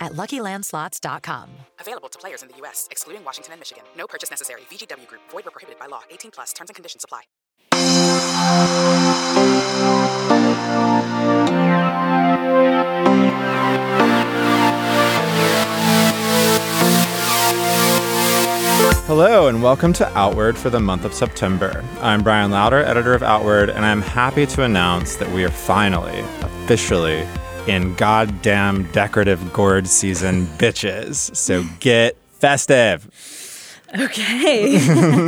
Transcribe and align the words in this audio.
at 0.00 0.12
luckylandslots.com. 0.12 1.50
Available 1.80 2.08
to 2.08 2.18
players 2.18 2.42
in 2.42 2.48
the 2.48 2.56
U.S., 2.58 2.88
excluding 2.90 3.24
Washington 3.24 3.52
and 3.52 3.60
Michigan. 3.60 3.84
No 3.96 4.06
purchase 4.06 4.30
necessary. 4.30 4.62
VGW 4.70 5.06
Group, 5.06 5.22
void 5.30 5.44
were 5.44 5.50
prohibited 5.50 5.78
by 5.78 5.86
law. 5.86 6.02
18 6.10 6.30
plus 6.30 6.52
terms 6.52 6.70
and 6.70 6.74
conditions 6.74 7.04
apply. 7.04 7.22
Hello, 19.06 19.46
and 19.46 19.62
welcome 19.62 19.92
to 19.94 20.18
Outward 20.18 20.58
for 20.58 20.68
the 20.68 20.80
month 20.80 21.04
of 21.04 21.14
September. 21.14 21.84
I'm 22.00 22.22
Bryan 22.22 22.50
Lowder, 22.50 22.82
editor 22.84 23.14
of 23.14 23.22
Outward, 23.22 23.70
and 23.70 23.84
I'm 23.84 24.02
happy 24.02 24.46
to 24.46 24.62
announce 24.64 25.14
that 25.16 25.30
we 25.30 25.44
are 25.44 25.48
finally, 25.48 26.20
officially, 26.40 27.24
in 27.66 27.94
goddamn 27.94 28.90
decorative 28.92 29.52
gourd 29.52 29.86
season, 29.86 30.46
bitches. 30.58 31.34
So 31.36 31.64
get 31.80 32.16
festive. 32.32 33.08
Okay, 33.98 34.76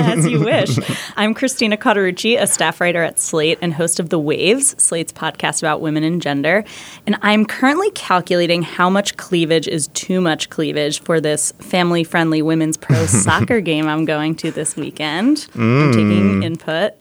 as 0.02 0.26
you 0.26 0.40
wish. 0.40 0.78
I'm 1.16 1.32
Christina 1.32 1.76
Cauterucci, 1.76 2.40
a 2.40 2.46
staff 2.46 2.80
writer 2.80 3.02
at 3.02 3.18
Slate 3.18 3.58
and 3.62 3.72
host 3.72 4.00
of 4.00 4.08
The 4.08 4.18
Waves, 4.18 4.74
Slate's 4.82 5.12
podcast 5.12 5.62
about 5.62 5.80
women 5.80 6.02
and 6.02 6.20
gender. 6.20 6.64
And 7.06 7.16
I'm 7.22 7.46
currently 7.46 7.90
calculating 7.92 8.62
how 8.62 8.90
much 8.90 9.16
cleavage 9.16 9.68
is 9.68 9.88
too 9.88 10.20
much 10.20 10.50
cleavage 10.50 11.00
for 11.00 11.20
this 11.20 11.52
family 11.60 12.02
friendly 12.02 12.42
women's 12.42 12.76
pro 12.76 13.06
soccer 13.06 13.60
game 13.60 13.86
I'm 13.86 14.04
going 14.04 14.34
to 14.36 14.50
this 14.50 14.76
weekend. 14.76 15.46
I'm 15.54 15.92
taking 15.92 16.40
mm. 16.40 16.44
input. 16.44 16.94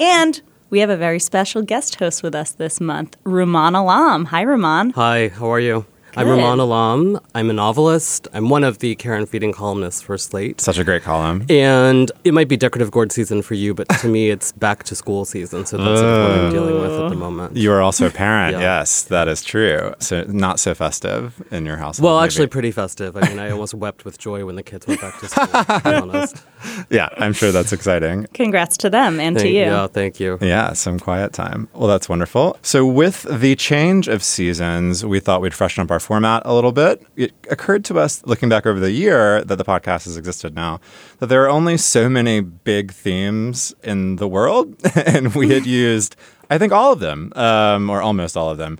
And 0.00 0.40
we 0.70 0.80
have 0.80 0.90
a 0.90 0.96
very 0.96 1.18
special 1.18 1.62
guest 1.62 1.96
host 1.96 2.22
with 2.22 2.34
us 2.34 2.52
this 2.52 2.80
month, 2.80 3.16
Rumaan 3.24 3.78
Alam. 3.78 4.26
Hi, 4.26 4.44
Rumaan. 4.44 4.92
Hi, 4.94 5.28
how 5.28 5.50
are 5.52 5.60
you? 5.60 5.86
I'm 6.18 6.28
Good. 6.28 6.38
Rumaan 6.38 6.60
Alam. 6.60 7.20
I'm 7.34 7.50
a 7.50 7.52
novelist. 7.52 8.26
I'm 8.32 8.48
one 8.48 8.64
of 8.64 8.78
the 8.78 8.94
Care 8.94 9.12
and 9.12 9.28
Feeding 9.28 9.52
columnists 9.52 10.00
for 10.00 10.16
Slate. 10.16 10.62
Such 10.62 10.78
a 10.78 10.84
great 10.84 11.02
column. 11.02 11.44
And 11.50 12.10
it 12.24 12.32
might 12.32 12.48
be 12.48 12.56
decorative 12.56 12.90
gourd 12.90 13.12
season 13.12 13.42
for 13.42 13.52
you, 13.52 13.74
but 13.74 13.86
to 14.00 14.08
me, 14.08 14.30
it's 14.30 14.52
back 14.52 14.84
to 14.84 14.94
school 14.94 15.26
season. 15.26 15.66
So 15.66 15.76
that's 15.76 16.00
what 16.00 16.08
I'm 16.08 16.46
oh. 16.46 16.50
dealing 16.50 16.80
with 16.80 16.90
at 16.90 17.10
the 17.10 17.16
moment. 17.16 17.54
You 17.58 17.70
are 17.70 17.82
also 17.82 18.06
a 18.06 18.10
parent. 18.10 18.54
Yeah. 18.54 18.60
Yes, 18.60 19.02
that 19.04 19.28
is 19.28 19.44
true. 19.44 19.92
So 19.98 20.22
not 20.22 20.58
so 20.58 20.74
festive 20.74 21.42
in 21.50 21.66
your 21.66 21.76
household. 21.76 22.06
well, 22.06 22.16
maybe. 22.18 22.24
actually, 22.24 22.46
pretty 22.46 22.70
festive. 22.70 23.14
I 23.14 23.28
mean, 23.28 23.38
I 23.38 23.50
almost 23.50 23.74
wept 23.84 24.06
with 24.06 24.16
joy 24.16 24.46
when 24.46 24.56
the 24.56 24.62
kids 24.62 24.86
went 24.86 25.02
back 25.02 25.20
to 25.20 25.28
school, 25.28 25.46
to 25.46 25.80
be 25.84 25.90
honest. 25.96 26.42
yeah, 26.88 27.10
I'm 27.18 27.34
sure 27.34 27.52
that's 27.52 27.74
exciting. 27.74 28.26
Congrats 28.32 28.78
to 28.78 28.88
them 28.88 29.20
and 29.20 29.36
to 29.36 29.48
you. 29.48 29.64
Yeah, 29.64 29.86
thank 29.86 30.18
you. 30.18 30.38
Yeah, 30.40 30.72
some 30.72 30.98
quiet 30.98 31.34
time. 31.34 31.68
Well, 31.74 31.88
that's 31.88 32.08
wonderful. 32.08 32.58
So, 32.62 32.86
with 32.86 33.26
the 33.30 33.54
change 33.54 34.08
of 34.08 34.22
seasons, 34.22 35.04
we 35.04 35.20
thought 35.20 35.42
we'd 35.42 35.52
freshen 35.52 35.82
up 35.82 35.90
our 35.90 36.00
format 36.06 36.42
a 36.44 36.54
little 36.54 36.70
bit. 36.70 37.04
It 37.16 37.32
occurred 37.50 37.84
to 37.86 37.98
us, 37.98 38.24
looking 38.24 38.48
back 38.48 38.64
over 38.64 38.78
the 38.78 38.92
year 38.92 39.42
that 39.42 39.56
the 39.56 39.64
podcast 39.64 40.04
has 40.04 40.16
existed 40.16 40.54
now, 40.54 40.78
that 41.18 41.26
there 41.26 41.42
are 41.42 41.48
only 41.48 41.76
so 41.76 42.08
many 42.08 42.40
big 42.40 42.92
themes 42.92 43.74
in 43.82 44.16
the 44.16 44.28
world, 44.28 44.76
and 44.94 45.34
we 45.34 45.48
had 45.50 45.66
used, 45.86 46.14
I 46.48 46.58
think, 46.58 46.72
all 46.72 46.92
of 46.92 47.00
them, 47.00 47.32
um, 47.34 47.90
or 47.90 48.00
almost 48.00 48.36
all 48.36 48.50
of 48.50 48.56
them. 48.56 48.78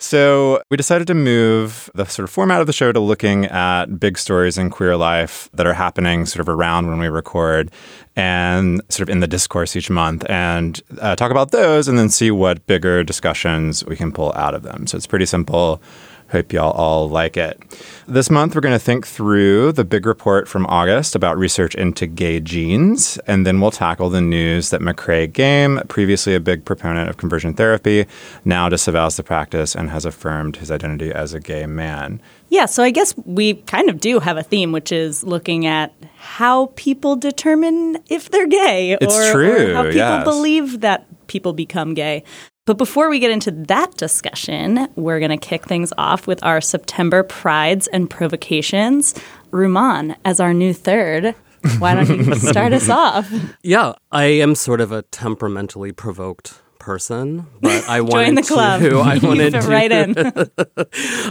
So 0.00 0.62
we 0.70 0.76
decided 0.76 1.08
to 1.08 1.14
move 1.14 1.90
the 1.96 2.04
sort 2.04 2.22
of 2.22 2.30
format 2.30 2.60
of 2.60 2.68
the 2.68 2.72
show 2.72 2.92
to 2.92 3.00
looking 3.00 3.46
at 3.46 3.98
big 3.98 4.16
stories 4.16 4.56
in 4.56 4.70
queer 4.70 4.96
life 4.96 5.50
that 5.54 5.66
are 5.66 5.74
happening 5.74 6.24
sort 6.24 6.40
of 6.40 6.48
around 6.48 6.86
when 6.86 7.00
we 7.00 7.08
record 7.08 7.72
and 8.14 8.80
sort 8.88 9.08
of 9.08 9.12
in 9.12 9.18
the 9.18 9.26
discourse 9.26 9.74
each 9.74 9.90
month 9.90 10.24
and 10.30 10.80
uh, 11.00 11.16
talk 11.16 11.32
about 11.32 11.50
those 11.50 11.88
and 11.88 11.98
then 11.98 12.08
see 12.08 12.30
what 12.30 12.64
bigger 12.68 13.02
discussions 13.02 13.84
we 13.86 13.96
can 13.96 14.12
pull 14.12 14.32
out 14.34 14.54
of 14.54 14.62
them. 14.62 14.86
So 14.86 14.96
it's 14.96 15.08
pretty 15.08 15.26
simple. 15.26 15.82
Hope 16.30 16.52
y'all 16.52 16.72
all 16.72 17.08
like 17.08 17.38
it. 17.38 17.58
This 18.06 18.28
month, 18.28 18.54
we're 18.54 18.60
going 18.60 18.74
to 18.74 18.78
think 18.78 19.06
through 19.06 19.72
the 19.72 19.84
big 19.84 20.04
report 20.04 20.46
from 20.46 20.66
August 20.66 21.14
about 21.14 21.38
research 21.38 21.74
into 21.74 22.06
gay 22.06 22.38
genes, 22.38 23.16
and 23.26 23.46
then 23.46 23.60
we'll 23.60 23.70
tackle 23.70 24.10
the 24.10 24.20
news 24.20 24.68
that 24.68 24.82
McKrae 24.82 25.32
Game, 25.32 25.80
previously 25.88 26.34
a 26.34 26.40
big 26.40 26.66
proponent 26.66 27.08
of 27.08 27.16
conversion 27.16 27.54
therapy, 27.54 28.04
now 28.44 28.68
disavows 28.68 29.16
the 29.16 29.22
practice 29.22 29.74
and 29.74 29.88
has 29.88 30.04
affirmed 30.04 30.56
his 30.56 30.70
identity 30.70 31.10
as 31.10 31.32
a 31.32 31.40
gay 31.40 31.64
man. 31.64 32.20
Yeah, 32.50 32.66
so 32.66 32.82
I 32.82 32.90
guess 32.90 33.14
we 33.24 33.54
kind 33.54 33.88
of 33.88 33.98
do 33.98 34.20
have 34.20 34.36
a 34.36 34.42
theme, 34.42 34.70
which 34.70 34.92
is 34.92 35.24
looking 35.24 35.64
at 35.64 35.94
how 36.18 36.72
people 36.76 37.16
determine 37.16 37.96
if 38.10 38.30
they're 38.30 38.46
gay 38.46 38.98
It's 39.00 39.16
or, 39.16 39.32
true, 39.32 39.70
or 39.70 39.74
how 39.74 39.82
people 39.84 39.96
yes. 39.96 40.24
believe 40.24 40.80
that 40.80 41.06
people 41.26 41.52
become 41.52 41.94
gay. 41.94 42.24
But 42.68 42.76
before 42.76 43.08
we 43.08 43.18
get 43.18 43.30
into 43.30 43.50
that 43.50 43.96
discussion, 43.96 44.88
we're 44.94 45.20
going 45.20 45.30
to 45.30 45.38
kick 45.38 45.64
things 45.64 45.90
off 45.96 46.26
with 46.26 46.44
our 46.44 46.60
September 46.60 47.22
prides 47.22 47.86
and 47.86 48.10
provocations. 48.10 49.14
Rumaan, 49.50 50.14
as 50.26 50.38
our 50.38 50.52
new 50.52 50.74
third, 50.74 51.34
why 51.78 51.94
don't 51.94 52.26
you 52.26 52.34
start 52.38 52.74
us 52.74 52.90
off? 52.90 53.32
Yeah, 53.62 53.94
I 54.12 54.24
am 54.24 54.54
sort 54.54 54.82
of 54.82 54.92
a 54.92 55.00
temperamentally 55.00 55.92
provoked 55.92 56.60
person, 56.88 57.46
but 57.60 57.86
I 57.86 58.00
wanted 58.12 58.38
the 58.38 58.42
club. 58.42 58.80
to. 58.80 58.98
I 59.12 59.18
wanted 59.22 59.52
to, 59.52 59.60
right 59.60 59.92
in. 59.92 60.14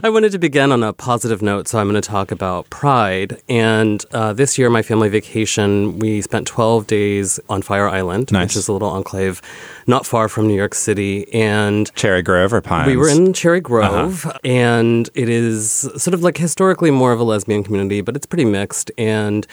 I 0.03 0.09
wanted 0.09 0.31
to 0.33 0.37
begin 0.37 0.71
on 0.71 0.83
a 0.83 0.93
positive 0.93 1.41
note, 1.41 1.67
so 1.67 1.79
I'm 1.79 1.89
going 1.89 1.99
to 1.99 2.07
talk 2.07 2.31
about 2.31 2.69
pride. 2.69 3.41
And 3.49 4.05
uh, 4.11 4.33
this 4.33 4.59
year, 4.59 4.69
my 4.69 4.83
family 4.83 5.09
vacation, 5.09 5.97
we 5.97 6.21
spent 6.21 6.45
12 6.45 6.85
days 6.85 7.39
on 7.49 7.63
Fire 7.63 7.89
Island, 7.89 8.31
Nice. 8.31 8.49
which 8.49 8.57
is 8.57 8.67
a 8.67 8.71
little 8.73 8.89
enclave 8.89 9.41
not 9.87 10.05
far 10.05 10.29
from 10.29 10.47
New 10.47 10.55
York 10.55 10.75
City. 10.75 11.27
And 11.33 11.91
Cherry 11.95 12.21
Grove 12.21 12.53
or 12.53 12.61
Pines? 12.61 12.85
we 12.85 12.95
were 12.95 13.09
in 13.09 13.33
Cherry 13.33 13.59
Grove, 13.59 14.31
and 14.43 15.09
it 15.15 15.27
is 15.27 15.71
sort 15.97 16.13
of 16.13 16.21
like 16.21 16.37
historically 16.37 16.91
more 16.91 17.13
of 17.13 17.19
a 17.19 17.23
lesbian 17.23 17.63
community, 17.63 18.01
but 18.01 18.15
it's 18.15 18.27
pretty 18.27 18.45
mixed. 18.45 18.91
And 18.95 19.47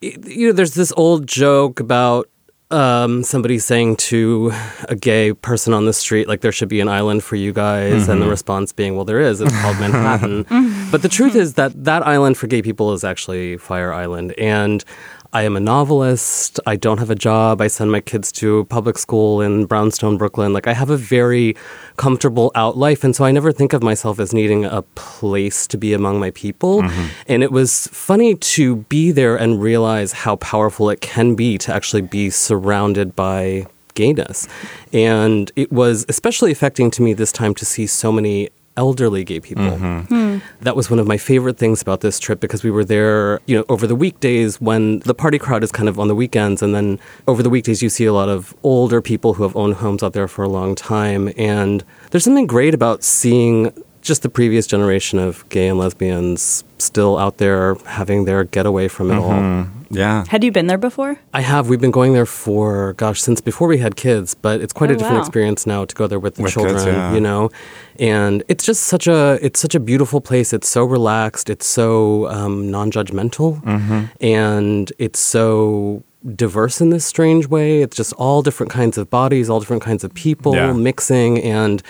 you 0.00 0.46
know, 0.46 0.52
there's 0.52 0.74
this 0.74 0.92
old 0.96 1.26
joke 1.26 1.80
about 1.80 2.28
um, 2.72 3.22
somebody 3.22 3.58
saying 3.58 3.96
to 3.96 4.52
a 4.88 4.96
gay 4.96 5.32
person 5.32 5.72
on 5.74 5.86
the 5.86 5.92
street, 5.92 6.28
like, 6.28 6.40
there 6.40 6.52
should 6.52 6.68
be 6.68 6.80
an 6.80 6.88
island 6.88 7.22
for 7.22 7.36
you 7.36 7.52
guys. 7.52 8.08
And 8.08 8.20
the 8.22 8.26
response 8.28 8.72
being, 8.72 8.96
well, 8.96 9.04
there 9.04 9.20
is. 9.20 9.40
It's 9.40 9.52
called 9.60 9.78
Manhattan. 9.80 10.44
but 10.90 11.02
the 11.02 11.08
truth 11.08 11.34
is 11.34 11.54
that 11.54 11.84
that 11.84 12.06
island 12.06 12.36
for 12.38 12.46
gay 12.46 12.62
people 12.62 12.92
is 12.92 13.04
actually 13.04 13.56
Fire 13.58 13.92
Island. 13.92 14.32
And 14.38 14.84
I 15.34 15.42
am 15.44 15.56
a 15.56 15.60
novelist. 15.60 16.60
I 16.66 16.76
don't 16.76 16.98
have 16.98 17.08
a 17.08 17.14
job. 17.14 17.62
I 17.62 17.68
send 17.68 17.90
my 17.90 18.00
kids 18.00 18.30
to 18.32 18.64
public 18.66 18.98
school 18.98 19.40
in 19.40 19.64
Brownstone, 19.64 20.18
Brooklyn. 20.18 20.52
Like, 20.52 20.66
I 20.66 20.74
have 20.74 20.90
a 20.90 20.96
very 20.96 21.56
comfortable 21.96 22.52
out 22.54 22.76
life. 22.76 23.02
And 23.02 23.16
so 23.16 23.24
I 23.24 23.32
never 23.32 23.50
think 23.50 23.72
of 23.72 23.82
myself 23.82 24.20
as 24.20 24.34
needing 24.34 24.66
a 24.66 24.82
place 24.94 25.66
to 25.68 25.78
be 25.78 25.94
among 25.94 26.20
my 26.20 26.32
people. 26.32 26.82
Mm-hmm. 26.82 27.06
And 27.28 27.42
it 27.42 27.50
was 27.50 27.86
funny 27.88 28.34
to 28.34 28.76
be 28.76 29.10
there 29.10 29.36
and 29.36 29.62
realize 29.62 30.12
how 30.12 30.36
powerful 30.36 30.90
it 30.90 31.00
can 31.00 31.34
be 31.34 31.56
to 31.58 31.74
actually 31.74 32.02
be 32.02 32.28
surrounded 32.28 33.16
by 33.16 33.66
gayness. 33.94 34.48
And 34.92 35.50
it 35.56 35.72
was 35.72 36.04
especially 36.10 36.52
affecting 36.52 36.90
to 36.92 37.02
me 37.02 37.14
this 37.14 37.32
time 37.32 37.54
to 37.54 37.64
see 37.64 37.86
so 37.86 38.12
many 38.12 38.50
elderly 38.76 39.24
gay 39.24 39.40
people. 39.40 39.64
Mm-hmm. 39.64 40.14
Hmm. 40.14 40.38
That 40.60 40.76
was 40.76 40.90
one 40.90 40.98
of 40.98 41.06
my 41.06 41.16
favorite 41.16 41.58
things 41.58 41.82
about 41.82 42.00
this 42.00 42.18
trip 42.18 42.40
because 42.40 42.62
we 42.62 42.70
were 42.70 42.84
there, 42.84 43.40
you 43.46 43.56
know, 43.56 43.64
over 43.68 43.86
the 43.86 43.94
weekdays 43.94 44.60
when 44.60 45.00
the 45.00 45.14
party 45.14 45.38
crowd 45.38 45.62
is 45.62 45.70
kind 45.70 45.88
of 45.88 45.98
on 45.98 46.08
the 46.08 46.14
weekends 46.14 46.62
and 46.62 46.74
then 46.74 46.98
over 47.28 47.42
the 47.42 47.50
weekdays 47.50 47.82
you 47.82 47.88
see 47.88 48.04
a 48.04 48.12
lot 48.12 48.28
of 48.28 48.54
older 48.62 49.02
people 49.02 49.34
who 49.34 49.42
have 49.42 49.54
owned 49.56 49.74
homes 49.74 50.02
out 50.02 50.12
there 50.14 50.28
for 50.28 50.42
a 50.42 50.48
long 50.48 50.74
time. 50.74 51.32
And 51.36 51.84
there's 52.10 52.24
something 52.24 52.46
great 52.46 52.74
about 52.74 53.02
seeing 53.02 53.72
just 54.02 54.22
the 54.22 54.28
previous 54.28 54.66
generation 54.66 55.18
of 55.18 55.48
gay 55.48 55.68
and 55.68 55.78
lesbians 55.78 56.64
still 56.78 57.16
out 57.16 57.38
there 57.38 57.76
having 57.86 58.24
their 58.24 58.42
getaway 58.44 58.88
from 58.88 59.10
it 59.10 59.14
all. 59.16 59.66
Yeah. 59.90 60.24
Had 60.28 60.42
you 60.42 60.50
been 60.50 60.66
there 60.66 60.78
before? 60.78 61.18
I 61.32 61.42
have. 61.42 61.68
We've 61.68 61.80
been 61.80 61.90
going 61.92 62.12
there 62.12 62.26
for 62.26 62.94
gosh 62.94 63.20
since 63.20 63.40
before 63.40 63.68
we 63.68 63.78
had 63.78 63.94
kids, 63.94 64.34
but 64.34 64.60
it's 64.60 64.72
quite 64.72 64.90
Oh, 64.90 64.94
a 64.94 64.96
different 64.96 65.16
wow. 65.18 65.20
experience 65.20 65.66
now 65.66 65.84
to 65.84 65.94
go 65.94 66.06
there 66.06 66.18
with 66.18 66.34
the 66.36 66.42
With 66.42 66.54
kids, 66.54 66.66
children. 66.72 66.94
yeah. 66.94 67.14
You 67.14 67.20
know, 67.20 67.50
and 68.00 68.42
it's 68.48 68.64
just 68.64 68.82
such 68.84 69.06
a 69.06 69.38
it's 69.40 69.60
such 69.60 69.74
a 69.74 69.80
beautiful 69.80 70.20
place. 70.20 70.52
It's 70.52 70.68
so 70.68 70.84
relaxed. 70.84 71.48
It's 71.50 71.66
so 71.66 72.28
um, 72.28 72.70
non-judgmental, 72.70 73.62
Mm-hmm. 73.62 74.00
and 74.24 74.92
it's 74.98 75.20
so 75.20 76.02
diverse 76.34 76.80
in 76.80 76.90
this 76.90 77.04
strange 77.04 77.46
way. 77.48 77.82
It's 77.82 77.96
just 77.96 78.12
all 78.14 78.42
different 78.42 78.72
kinds 78.72 78.96
of 78.98 79.10
bodies, 79.10 79.48
all 79.50 79.60
different 79.60 79.82
kinds 79.82 80.02
of 80.04 80.12
people 80.14 80.54
Yeah. 80.54 80.72
mixing 80.72 81.38
and. 81.42 81.82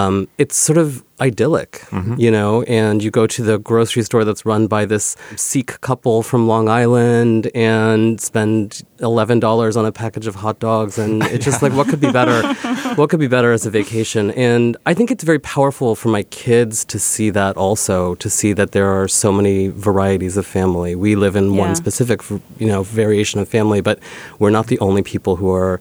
Um, 0.00 0.28
it's 0.42 0.56
sort 0.68 0.78
of 0.84 1.02
idyllic, 1.26 1.72
Mm-hmm. 1.96 2.14
you 2.24 2.30
know, 2.36 2.62
and 2.80 3.02
you 3.04 3.10
go 3.10 3.26
to 3.36 3.40
the 3.50 3.56
grocery 3.70 4.02
store 4.08 4.24
that's 4.28 4.44
run 4.52 4.66
by 4.76 4.84
this 4.92 5.16
Sikh 5.36 5.72
couple 5.80 6.22
from 6.30 6.40
Long 6.46 6.68
Island 6.68 7.50
and 7.54 8.20
spend 8.20 8.82
$11 8.98 9.76
on 9.80 9.84
a 9.86 9.92
package 10.02 10.26
of 10.26 10.34
hot 10.44 10.58
dogs. 10.58 10.98
And 10.98 11.22
it's 11.34 11.44
just 11.50 11.62
like, 11.64 11.72
what 11.78 11.86
could 11.88 12.00
be 12.08 12.12
better? 12.20 12.38
what 12.98 13.08
could 13.10 13.20
be 13.20 13.28
better 13.36 13.50
as 13.52 13.64
a 13.64 13.70
vacation? 13.70 14.24
And 14.32 14.76
I 14.84 14.92
think 14.94 15.10
it's 15.10 15.24
very 15.24 15.38
powerful 15.56 15.94
for 15.96 16.10
my 16.18 16.24
kids 16.44 16.84
to 16.92 16.98
see 16.98 17.30
that 17.30 17.56
also, 17.56 18.14
to 18.16 18.28
see 18.28 18.52
that 18.52 18.72
there 18.72 18.88
are 18.98 19.08
so 19.08 19.32
many 19.32 19.68
varieties 19.68 20.36
of 20.36 20.44
family. 20.58 20.94
We 20.94 21.16
live 21.16 21.34
in 21.36 21.46
Yeah. 21.54 21.60
one 21.64 21.74
specific, 21.76 22.20
you 22.58 22.68
know, 22.72 22.82
variation 22.82 23.40
of 23.40 23.48
family, 23.48 23.80
but 23.80 23.98
we're 24.38 24.50
not 24.58 24.66
the 24.66 24.78
only 24.80 25.02
people 25.02 25.36
who 25.36 25.50
are 25.52 25.80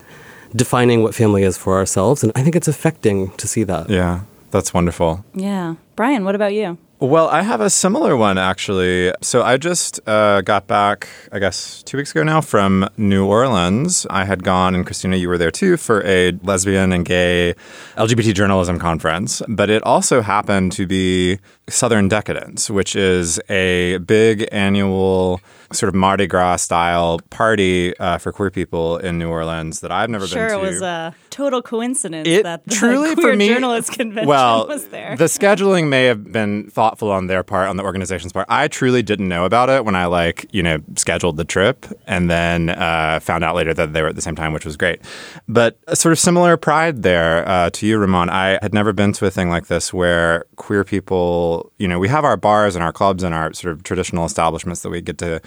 defining 0.55 1.03
what 1.03 1.13
family 1.13 1.43
is 1.43 1.57
for 1.57 1.77
ourselves. 1.77 2.23
And 2.23 2.31
I 2.35 2.43
think 2.43 2.55
it's 2.55 2.67
affecting 2.67 3.31
to 3.31 3.47
see 3.47 3.63
that. 3.63 3.89
Yeah, 3.89 4.21
that's 4.51 4.73
wonderful. 4.73 5.25
Yeah. 5.33 5.75
Brian, 5.95 6.25
what 6.25 6.35
about 6.35 6.53
you? 6.53 6.77
Well, 6.99 7.27
I 7.27 7.41
have 7.41 7.59
a 7.59 7.69
similar 7.69 8.15
one 8.15 8.37
actually. 8.37 9.11
So 9.21 9.43
I 9.43 9.57
just 9.57 9.99
uh, 10.07 10.41
got 10.41 10.65
back, 10.65 11.09
I 11.29 11.39
guess, 11.39 11.83
two 11.83 11.97
weeks 11.97 12.11
ago 12.11 12.23
now 12.23 12.39
from 12.39 12.87
New 12.95 13.25
Orleans. 13.25 14.07
I 14.09 14.23
had 14.23 14.45
gone, 14.45 14.73
and 14.73 14.85
Christina, 14.85 15.17
you 15.17 15.27
were 15.27 15.37
there 15.37 15.51
too, 15.51 15.75
for 15.75 16.05
a 16.05 16.31
lesbian 16.41 16.93
and 16.93 17.05
gay 17.05 17.53
LGBT 17.97 18.33
journalism 18.33 18.79
conference. 18.79 19.41
But 19.49 19.69
it 19.69 19.83
also 19.83 20.21
happened 20.21 20.71
to 20.73 20.87
be 20.87 21.39
Southern 21.67 22.07
Decadence, 22.07 22.69
which 22.69 22.95
is 22.95 23.41
a 23.49 23.97
big 23.97 24.47
annual 24.53 25.41
sort 25.75 25.89
of 25.89 25.95
Mardi 25.95 26.27
Gras 26.27 26.57
style 26.57 27.19
party 27.29 27.95
uh, 27.97 28.17
for 28.17 28.31
queer 28.31 28.49
people 28.51 28.97
in 28.97 29.17
New 29.17 29.29
Orleans 29.29 29.79
that 29.81 29.91
I've 29.91 30.09
never 30.09 30.27
Sure, 30.27 30.47
been 30.49 30.59
it 30.59 30.61
was 30.61 30.81
a 30.81 31.13
total 31.29 31.61
coincidence 31.61 32.27
It 32.27 32.43
that 32.43 32.63
the 32.65 32.75
truly 32.75 33.13
queer 33.15 33.33
for 33.33 33.35
me 33.37 33.47
journalist 33.49 33.91
convention 33.91 34.27
well, 34.27 34.67
was 34.67 34.87
there. 34.87 35.15
the 35.17 35.25
scheduling 35.25 35.89
may 35.89 36.05
have 36.05 36.31
been 36.31 36.69
thoughtful 36.69 37.11
on 37.11 37.27
their 37.27 37.43
part, 37.43 37.67
on 37.69 37.77
the 37.77 37.83
organization's 37.83 38.31
part. 38.33 38.47
I 38.49 38.67
truly 38.67 39.03
didn't 39.03 39.27
know 39.27 39.45
about 39.45 39.69
it 39.69 39.83
when 39.85 39.95
I 39.95 40.05
like 40.05 40.47
you 40.51 40.63
know 40.63 40.77
scheduled 40.95 41.37
the 41.37 41.43
trip, 41.45 41.85
and 42.07 42.29
then 42.29 42.69
uh, 42.69 43.19
found 43.21 43.43
out 43.43 43.55
later 43.55 43.73
that 43.73 43.93
they 43.93 44.01
were 44.01 44.07
at 44.09 44.15
the 44.15 44.21
same 44.21 44.35
time, 44.35 44.53
which 44.53 44.65
was 44.65 44.77
great. 44.77 45.01
But 45.47 45.77
a 45.87 45.95
sort 45.95 46.13
of 46.13 46.19
similar 46.19 46.57
pride 46.57 47.03
there 47.03 47.47
uh, 47.47 47.69
to 47.71 47.85
you, 47.87 47.97
Rumaan. 47.99 48.29
I 48.29 48.59
had 48.61 48.73
never 48.73 48.93
been 48.93 49.11
to 49.13 49.25
a 49.25 49.31
thing 49.31 49.49
like 49.49 49.67
this 49.67 49.93
where 49.93 50.45
queer 50.55 50.83
people, 50.83 51.71
you 51.77 51.87
know, 51.87 51.99
we 51.99 52.07
have 52.07 52.23
our 52.23 52.37
bars 52.37 52.75
and 52.75 52.83
our 52.83 52.93
clubs 52.93 53.23
and 53.23 53.33
our 53.33 53.51
sort 53.53 53.73
of 53.73 53.83
traditional 53.83 54.25
establishments 54.25 54.81
that 54.81 54.89
we 54.89 55.01
get 55.01 55.17
to 55.19 55.41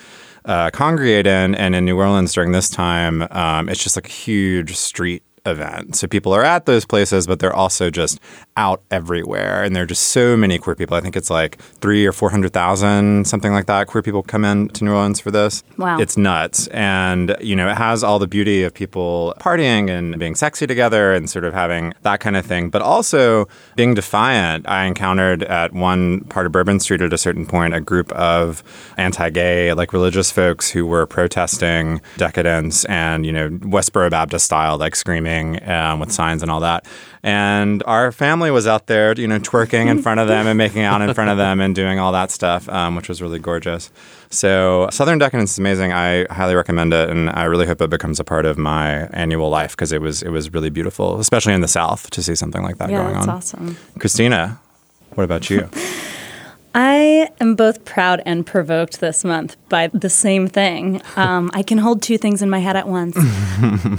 uh, 0.49 0.71
congregate 0.71 1.27
in, 1.27 1.55
and 1.55 1.75
in 1.75 1.85
New 1.85 1.97
Orleans 1.97 2.33
during 2.33 2.53
this 2.53 2.71
time, 2.71 3.23
um, 3.31 3.69
it's 3.69 3.83
just 3.83 3.97
like 3.97 4.07
a 4.07 4.13
huge 4.13 4.75
street 4.75 5.23
event. 5.49 5.97
So 5.97 6.07
people 6.07 6.33
are 6.33 6.45
at 6.45 6.67
those 6.67 6.85
places, 6.85 7.27
but 7.27 7.41
they're 7.41 7.55
also 7.55 7.91
just 7.91 8.21
out 8.57 8.83
everywhere. 8.91 9.63
And 9.63 9.75
there 9.75 9.85
are 9.85 9.87
just 9.87 10.09
so 10.09 10.37
many 10.37 10.59
queer 10.59 10.77
people. 10.77 10.97
I 10.97 11.01
think 11.01 11.17
it's 11.17 11.31
like 11.31 11.59
three 11.81 12.07
or 12.07 12.13
400,000, 12.13 13.27
something 13.27 13.53
like 13.53 13.67
that. 13.67 13.87
Queer 13.87 14.03
people 14.03 14.23
come 14.23 14.45
in 14.45 14.69
to 14.71 14.85
New 14.85 14.93
Orleans 14.93 15.21
for 15.21 15.31
this. 15.31 15.63
Wow. 15.77 15.99
It's 15.99 16.17
nuts. 16.17 16.67
And, 16.69 17.37
you 17.41 17.55
know, 17.55 17.69
it 17.69 17.77
has 17.77 18.03
all 18.03 18.19
the 18.19 18.27
beauty 18.27 18.65
of 18.65 18.75
people 18.75 19.35
partying 19.39 19.89
and 19.89 20.19
being 20.19 20.35
sexy 20.35 20.67
together 20.67 21.13
and 21.13 21.31
sort 21.31 21.45
of 21.45 21.55
having 21.55 21.95
that 22.03 22.21
kind 22.21 22.37
of 22.37 22.45
thing, 22.45 22.69
but 22.69 22.83
also 22.83 23.47
being 23.77 23.95
defiant. 23.95 24.69
I 24.69 24.85
encountered 24.85 25.45
at 25.45 25.73
one 25.73 26.23
part 26.25 26.47
of 26.47 26.53
Bourbon 26.53 26.81
Street 26.81 27.01
at 27.01 27.13
a 27.13 27.19
certain 27.19 27.47
point 27.47 27.75
a 27.75 27.81
group 27.81 28.11
of 28.13 28.63
anti 28.97 29.31
gay, 29.31 29.73
like 29.73 29.93
religious 29.93 30.33
folks 30.33 30.71
who 30.71 30.85
were 30.85 31.07
protesting 31.07 32.01
decadence 32.17 32.85
and, 32.87 33.25
you 33.25 33.33
know, 33.33 33.49
Westboro 33.51 34.11
Baptist 34.11 34.47
style, 34.47 34.79
like 34.79 34.97
screaming 34.97 35.38
um, 35.69 36.01
with 36.01 36.13
signs 36.13 36.43
and 36.43 36.51
all 36.51 36.61
that. 36.61 36.87
And 37.23 37.83
our 37.87 38.13
family 38.13 38.51
was 38.51 38.67
out 38.67 38.87
there, 38.87 39.13
you 39.15 39.27
know, 39.27 39.39
twerking 39.39 39.87
in 39.89 40.03
front 40.03 40.21
of 40.21 40.29
them 40.29 40.47
and 40.47 40.57
making 40.57 40.83
out 40.83 41.03
in 41.03 41.13
front 41.15 41.31
of 41.31 41.37
them 41.37 41.61
and 41.61 41.75
doing 41.75 41.99
all 41.99 42.13
that 42.13 42.31
stuff, 42.31 42.69
um, 42.69 42.95
which 42.97 43.09
was 43.09 43.21
really 43.21 43.39
gorgeous. 43.39 43.91
So 44.31 44.89
Southern 44.91 45.19
Decadence 45.19 45.53
is 45.53 45.59
amazing. 45.59 45.93
I 45.93 46.27
highly 46.31 46.55
recommend 46.55 46.93
it, 46.93 47.11
and 47.11 47.31
I 47.31 47.45
really 47.45 47.67
hope 47.67 47.81
it 47.81 47.91
becomes 47.91 48.21
a 48.21 48.25
part 48.25 48.45
of 48.47 48.59
my 48.59 49.07
annual 49.13 49.49
life 49.49 49.73
because 49.73 49.91
it 49.93 50.01
was 50.01 50.23
it 50.23 50.31
was 50.31 50.53
really 50.53 50.71
beautiful, 50.71 51.19
especially 51.19 51.55
in 51.55 51.61
the 51.61 51.69
South, 51.69 52.11
to 52.11 52.23
see 52.23 52.35
something 52.35 52.63
like 52.63 52.79
that 52.79 52.91
yeah, 52.91 53.03
going 53.03 53.15
that's 53.15 53.29
on. 53.29 53.35
awesome. 53.35 53.77
Christina, 53.99 54.61
what 55.15 55.25
about 55.25 55.49
you? 55.51 55.69
I 56.75 57.31
am 57.41 57.55
both 57.55 57.85
proud 57.85 58.23
and 58.25 58.47
provoked 58.47 59.01
this 59.01 59.25
month 59.25 59.57
by 59.69 59.89
the 59.89 60.11
same 60.11 60.49
thing. 60.49 61.01
Um, 61.17 61.51
I 61.55 61.63
can 61.63 61.79
hold 61.79 62.03
two 62.03 62.19
things 62.19 62.43
in 62.43 62.51
my 62.51 62.59
head 62.59 62.77
at 62.77 62.89
once. 62.89 63.17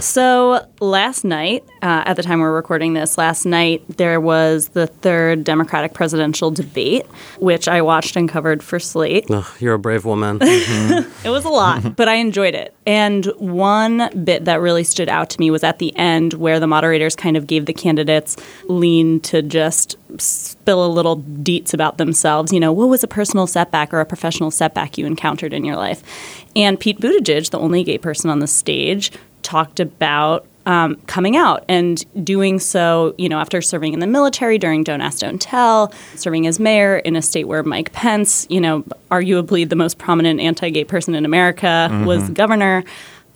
so 0.04 0.66
last 0.80 1.24
night, 1.24 1.64
uh, 1.82 2.04
at 2.06 2.14
the 2.14 2.22
time 2.22 2.40
we're 2.40 2.54
recording 2.54 2.94
this, 2.94 3.18
last 3.18 3.44
night 3.44 3.82
there 3.96 4.20
was 4.20 4.68
the 4.68 4.86
third 4.86 5.44
Democratic 5.44 5.94
presidential 5.94 6.50
debate, 6.50 7.06
which 7.38 7.68
I 7.68 7.82
watched 7.82 8.16
and 8.16 8.28
covered 8.28 8.62
for 8.62 8.78
Slate. 8.78 9.30
Ugh, 9.30 9.46
you're 9.58 9.74
a 9.74 9.78
brave 9.78 10.04
woman. 10.04 10.38
It 11.22 11.28
was 11.28 11.44
a 11.44 11.50
lot, 11.50 11.96
but 11.96 12.08
I 12.08 12.14
enjoyed 12.14 12.54
it. 12.54 12.74
And 12.86 13.26
one 13.36 14.24
bit 14.24 14.46
that 14.46 14.60
really 14.60 14.84
stood 14.84 15.08
out 15.08 15.30
to 15.30 15.40
me 15.40 15.50
was 15.50 15.62
at 15.62 15.78
the 15.78 15.94
end 15.96 16.34
where 16.34 16.58
the 16.58 16.66
moderators 16.66 17.14
kind 17.14 17.36
of 17.36 17.46
gave 17.46 17.66
the 17.66 17.72
candidates 17.72 18.36
lean 18.68 19.20
to 19.20 19.42
just 19.42 19.96
spill 20.18 20.84
a 20.84 20.88
little 20.88 21.18
deets 21.18 21.74
about 21.74 21.98
themselves. 21.98 22.52
You 22.52 22.60
know, 22.60 22.72
what 22.72 22.88
was 22.88 23.02
a 23.02 23.08
personal 23.08 23.46
setback 23.46 23.92
or 23.92 24.00
a 24.00 24.06
professional 24.06 24.50
setback 24.50 24.98
you 24.98 25.06
encountered 25.06 25.52
in 25.52 25.64
your 25.64 25.76
life? 25.76 26.02
And 26.56 26.78
Pete 26.78 27.00
Buttigieg, 27.00 27.50
the 27.50 27.58
only 27.58 27.84
gay 27.84 27.98
person 27.98 28.30
on 28.30 28.40
the 28.40 28.46
stage, 28.46 29.12
talked 29.42 29.80
about 29.80 30.46
um, 30.66 30.96
coming 31.06 31.36
out 31.36 31.64
and 31.68 32.04
doing 32.24 32.58
so, 32.58 33.14
you 33.18 33.28
know, 33.28 33.38
after 33.38 33.62
serving 33.62 33.94
in 33.94 34.00
the 34.00 34.06
military 34.06 34.58
during 34.58 34.84
Don't 34.84 35.00
Ask, 35.00 35.20
Don't 35.20 35.40
Tell, 35.40 35.92
serving 36.16 36.46
as 36.46 36.60
mayor 36.60 36.98
in 36.98 37.16
a 37.16 37.22
state 37.22 37.48
where 37.48 37.62
Mike 37.62 37.92
Pence, 37.92 38.46
you 38.50 38.60
know, 38.60 38.82
arguably 39.10 39.68
the 39.68 39.76
most 39.76 39.98
prominent 39.98 40.38
anti 40.40 40.70
gay 40.70 40.84
person 40.84 41.14
in 41.14 41.24
America, 41.24 41.88
was 42.06 42.28
governor. 42.30 42.84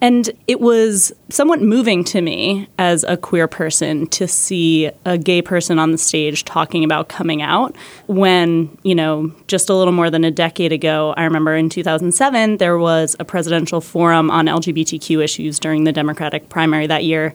And 0.00 0.30
it 0.46 0.60
was 0.60 1.12
somewhat 1.30 1.62
moving 1.62 2.04
to 2.04 2.20
me 2.20 2.68
as 2.78 3.04
a 3.04 3.16
queer 3.16 3.48
person 3.48 4.06
to 4.08 4.28
see 4.28 4.90
a 5.04 5.16
gay 5.16 5.40
person 5.40 5.78
on 5.78 5.92
the 5.92 5.98
stage 5.98 6.44
talking 6.44 6.84
about 6.84 7.08
coming 7.08 7.40
out 7.40 7.74
when, 8.06 8.76
you 8.82 8.94
know, 8.94 9.32
just 9.46 9.70
a 9.70 9.74
little 9.74 9.92
more 9.92 10.10
than 10.10 10.24
a 10.24 10.30
decade 10.30 10.72
ago, 10.72 11.14
I 11.16 11.24
remember 11.24 11.54
in 11.54 11.68
2007, 11.70 12.58
there 12.58 12.76
was 12.76 13.16
a 13.18 13.24
presidential 13.24 13.80
forum 13.80 14.30
on 14.30 14.46
LGBTQ 14.46 15.22
issues 15.22 15.58
during 15.58 15.84
the 15.84 15.92
Democratic 15.92 16.48
primary 16.48 16.86
that 16.86 17.04
year. 17.04 17.34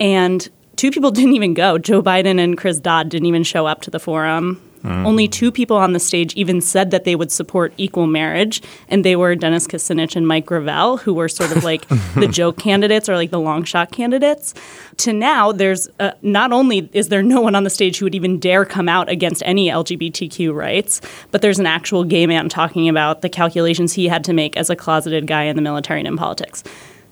And 0.00 0.48
two 0.76 0.90
people 0.90 1.10
didn't 1.12 1.34
even 1.34 1.52
go. 1.52 1.76
Joe 1.78 2.02
Biden 2.02 2.40
and 2.40 2.56
Chris 2.56 2.78
Dodd 2.78 3.10
didn't 3.10 3.26
even 3.26 3.42
show 3.42 3.66
up 3.66 3.82
to 3.82 3.90
the 3.90 4.00
forum. 4.00 4.62
Only 4.84 5.28
two 5.28 5.50
people 5.50 5.76
on 5.76 5.92
the 5.92 6.00
stage 6.00 6.34
even 6.34 6.60
said 6.60 6.90
that 6.90 7.04
they 7.04 7.16
would 7.16 7.30
support 7.30 7.72
equal 7.76 8.06
marriage, 8.06 8.62
and 8.88 9.04
they 9.04 9.16
were 9.16 9.34
Dennis 9.34 9.66
Kucinich 9.66 10.16
and 10.16 10.26
Mike 10.26 10.46
Gravel, 10.46 10.96
who 10.98 11.14
were 11.14 11.28
sort 11.28 11.56
of 11.56 11.64
like 11.64 11.86
the 12.14 12.28
joke 12.30 12.58
candidates 12.58 13.08
or 13.08 13.16
like 13.16 13.30
the 13.30 13.40
long 13.40 13.64
shot 13.64 13.92
candidates. 13.92 14.54
To 14.98 15.12
now, 15.12 15.52
there's 15.52 15.88
uh, 16.00 16.12
not 16.22 16.52
only 16.52 16.88
is 16.92 17.08
there 17.08 17.22
no 17.22 17.40
one 17.40 17.54
on 17.54 17.64
the 17.64 17.70
stage 17.70 17.98
who 17.98 18.06
would 18.06 18.14
even 18.14 18.38
dare 18.38 18.64
come 18.64 18.88
out 18.88 19.08
against 19.08 19.42
any 19.44 19.68
LGBTQ 19.68 20.54
rights, 20.54 21.00
but 21.30 21.42
there's 21.42 21.58
an 21.58 21.66
actual 21.66 22.04
gay 22.04 22.26
man 22.26 22.48
talking 22.48 22.88
about 22.88 23.22
the 23.22 23.28
calculations 23.28 23.92
he 23.92 24.08
had 24.08 24.24
to 24.24 24.32
make 24.32 24.56
as 24.56 24.70
a 24.70 24.76
closeted 24.76 25.26
guy 25.26 25.44
in 25.44 25.56
the 25.56 25.62
military 25.62 26.00
and 26.00 26.08
in 26.08 26.16
politics. 26.16 26.62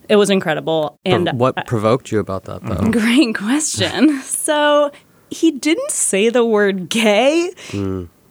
It 0.08 0.16
was 0.16 0.30
incredible. 0.30 0.99
And 1.04 1.28
what 1.38 1.66
provoked 1.66 2.12
you 2.12 2.20
about 2.20 2.44
that, 2.44 2.62
though? 2.62 2.90
Great 2.90 3.35
question. 3.35 4.20
So 4.23 4.92
he 5.30 5.50
didn't 5.50 5.90
say 5.90 6.28
the 6.28 6.45
word 6.45 6.88
gay. 6.88 7.52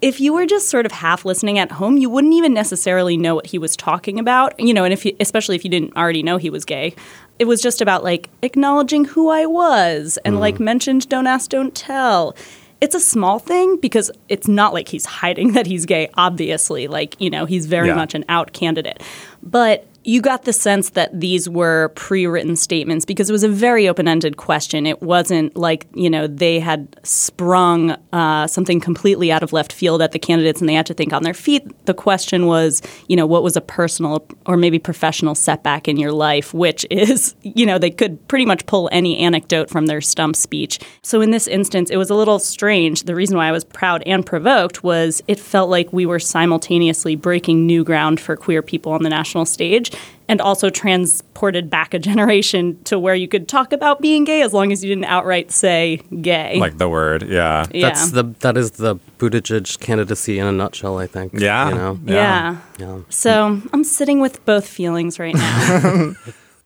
If 0.01 0.19
you 0.19 0.33
were 0.33 0.45
just 0.45 0.69
sort 0.69 0.85
of 0.85 0.91
half 0.91 1.25
listening 1.25 1.57
at 1.57 1.71
home, 1.71 1.97
you 1.97 2.09
wouldn't 2.09 2.33
even 2.33 2.53
necessarily 2.53 3.17
know 3.17 3.33
what 3.33 3.47
he 3.47 3.57
was 3.57 3.75
talking 3.75 4.19
about. 4.19 4.59
You 4.59 4.73
know, 4.73 4.83
and 4.83 4.93
if 4.93 5.05
you, 5.05 5.15
especially 5.19 5.55
if 5.55 5.63
you 5.63 5.71
didn't 5.71 5.95
already 5.95 6.21
know 6.21 6.37
he 6.37 6.49
was 6.49 6.63
gay, 6.65 6.95
it 7.39 7.45
was 7.45 7.61
just 7.61 7.81
about 7.81 8.03
like 8.03 8.29
acknowledging 8.41 9.05
who 9.05 9.29
I 9.29 9.45
was 9.45 10.19
and 10.23 10.35
mm. 10.35 10.39
like 10.39 10.59
mentioned 10.59 11.09
don't 11.09 11.27
ask, 11.27 11.49
don't 11.49 11.73
tell. 11.73 12.35
It's 12.81 12.93
a 12.93 12.99
small 12.99 13.39
thing 13.39 13.77
because 13.77 14.11
it's 14.29 14.47
not 14.47 14.73
like 14.73 14.89
he's 14.89 15.05
hiding 15.05 15.51
that 15.53 15.65
he's 15.65 15.85
gay, 15.85 16.09
obviously. 16.15 16.87
Like, 16.87 17.19
you 17.19 17.29
know, 17.29 17.45
he's 17.45 17.65
very 17.65 17.87
Yeah. 17.87 17.95
much 17.95 18.13
an 18.13 18.25
out 18.29 18.53
candidate. 18.53 19.01
But 19.41 19.87
you 20.05 20.21
got 20.21 20.43
the 20.43 20.53
sense 20.53 20.91
that 20.91 21.19
these 21.19 21.49
were 21.49 21.89
pre-written 21.95 22.55
statements 22.55 23.05
because 23.05 23.27
it 23.27 23.33
was 23.33 23.43
a 23.43 23.49
very 23.49 23.89
open-ended 23.89 24.37
question. 24.37 24.85
It 24.85 25.01
wasn't 25.01 25.57
like 25.57 25.87
you 25.95 26.09
know 26.09 26.27
they 26.27 26.59
had 26.59 26.95
sprung 27.03 27.91
uh, 28.13 28.45
something 28.45 28.79
completely 28.79 29.31
out 29.31 29.41
of 29.41 29.51
left 29.51 29.73
field 29.73 30.03
at 30.03 30.11
the 30.11 30.19
candidates 30.19 30.61
and 30.61 30.69
they 30.69 30.75
had 30.75 30.85
to 30.85 30.93
think 30.93 31.11
on 31.11 31.23
their 31.23 31.33
feet. 31.33 31.63
The 31.85 31.93
question 31.93 32.45
was, 32.45 32.83
you 33.07 33.15
know, 33.15 33.25
what 33.25 33.41
was 33.41 33.57
a 33.57 33.61
personal 33.61 34.27
or 34.45 34.57
maybe 34.57 34.77
professional 34.77 35.33
setback 35.33 35.87
in 35.87 35.97
your 35.97 36.11
life, 36.11 36.53
which 36.53 36.85
is, 36.91 37.35
you 37.41 37.65
know, 37.65 37.79
they 37.79 37.89
could 37.89 38.25
pretty 38.27 38.45
much 38.45 38.65
pull 38.67 38.87
any 38.91 39.17
anecdote 39.17 39.71
from 39.71 39.87
their 39.87 40.01
stump 40.01 40.35
speech. 40.35 40.79
So 41.01 41.19
in 41.21 41.31
this 41.31 41.47
instance, 41.47 41.89
it 41.89 41.97
was 41.97 42.11
a 42.11 42.15
little 42.15 42.37
strange. 42.37 43.03
The 43.03 43.15
reason 43.15 43.37
why 43.37 43.47
I 43.47 43.51
was 43.51 43.63
proud 43.63 44.03
and 44.05 44.23
provoked 44.23 44.83
was 44.83 45.23
it 45.27 45.39
felt 45.39 45.71
like 45.71 45.91
we 45.91 46.05
were 46.05 46.19
simultaneously 46.19 47.15
breaking 47.15 47.65
new 47.65 47.83
ground 47.83 48.19
for 48.19 48.35
queer 48.35 48.61
people 48.61 48.91
on 48.91 49.01
the 49.01 49.09
national 49.09 49.45
stage 49.45 49.94
and 50.27 50.41
also 50.41 50.69
transported 50.69 51.69
back 51.69 51.93
a 51.93 51.99
generation 51.99 52.81
to 52.83 52.97
where 52.97 53.15
you 53.15 53.27
could 53.27 53.47
talk 53.47 53.73
about 53.73 54.01
being 54.01 54.23
gay 54.23 54.41
as 54.41 54.53
long 54.53 54.71
as 54.71 54.83
you 54.83 54.89
didn't 54.89 55.05
outright 55.05 55.51
say 55.51 55.97
gay. 56.21 56.57
Like 56.59 56.77
the 56.77 56.89
word, 56.89 57.23
yeah. 57.23 57.65
yeah. 57.71 57.89
That's 57.89 58.11
the 58.11 58.23
that 58.39 58.57
is 58.57 58.71
the 58.71 58.97
Buttigieg 59.17 59.79
candidacy 59.79 60.39
in 60.39 60.47
a 60.47 60.51
nutshell. 60.51 60.97
I 60.97 61.07
think. 61.07 61.33
Yeah. 61.33 61.69
You 61.69 61.75
know. 61.75 61.99
yeah. 62.05 62.57
Yeah. 62.77 62.99
So 63.09 63.61
I'm 63.71 63.83
sitting 63.83 64.19
with 64.19 64.43
both 64.45 64.67
feelings 64.67 65.19
right 65.19 65.35
now, 65.35 66.13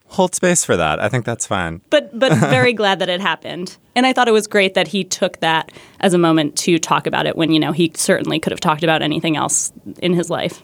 Hold 0.09 0.33
space 0.33 0.65
for 0.65 0.75
that. 0.75 0.99
I 0.99 1.07
think 1.07 1.23
that's 1.23 1.45
fine. 1.45 1.81
but 1.91 2.17
but 2.17 2.33
very 2.33 2.73
glad 2.73 2.97
that 2.99 3.09
it 3.09 3.21
happened. 3.21 3.77
And 3.95 4.07
I 4.07 4.13
thought 4.13 4.27
it 4.27 4.31
was 4.31 4.47
great 4.47 4.73
that 4.73 4.87
he 4.87 5.03
took 5.03 5.39
that 5.41 5.71
as 5.99 6.15
a 6.15 6.17
moment 6.17 6.57
to 6.59 6.79
talk 6.79 7.05
about 7.05 7.27
it 7.27 7.35
when 7.35 7.51
you 7.51 7.59
know 7.59 7.71
he 7.71 7.91
certainly 7.95 8.39
could 8.39 8.51
have 8.51 8.59
talked 8.59 8.83
about 8.83 9.03
anything 9.03 9.37
else 9.37 9.71
in 10.01 10.13
his 10.13 10.31
life. 10.31 10.63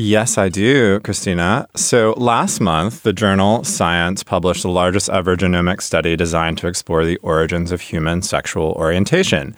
Yes, 0.00 0.38
I 0.38 0.48
do, 0.48 1.00
Christina. 1.00 1.66
So 1.74 2.14
last 2.16 2.60
month, 2.60 3.02
the 3.02 3.12
journal 3.12 3.64
Science 3.64 4.22
published 4.22 4.62
the 4.62 4.68
largest 4.68 5.10
ever 5.10 5.36
genomic 5.36 5.82
study 5.82 6.14
designed 6.14 6.56
to 6.58 6.68
explore 6.68 7.04
the 7.04 7.16
origins 7.16 7.72
of 7.72 7.80
human 7.80 8.22
sexual 8.22 8.74
orientation. 8.74 9.56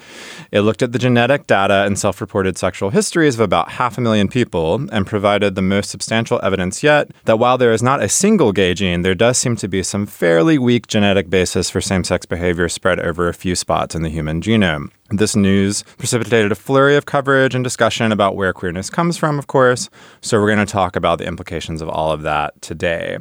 It 0.51 0.63
looked 0.63 0.81
at 0.81 0.93
the 0.93 0.99
genetic 0.99 1.47
data 1.47 1.85
and 1.85 1.99
self 1.99 2.23
reported 2.23 2.57
sexual 2.57 2.89
histories 2.89 3.35
of 3.35 3.41
about 3.41 3.73
half 3.73 3.99
a 3.99 4.01
million 4.01 4.29
people 4.29 4.87
and 4.91 5.07
provided 5.07 5.57
the 5.57 5.61
most 5.61 5.91
substantial 5.91 6.41
evidence 6.43 6.83
yet 6.83 7.11
that 7.27 7.39
while 7.39 7.59
there 7.59 7.75
is 7.75 7.83
not 7.83 8.03
a 8.03 8.09
single 8.09 8.53
gay 8.53 8.73
gene, 8.73 9.03
there 9.03 9.15
does 9.15 9.37
seem 9.37 9.57
to 9.57 9.69
be 9.69 9.83
some 9.83 10.07
fairly 10.07 10.57
weak 10.57 10.87
genetic 10.87 11.29
basis 11.29 11.69
for 11.69 11.83
same 11.83 12.03
sex 12.03 12.25
behavior 12.25 12.71
spread 12.71 12.99
over 12.99 13.29
a 13.29 13.35
few 13.35 13.55
spots 13.55 13.95
in 13.95 14.01
the 14.01 14.09
human 14.09 14.41
genome. 14.41 14.91
This 15.11 15.35
news 15.35 15.83
precipitated 15.99 16.53
a 16.53 16.55
flurry 16.55 16.97
of 16.97 17.05
coverage 17.05 17.57
and 17.57 17.65
discussion 17.65 18.13
about 18.13 18.37
where 18.37 18.53
queerness 18.53 18.89
comes 18.89 19.17
from, 19.17 19.41
of 19.41 19.49
course. 19.49 19.91
So, 20.21 20.39
we're 20.41 20.55
going 20.55 20.65
to 20.65 20.73
talk 20.73 20.95
about 20.95 21.19
the 21.19 21.27
implications 21.27 21.83
of 21.83 21.89
all 21.89 22.13
of 22.13 22.23
that 22.23 22.63
today. 22.63 23.19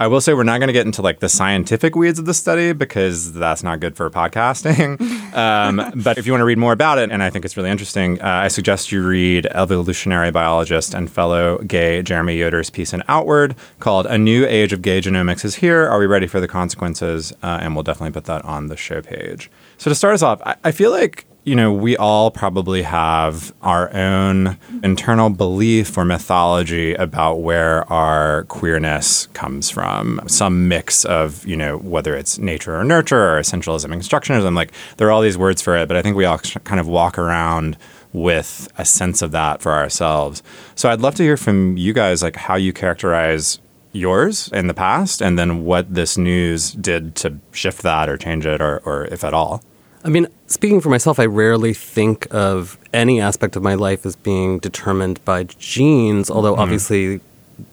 I 0.00 0.06
will 0.06 0.20
say 0.20 0.32
we're 0.32 0.44
not 0.44 0.58
going 0.58 0.68
to 0.68 0.72
get 0.72 0.86
into 0.86 1.02
like 1.02 1.18
the 1.18 1.28
scientific 1.28 1.96
weeds 1.96 2.20
of 2.20 2.24
the 2.24 2.34
study 2.34 2.72
because 2.72 3.32
that's 3.32 3.64
not 3.64 3.80
good 3.80 3.96
for 3.96 4.08
podcasting. 4.10 5.00
um, 5.34 5.92
but 6.02 6.18
if 6.18 6.26
you 6.26 6.32
want 6.32 6.40
to 6.40 6.44
read 6.44 6.58
more 6.58 6.72
about 6.72 6.98
it, 6.98 7.10
and 7.10 7.20
I 7.20 7.30
think 7.30 7.44
it's 7.44 7.56
really 7.56 7.70
interesting, 7.70 8.20
uh, 8.22 8.26
I 8.26 8.48
suggest 8.48 8.92
you 8.92 9.04
read 9.04 9.46
evolutionary 9.46 10.30
biologist 10.30 10.94
and 10.94 11.10
fellow 11.10 11.58
gay 11.58 12.02
Jeremy 12.02 12.36
Yoder's 12.36 12.70
piece 12.70 12.92
in 12.92 13.02
Outward 13.08 13.56
called 13.80 14.06
"A 14.06 14.16
New 14.16 14.46
Age 14.46 14.72
of 14.72 14.82
Gay 14.82 15.00
Genomics 15.00 15.44
Is 15.44 15.56
Here. 15.56 15.88
Are 15.88 15.98
we 15.98 16.06
ready 16.06 16.28
for 16.28 16.38
the 16.38 16.48
consequences?" 16.48 17.32
Uh, 17.42 17.58
and 17.60 17.74
we'll 17.74 17.82
definitely 17.82 18.12
put 18.12 18.24
that 18.26 18.44
on 18.44 18.68
the 18.68 18.76
show 18.76 19.02
page. 19.02 19.50
So 19.78 19.90
to 19.90 19.94
start 19.96 20.14
us 20.14 20.22
off, 20.22 20.40
I, 20.46 20.54
I 20.62 20.70
feel 20.70 20.92
like 20.92 21.26
you 21.44 21.54
know, 21.54 21.72
we 21.72 21.96
all 21.96 22.30
probably 22.30 22.82
have 22.82 23.54
our 23.62 23.94
own 23.94 24.58
internal 24.82 25.30
belief 25.30 25.96
or 25.96 26.04
mythology 26.04 26.94
about 26.94 27.36
where 27.36 27.90
our 27.90 28.44
queerness 28.44 29.28
comes 29.28 29.70
from. 29.70 30.20
Some 30.26 30.68
mix 30.68 31.06
of, 31.06 31.46
you 31.46 31.56
know, 31.56 31.78
whether 31.78 32.14
it's 32.14 32.38
nature 32.38 32.76
or 32.76 32.84
nurture 32.84 33.36
or 33.36 33.40
essentialism 33.40 33.90
and 33.90 34.02
constructionism. 34.02 34.54
Like, 34.54 34.72
there 34.98 35.08
are 35.08 35.10
all 35.10 35.22
these 35.22 35.38
words 35.38 35.62
for 35.62 35.74
it, 35.76 35.88
but 35.88 35.96
I 35.96 36.02
think 36.02 36.16
we 36.16 36.26
all 36.26 36.38
kind 36.38 36.80
of 36.80 36.86
walk 36.86 37.18
around 37.18 37.78
with 38.12 38.68
a 38.76 38.84
sense 38.84 39.22
of 39.22 39.30
that 39.32 39.62
for 39.62 39.72
ourselves. 39.72 40.42
So 40.74 40.90
I'd 40.90 41.00
love 41.00 41.14
to 41.14 41.22
hear 41.22 41.36
from 41.36 41.78
you 41.78 41.94
guys, 41.94 42.22
like, 42.22 42.36
how 42.36 42.56
you 42.56 42.72
characterize 42.74 43.58
yours 43.92 44.50
in 44.52 44.66
the 44.66 44.74
past 44.74 45.22
and 45.22 45.38
then 45.38 45.64
what 45.64 45.94
this 45.94 46.18
news 46.18 46.72
did 46.72 47.14
to 47.16 47.38
shift 47.52 47.82
that 47.82 48.08
or 48.08 48.18
change 48.18 48.44
it 48.44 48.60
or, 48.60 48.80
or 48.84 49.06
if 49.06 49.24
at 49.24 49.32
all. 49.32 49.62
I 50.08 50.10
mean, 50.10 50.26
speaking 50.46 50.80
for 50.80 50.88
myself, 50.88 51.20
I 51.20 51.26
rarely 51.26 51.74
think 51.74 52.26
of 52.30 52.78
any 52.94 53.20
aspect 53.20 53.56
of 53.56 53.62
my 53.62 53.74
life 53.74 54.06
as 54.06 54.16
being 54.16 54.58
determined 54.58 55.22
by 55.26 55.44
genes, 55.44 56.30
although 56.30 56.52
mm-hmm. 56.52 56.62
obviously 56.62 57.20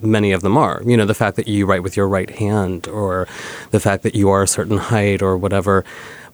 many 0.01 0.33
of 0.33 0.41
them 0.41 0.57
are. 0.57 0.81
You 0.85 0.97
know, 0.97 1.05
the 1.05 1.13
fact 1.13 1.37
that 1.37 1.47
you 1.47 1.65
write 1.65 1.81
with 1.81 1.95
your 1.95 2.09
right 2.09 2.29
hand 2.29 2.89
or 2.89 3.29
the 3.71 3.79
fact 3.79 4.03
that 4.03 4.15
you 4.15 4.27
are 4.31 4.43
a 4.43 4.49
certain 4.49 4.77
height 4.77 5.21
or 5.21 5.37
whatever. 5.37 5.85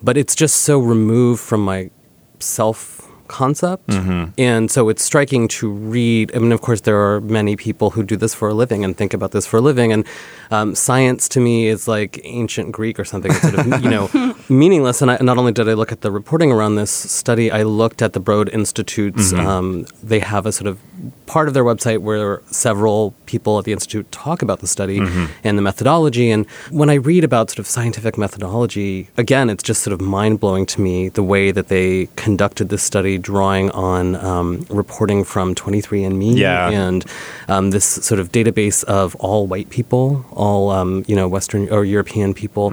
But 0.01 0.17
it's 0.17 0.33
just 0.33 0.63
so 0.63 0.79
removed 0.79 1.39
from 1.39 1.63
my 1.63 1.91
self 2.39 3.00
concept. 3.31 3.89
And 4.37 4.69
so 4.69 4.89
it's 4.89 5.03
striking 5.03 5.47
to 5.59 5.71
read. 5.71 6.35
I 6.35 6.39
mean, 6.39 6.51
of 6.51 6.61
course, 6.61 6.81
there 6.81 6.99
are 6.99 7.21
many 7.21 7.55
people 7.55 7.91
who 7.91 8.03
do 8.03 8.17
this 8.17 8.33
for 8.35 8.49
a 8.49 8.53
living 8.53 8.83
and 8.85 8.95
think 8.95 9.13
about 9.13 9.31
this 9.31 9.45
for 9.47 9.57
a 9.57 9.61
living. 9.61 9.91
And 9.93 10.05
um, 10.51 10.75
science 10.75 11.29
to 11.29 11.39
me 11.39 11.67
is 11.67 11.87
like 11.87 12.19
ancient 12.23 12.71
Greek 12.71 12.99
or 12.99 13.05
something. 13.05 13.31
It's 13.31 13.41
sort 13.41 13.55
of, 13.55 13.83
you 13.83 13.89
know, 13.89 14.35
meaningless. 14.49 15.01
And 15.01 15.09
I, 15.11 15.17
not 15.21 15.37
only 15.37 15.53
did 15.53 15.67
I 15.67 15.73
look 15.73 15.91
at 15.91 16.01
the 16.01 16.11
reporting 16.11 16.51
around 16.51 16.75
this 16.75 16.91
study, 16.91 17.49
I 17.51 17.63
looked 17.63 18.01
at 18.01 18.13
the 18.13 18.19
Broad 18.19 18.49
Institute's. 18.49 19.31
Um, 19.33 19.85
they 20.03 20.19
have 20.19 20.45
a 20.45 20.51
sort 20.51 20.67
of 20.67 20.77
part 21.25 21.47
of 21.47 21.53
their 21.53 21.63
website 21.63 21.99
where 21.99 22.41
several 22.47 23.15
people 23.25 23.57
at 23.57 23.63
the 23.63 23.71
institute 23.71 24.11
talk 24.11 24.41
about 24.41 24.59
the 24.59 24.67
study 24.67 24.99
and 25.43 25.57
the 25.57 25.61
methodology. 25.61 26.29
And 26.29 26.45
when 26.69 26.89
I 26.89 26.95
read 26.95 27.23
about 27.23 27.49
sort 27.49 27.59
of 27.59 27.67
scientific 27.67 28.17
methodology, 28.17 29.09
again, 29.17 29.49
it's 29.49 29.63
just 29.63 29.81
sort 29.81 29.93
of 29.93 30.01
mind 30.01 30.39
blowing 30.39 30.65
to 30.67 30.81
me 30.81 31.09
the 31.09 31.23
way 31.23 31.51
that 31.51 31.69
they 31.69 32.09
conducted 32.17 32.69
this 32.69 32.83
study, 32.83 33.17
drawing 33.21 33.69
on 33.71 34.15
um, 34.17 34.65
reporting 34.69 35.23
from 35.23 35.55
23andMe 35.55 36.35
Yeah. 36.35 36.69
and 36.69 37.05
um, 37.47 37.71
this 37.71 37.85
sort 37.85 38.19
of 38.19 38.31
database 38.31 38.83
of 38.85 39.15
all 39.15 39.47
white 39.47 39.69
people, 39.69 40.25
all 40.31 40.69
um, 40.71 41.03
you 41.07 41.15
know 41.15 41.27
Western 41.27 41.69
or 41.69 41.83
European 41.85 42.33
people. 42.33 42.67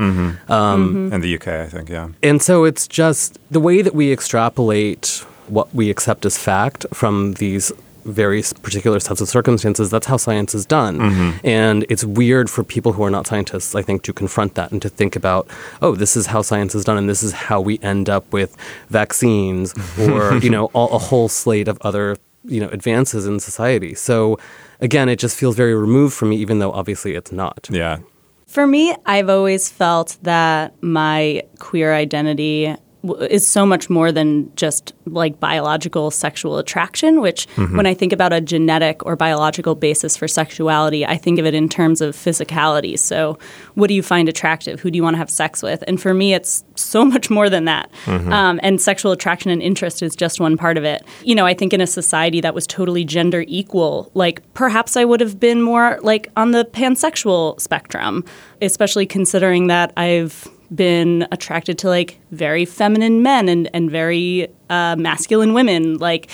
Um, 0.48 1.12
In 1.12 1.20
the 1.20 1.34
UK, 1.36 1.48
I 1.48 1.66
think, 1.66 1.88
yeah. 1.88 2.08
and 2.22 2.42
so 2.42 2.64
it's 2.64 2.86
just 2.88 3.38
the 3.50 3.60
way 3.60 3.82
that 3.82 3.94
we 3.94 4.12
extrapolate 4.12 5.24
what 5.48 5.74
we 5.74 5.90
accept 5.90 6.26
as 6.26 6.36
fact 6.36 6.84
from 6.92 7.34
these 7.34 7.72
very 8.08 8.42
particular 8.62 9.00
sets 9.00 9.20
of 9.20 9.28
circumstances. 9.28 9.90
That's 9.90 10.06
how 10.06 10.16
science 10.16 10.54
is 10.54 10.66
done. 10.66 10.98
Mm-hmm. 10.98 11.46
And 11.46 11.86
it's 11.88 12.04
weird 12.04 12.50
for 12.50 12.64
people 12.64 12.92
who 12.92 13.02
are 13.04 13.10
not 13.10 13.26
scientists, 13.26 13.74
I 13.74 13.82
think, 13.82 14.02
to 14.02 14.12
confront 14.12 14.54
that 14.54 14.72
and 14.72 14.80
to 14.82 14.88
think 14.88 15.16
about, 15.16 15.48
oh, 15.82 15.94
this 15.94 16.16
is 16.16 16.26
how 16.26 16.42
science 16.42 16.74
is 16.74 16.84
done, 16.84 16.96
and 16.96 17.08
this 17.08 17.22
is 17.22 17.32
how 17.32 17.60
we 17.60 17.78
end 17.80 18.08
up 18.08 18.32
with 18.32 18.56
vaccines 18.88 19.74
or, 19.98 20.38
you 20.38 20.50
know, 20.50 20.66
all, 20.72 20.90
a 20.94 20.98
whole 20.98 21.28
slate 21.28 21.68
of 21.68 21.78
other, 21.82 22.16
you 22.44 22.60
know, 22.60 22.68
advances 22.68 23.26
in 23.26 23.40
society. 23.40 23.94
So 23.94 24.38
again, 24.80 25.08
it 25.08 25.18
just 25.18 25.38
feels 25.38 25.56
very 25.56 25.74
removed 25.74 26.14
from 26.14 26.30
me, 26.30 26.36
even 26.36 26.58
though 26.58 26.72
obviously 26.72 27.14
it's 27.14 27.32
not. 27.32 27.68
Yeah. 27.70 27.98
For 28.46 28.66
me, 28.66 28.96
I've 29.04 29.28
always 29.28 29.68
felt 29.68 30.16
that 30.22 30.72
my 30.82 31.42
queer 31.58 31.92
identity 31.92 32.64
w- 32.64 32.87
is 33.14 33.46
so 33.46 33.66
much 33.66 33.90
more 33.90 34.12
than 34.12 34.54
just 34.56 34.92
like 35.06 35.40
biological 35.40 36.10
sexual 36.10 36.58
attraction, 36.58 37.20
which 37.20 37.46
when 37.56 37.86
I 37.86 37.94
think 37.94 38.12
about 38.12 38.32
a 38.32 38.40
genetic 38.40 39.04
or 39.06 39.16
biological 39.16 39.74
basis 39.74 40.16
for 40.16 40.28
sexuality, 40.28 41.06
I 41.06 41.16
think 41.16 41.38
of 41.38 41.46
it 41.46 41.54
in 41.54 41.68
terms 41.68 42.00
of 42.00 42.14
physicality. 42.14 42.98
So, 42.98 43.38
what 43.74 43.88
do 43.88 43.94
you 43.94 44.02
find 44.02 44.28
attractive? 44.28 44.80
Who 44.80 44.90
do 44.90 44.96
you 44.96 45.02
want 45.02 45.14
to 45.14 45.18
have 45.18 45.30
sex 45.30 45.62
with? 45.62 45.82
And 45.86 46.00
for 46.00 46.14
me, 46.14 46.34
it's 46.34 46.64
so 46.74 47.04
much 47.04 47.30
more 47.30 47.48
than 47.50 47.64
that. 47.64 47.90
Um, 48.32 48.60
and 48.62 48.80
sexual 48.80 49.12
attraction 49.12 49.50
and 49.50 49.62
interest 49.62 50.02
is 50.02 50.14
just 50.16 50.40
one 50.40 50.56
part 50.56 50.76
of 50.76 50.84
it. 50.84 51.04
You 51.22 51.34
know, 51.34 51.46
I 51.46 51.54
think 51.54 51.72
in 51.72 51.80
a 51.80 51.86
society 51.86 52.40
that 52.40 52.54
was 52.54 52.66
totally 52.66 53.04
gender 53.04 53.44
equal, 53.46 54.10
like 54.14 54.42
perhaps 54.54 54.96
I 54.96 55.04
would 55.04 55.20
have 55.20 55.38
been 55.40 55.62
more 55.62 55.98
like 56.02 56.28
on 56.36 56.50
the 56.52 56.64
pansexual 56.64 57.60
spectrum, 57.60 58.24
especially 58.60 59.06
considering 59.06 59.68
that 59.68 59.92
I've 59.96 60.48
been 60.74 61.26
attracted 61.32 61.78
to 61.78 61.88
like 61.88 62.20
very 62.30 62.64
feminine 62.64 63.22
men 63.22 63.48
and, 63.48 63.70
and 63.72 63.90
very 63.90 64.48
uh, 64.70 64.96
masculine 64.98 65.54
women. 65.54 65.98
Like 65.98 66.30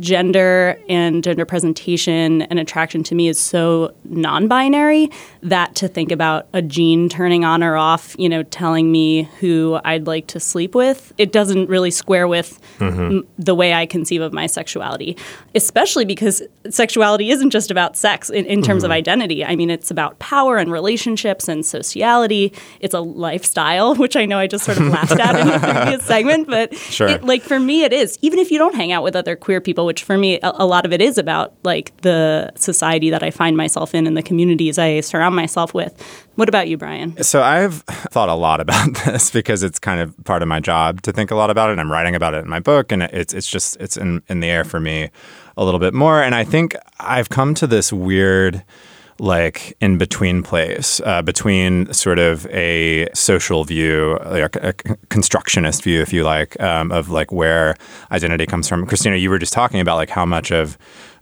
gender 0.00 0.78
and 0.88 1.22
gender 1.22 1.44
presentation 1.44 2.42
and 2.42 2.58
attraction 2.58 3.02
to 3.04 3.14
me 3.14 3.28
is 3.28 3.38
so 3.38 3.94
non 4.04 4.48
binary 4.48 5.10
that 5.42 5.74
to 5.76 5.88
think 5.88 6.10
about 6.10 6.48
a 6.52 6.62
gene 6.62 7.08
turning 7.08 7.44
on 7.44 7.62
or 7.62 7.76
off, 7.76 8.16
you 8.18 8.28
know, 8.28 8.42
telling 8.44 8.90
me 8.90 9.24
who 9.40 9.78
I'd 9.84 10.06
like 10.06 10.26
to 10.28 10.40
sleep 10.40 10.74
with, 10.74 11.12
it 11.18 11.32
doesn't 11.32 11.68
really 11.68 11.90
square 11.90 12.26
with 12.26 12.58
m- 12.80 13.26
the 13.38 13.54
way 13.54 13.72
I 13.74 13.86
conceive 13.86 14.22
of 14.22 14.32
my 14.32 14.46
sexuality, 14.46 15.16
especially 15.54 16.04
because 16.04 16.42
sexuality 16.68 17.30
isn't 17.30 17.50
just 17.50 17.70
about 17.70 17.96
sex 17.96 18.28
in, 18.30 18.44
in 18.46 18.62
terms 18.62 18.82
of 18.82 18.90
identity. 18.90 19.44
I 19.44 19.54
mean, 19.54 19.70
it's 19.70 19.90
about 19.90 20.18
power 20.18 20.56
and 20.56 20.72
relationships 20.72 21.48
and 21.48 21.64
sociality. 21.64 22.52
It's 22.80 22.94
a 22.94 23.00
lifestyle, 23.00 23.94
which 23.96 24.16
I 24.16 24.26
know 24.26 24.38
I 24.38 24.48
just 24.48 24.64
sort 24.64 24.78
of 24.78 24.88
laughed 24.88 25.12
at 25.12 25.35
in 25.40 25.46
the 25.48 25.58
previous 25.58 26.04
segment, 26.04 26.46
but 26.48 26.74
Sure. 26.76 27.08
it, 27.08 27.24
like 27.24 27.42
for 27.42 27.58
me, 27.60 27.84
it 27.84 27.92
is. 27.92 28.18
Even 28.22 28.38
if 28.38 28.50
you 28.50 28.58
don't 28.58 28.74
hang 28.74 28.92
out 28.92 29.02
with 29.02 29.16
other 29.16 29.36
queer 29.36 29.60
people, 29.60 29.86
which 29.86 30.02
for 30.02 30.16
me, 30.18 30.38
a, 30.40 30.52
a 30.54 30.66
lot 30.66 30.84
of 30.86 30.92
it 30.92 31.00
is 31.00 31.18
about 31.18 31.54
like 31.62 31.96
the 32.02 32.50
society 32.56 33.10
that 33.10 33.22
I 33.22 33.30
find 33.30 33.56
myself 33.56 33.94
in 33.94 34.06
and 34.06 34.16
the 34.16 34.22
communities 34.22 34.78
I 34.78 35.00
surround 35.00 35.34
myself 35.36 35.74
with. 35.74 35.94
What 36.36 36.48
about 36.48 36.68
you, 36.68 36.76
Brian? 36.76 37.22
So 37.22 37.42
I've 37.42 37.82
thought 38.10 38.28
a 38.28 38.34
lot 38.34 38.60
about 38.60 38.94
this 39.06 39.30
because 39.30 39.62
it's 39.62 39.78
kind 39.78 40.00
of 40.00 40.14
part 40.24 40.42
of 40.42 40.48
my 40.48 40.60
job 40.60 41.02
to 41.02 41.12
think 41.12 41.30
a 41.30 41.34
lot 41.34 41.50
about 41.50 41.70
it. 41.70 41.72
And 41.72 41.80
I'm 41.80 41.90
writing 41.90 42.14
about 42.14 42.34
it 42.34 42.38
in 42.44 42.48
my 42.48 42.60
book, 42.60 42.92
and 42.92 43.02
it's 43.04 43.32
it's 43.32 43.48
just 43.48 43.76
it's 43.80 43.96
in 43.96 44.22
in 44.28 44.40
the 44.40 44.48
air 44.48 44.64
for 44.64 44.80
me 44.80 45.10
a 45.56 45.64
little 45.64 45.80
bit 45.80 45.94
more. 45.94 46.22
And 46.22 46.34
I 46.34 46.44
think 46.44 46.76
I've 47.00 47.28
come 47.30 47.54
to 47.54 47.66
this 47.66 47.92
weird 47.92 48.62
like 49.18 49.76
in 49.80 49.98
between 49.98 50.42
place 50.42 51.00
uh, 51.04 51.22
between 51.22 51.92
sort 51.92 52.18
of 52.18 52.46
a 52.46 53.08
social 53.14 53.64
view, 53.64 54.18
like 54.26 54.56
a, 54.56 54.72
constructionist 55.08 55.82
view, 55.82 56.00
if 56.00 56.12
you 56.12 56.22
like, 56.22 56.60
um, 56.60 56.92
of 56.92 57.08
like 57.08 57.32
where 57.32 57.76
identity 58.10 58.46
comes 58.46 58.68
from. 58.68 58.86
Christina, 58.86 59.16
you 59.16 59.30
were 59.30 59.38
just 59.38 59.52
talking 59.52 59.80
about 59.80 59.96
like 59.96 60.10
how 60.10 60.26
much 60.26 60.50
of 60.50 60.76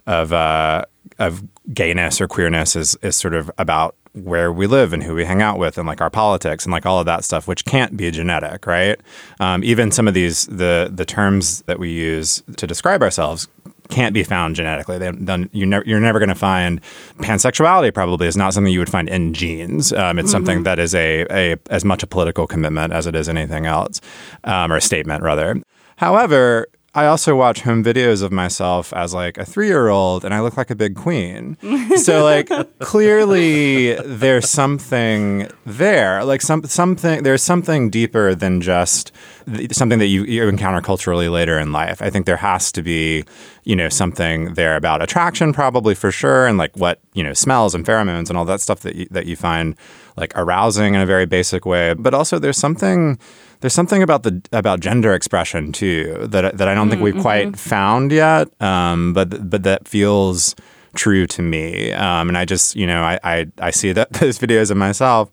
of 0.06 0.32
uh, 0.32 0.84
of 1.18 1.42
gayness 1.72 2.20
or 2.20 2.28
queerness 2.28 2.76
is 2.76 2.96
is 3.02 3.16
sort 3.16 3.34
of 3.34 3.50
about 3.58 3.96
where 4.12 4.52
we 4.52 4.66
live 4.68 4.92
and 4.92 5.02
who 5.02 5.14
we 5.14 5.24
hang 5.24 5.42
out 5.42 5.58
with 5.58 5.76
and 5.76 5.88
like 5.88 6.00
our 6.00 6.10
politics 6.10 6.64
and 6.64 6.72
like 6.72 6.86
all 6.86 7.00
of 7.00 7.06
that 7.06 7.24
stuff 7.24 7.48
which 7.48 7.64
can't 7.64 7.96
be 7.96 8.08
genetic 8.12 8.64
right 8.64 9.00
um, 9.40 9.64
even 9.64 9.90
some 9.90 10.06
of 10.06 10.14
these 10.14 10.46
the 10.46 10.88
the 10.92 11.04
terms 11.04 11.62
that 11.62 11.80
we 11.80 11.90
use 11.90 12.42
to 12.56 12.66
describe 12.66 13.02
ourselves 13.02 13.48
can't 13.88 14.14
be 14.14 14.22
found 14.22 14.56
genetically. 14.56 14.98
They, 14.98 15.10
then 15.10 15.50
you 15.52 15.66
never, 15.66 15.84
you're 15.86 16.00
never 16.00 16.18
going 16.18 16.28
to 16.30 16.34
find 16.34 16.80
pansexuality. 17.18 17.92
Probably 17.92 18.26
is 18.26 18.36
not 18.36 18.54
something 18.54 18.72
you 18.72 18.78
would 18.78 18.90
find 18.90 19.08
in 19.08 19.34
genes. 19.34 19.92
Um, 19.92 20.18
it's 20.18 20.30
something 20.30 20.62
that 20.62 20.78
is 20.78 20.94
a, 20.94 21.26
a 21.30 21.56
as 21.70 21.84
much 21.84 22.02
a 22.02 22.06
political 22.06 22.46
commitment 22.46 22.92
as 22.92 23.06
it 23.06 23.14
is 23.14 23.28
anything 23.28 23.66
else, 23.66 24.00
um, 24.44 24.72
or 24.72 24.76
a 24.76 24.80
statement 24.80 25.22
rather. 25.22 25.60
However, 25.96 26.66
I 26.96 27.06
also 27.06 27.34
watch 27.34 27.62
home 27.62 27.82
videos 27.82 28.22
of 28.22 28.30
myself 28.30 28.92
as 28.92 29.12
like 29.12 29.36
a 29.36 29.44
three 29.44 29.66
year 29.66 29.88
old 29.88 30.24
and 30.24 30.32
I 30.32 30.40
look 30.40 30.56
like 30.56 30.70
a 30.70 30.76
big 30.76 30.94
queen. 30.94 31.56
so 31.96 32.22
like 32.22 32.48
clearly 32.78 33.94
there's 33.94 34.48
something 34.48 35.48
there. 35.66 36.24
Like 36.24 36.40
some 36.40 36.62
something 36.64 37.24
there's 37.24 37.42
something 37.42 37.90
deeper 37.90 38.36
than 38.36 38.60
just 38.60 39.10
th- 39.52 39.74
something 39.74 39.98
that 39.98 40.06
you, 40.06 40.22
you 40.24 40.46
encounter 40.48 40.80
culturally 40.80 41.28
later 41.28 41.58
in 41.58 41.72
life. 41.72 42.00
I 42.00 42.10
think 42.10 42.26
there 42.26 42.36
has 42.36 42.70
to 42.72 42.82
be, 42.82 43.24
you 43.64 43.74
know, 43.74 43.88
something 43.88 44.54
there 44.54 44.76
about 44.76 45.02
attraction 45.02 45.52
probably 45.52 45.96
for 45.96 46.12
sure 46.12 46.46
and 46.46 46.58
like 46.58 46.76
what, 46.76 47.00
you 47.12 47.24
know, 47.24 47.32
smells 47.32 47.74
and 47.74 47.84
pheromones 47.84 48.28
and 48.28 48.38
all 48.38 48.44
that 48.44 48.60
stuff 48.60 48.80
that 48.80 48.94
you, 48.94 49.08
that 49.10 49.26
you 49.26 49.34
find 49.34 49.76
like 50.16 50.32
arousing 50.36 50.94
in 50.94 51.00
a 51.00 51.06
very 51.06 51.26
basic 51.26 51.66
way. 51.66 51.94
But 51.94 52.14
also 52.14 52.38
there's 52.38 52.56
something 52.58 53.18
there's 53.64 53.72
something 53.72 54.02
about 54.02 54.24
the 54.24 54.42
about 54.52 54.80
gender 54.80 55.14
expression 55.14 55.72
too 55.72 56.26
that 56.28 56.58
that 56.58 56.68
I 56.68 56.74
don't 56.74 56.90
think 56.90 57.00
we've 57.00 57.18
quite 57.18 57.56
found 57.56 58.12
yet, 58.12 58.48
um, 58.60 59.14
but 59.14 59.48
but 59.48 59.62
that 59.62 59.88
feels 59.88 60.54
true 60.94 61.26
to 61.28 61.40
me. 61.40 61.90
Um, 61.92 62.28
and 62.28 62.36
I 62.36 62.44
just 62.44 62.76
you 62.76 62.86
know 62.86 63.02
I, 63.02 63.18
I 63.24 63.46
I 63.58 63.70
see 63.70 63.92
that 63.92 64.12
those 64.20 64.38
videos 64.38 64.70
of 64.70 64.76
myself, 64.76 65.30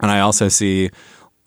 and 0.00 0.10
I 0.10 0.20
also 0.20 0.48
see 0.48 0.88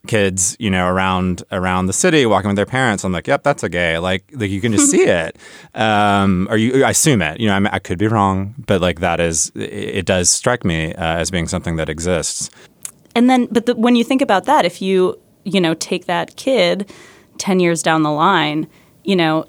kids 0.05 0.55
you 0.60 0.70
know 0.70 0.86
around 0.86 1.41
around 1.51 1.88
the 1.88 1.93
city 1.93 2.27
walking 2.27 2.50
with 2.50 2.58
their 2.58 2.67
parents. 2.67 3.03
I'm 3.03 3.12
like, 3.12 3.25
yep, 3.25 3.41
that's 3.41 3.63
a 3.63 3.70
gay. 3.70 3.98
Like 3.98 4.24
like 4.34 4.51
you 4.51 4.62
can 4.62 4.72
just 4.72 4.91
see 4.91 5.01
it, 5.08 5.36
um, 5.74 6.48
or 6.51 6.58
you 6.58 6.84
I 6.84 6.91
assume 6.91 7.24
it. 7.24 7.39
You 7.39 7.48
know 7.48 7.55
I, 7.55 7.60
mean, 7.60 7.74
I 7.74 7.79
could 7.79 7.98
be 7.98 8.05
wrong, 8.05 8.53
but 8.67 8.82
like 8.82 9.00
that 9.00 9.20
is 9.20 9.51
it, 9.55 9.74
it 9.74 10.05
does 10.05 10.29
strike 10.29 10.63
me 10.63 10.93
uh, 10.93 11.17
as 11.17 11.32
being 11.32 11.48
something 11.48 11.77
that 11.77 11.89
exists. 11.89 12.51
And 13.15 13.29
then, 13.29 13.48
but 13.51 13.67
the, 13.67 13.75
when 13.75 13.96
you 13.96 14.03
think 14.03 14.22
about 14.22 14.46
that, 14.46 14.65
if 14.65 14.82
you 14.82 15.20
you 15.43 15.62
know 15.62 15.73
take 15.73 16.05
that 16.05 16.35
kid 16.35 16.91
ten 17.38 17.59
years 17.59 17.81
down 17.81 18.03
the 18.03 18.12
line, 18.12 18.67
you 19.03 19.15
know, 19.15 19.45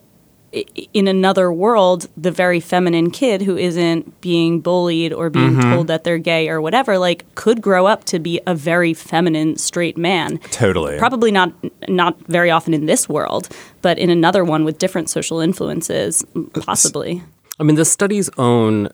in 0.93 1.09
another 1.09 1.53
world, 1.53 2.09
the 2.17 2.31
very 2.31 2.61
feminine 2.61 3.11
kid 3.11 3.43
who 3.43 3.57
isn't 3.57 4.21
being 4.21 4.61
bullied 4.61 5.13
or 5.13 5.29
being 5.29 5.51
mm-hmm. 5.51 5.73
told 5.73 5.89
that 5.89 6.05
they're 6.05 6.19
gay 6.19 6.49
or 6.49 6.61
whatever, 6.61 6.97
like, 6.97 7.25
could 7.35 7.61
grow 7.61 7.87
up 7.87 8.05
to 8.05 8.21
be 8.21 8.41
a 8.47 8.55
very 8.55 8.95
feminine 8.95 9.57
straight 9.57 9.99
man. 9.99 10.39
Totally. 10.51 10.97
Probably 10.97 11.33
not 11.33 11.53
not 11.89 12.19
very 12.27 12.51
often 12.51 12.73
in 12.73 12.87
this 12.87 13.09
world, 13.09 13.49
but 13.83 13.99
in 13.99 14.11
another 14.11 14.45
one 14.45 14.65
with 14.65 14.79
different 14.79 15.11
social 15.11 15.41
influences, 15.41 16.25
possibly. 16.61 17.23
I 17.59 17.65
mean, 17.65 17.77
the 17.77 17.85
study's 17.85 18.31
own 18.39 18.91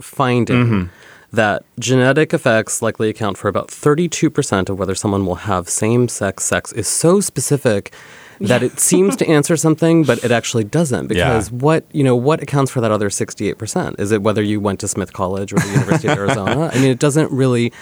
finding 0.00 0.64
mm-hmm. 0.64 0.97
That 1.32 1.64
genetic 1.78 2.32
effects 2.32 2.80
likely 2.80 3.08
account 3.08 3.36
for 3.36 3.48
about 3.48 3.68
32% 3.68 4.68
of 4.68 4.78
whether 4.78 4.94
someone 4.94 5.26
will 5.26 5.34
have 5.34 5.68
same 5.68 6.08
sex 6.08 6.44
sex 6.44 6.72
is 6.72 6.88
so 6.88 7.20
specific 7.20 7.92
that 8.40 8.62
it 8.62 8.78
seems 8.78 9.16
to 9.16 9.26
answer 9.26 9.56
something, 9.56 10.04
but 10.04 10.24
it 10.24 10.30
actually 10.30 10.64
doesn't. 10.64 11.08
Because 11.08 11.50
what 11.50 11.84
you 11.92 12.04
know, 12.04 12.16
what 12.16 12.42
accounts 12.42 12.70
for 12.70 12.80
that 12.80 12.90
other 12.90 13.08
68%? 13.08 13.98
Is 13.98 14.12
it 14.12 14.22
whether 14.22 14.42
you 14.42 14.60
went 14.60 14.80
to 14.80 14.88
Smith 14.88 15.12
College 15.12 15.52
or 15.52 15.56
the 15.56 15.68
University 15.68 16.08
of 16.08 16.16
Arizona? 16.16 16.70
I 16.72 16.76
mean, 16.76 16.90
it 16.90 16.98
doesn't 16.98 17.30
really. 17.32 17.72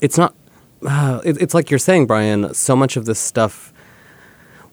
It's 0.00 0.16
not. 0.16 0.34
Uh, 0.86 1.20
it, 1.24 1.40
it's 1.42 1.54
like 1.54 1.70
you're 1.70 1.78
saying, 1.78 2.06
Brian. 2.06 2.54
So 2.54 2.74
much 2.74 2.96
of 2.96 3.04
this 3.04 3.18
stuff 3.18 3.72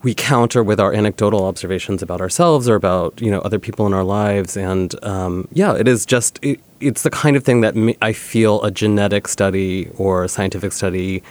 we 0.05 0.13
counter 0.13 0.61
with 0.63 0.79
our 0.79 0.93
anecdotal 0.93 1.43
observations 1.45 1.99
about 2.03 2.21
ourselves 2.21 2.69
or 2.69 2.75
about 2.75 3.19
you 3.19 3.31
know 3.31 3.39
other 3.47 3.59
people 3.59 3.83
in 3.87 3.93
our 3.93 4.03
lives. 4.21 4.55
And 4.55 4.89
um, 5.03 5.47
yeah 5.61 5.73
it 5.81 5.87
is 5.87 6.05
just 6.05 6.31
it, 6.43 6.59
it's 6.79 7.01
the 7.01 7.09
kind 7.09 7.35
of 7.37 7.43
thing 7.43 7.61
that 7.61 7.73
i 8.09 8.11
feel 8.13 8.61
a 8.63 8.69
genetic 8.69 9.27
study 9.27 9.89
or 9.97 10.23
a 10.25 10.29
scientific 10.35 10.71
study 10.73 11.23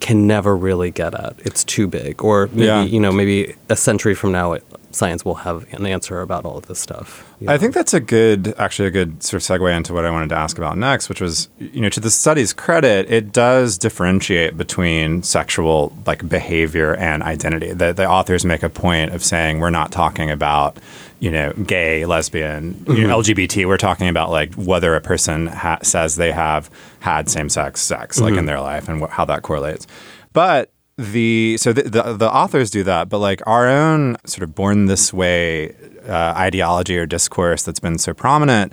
can 0.00 0.26
never 0.26 0.52
really 0.68 0.90
get 0.90 1.12
at. 1.14 1.34
It's 1.48 1.62
too 1.64 1.86
big. 1.86 2.22
Or 2.22 2.48
maybe 2.48 2.64
Yeah. 2.66 2.82
you 2.94 3.00
know 3.04 3.12
maybe 3.12 3.54
a 3.70 3.76
century 3.76 4.14
from 4.14 4.30
now 4.32 4.52
it, 4.56 4.62
science 4.96 5.24
will 5.24 5.34
have 5.34 5.72
an 5.72 5.86
answer 5.86 6.20
about 6.20 6.44
all 6.44 6.56
of 6.56 6.66
this 6.66 6.78
stuff 6.78 7.26
you 7.40 7.50
I 7.50 7.58
think 7.58 7.74
that's 7.74 7.92
a 7.92 8.00
good, 8.00 8.54
actually, 8.56 8.88
a 8.88 8.90
good 8.90 9.22
sort 9.22 9.42
of 9.42 9.46
segue 9.46 9.76
into 9.76 9.92
what 9.92 10.06
I 10.06 10.10
wanted 10.10 10.30
to 10.30 10.36
ask 10.36 10.56
about 10.56 10.78
next, 10.78 11.10
which 11.10 11.20
was, 11.20 11.50
you 11.58 11.82
know, 11.82 11.90
to 11.90 12.00
the 12.00 12.10
study's 12.10 12.54
credit, 12.54 13.10
it 13.10 13.30
does 13.30 13.76
differentiate 13.76 14.56
between 14.56 15.22
sexual 15.22 15.92
like 16.06 16.26
behavior 16.26 16.94
and 16.94 17.22
identity. 17.22 17.72
The, 17.72 17.92
the 17.92 18.08
authors 18.08 18.46
make 18.46 18.62
a 18.62 18.70
point 18.70 19.12
of 19.12 19.22
saying 19.22 19.60
we're 19.60 19.68
not 19.68 19.92
talking 19.92 20.30
about, 20.30 20.78
you 21.20 21.30
know, 21.30 21.52
gay, 21.52 22.06
lesbian, 22.06 22.82
you 22.88 23.06
know, 23.06 23.18
mm-hmm. 23.20 23.32
LGBT. 23.32 23.66
We're 23.66 23.76
talking 23.76 24.08
about 24.08 24.30
like 24.30 24.54
whether 24.54 24.94
a 24.94 25.02
person 25.02 25.48
ha- 25.48 25.80
says 25.82 26.16
they 26.16 26.32
have 26.32 26.70
had 27.00 27.28
same-sex 27.28 27.82
sex, 27.82 28.18
like 28.18 28.30
in 28.30 28.36
mm-hmm. 28.36 28.46
their 28.46 28.60
life, 28.60 28.88
and 28.88 29.02
wh- 29.02 29.10
how 29.10 29.26
that 29.26 29.42
correlates. 29.42 29.86
But 30.32 30.72
the 30.98 31.56
so 31.58 31.72
the, 31.72 31.82
the 31.82 32.12
the 32.14 32.32
authors 32.32 32.70
do 32.70 32.82
that, 32.84 33.08
but 33.08 33.18
like 33.18 33.42
our 33.46 33.68
own 33.68 34.16
sort 34.24 34.42
of 34.42 34.54
born 34.54 34.86
this 34.86 35.12
way 35.12 35.74
uh, 36.08 36.32
ideology 36.36 36.96
or 36.96 37.06
discourse 37.06 37.62
that's 37.62 37.80
been 37.80 37.98
so 37.98 38.14
prominent 38.14 38.72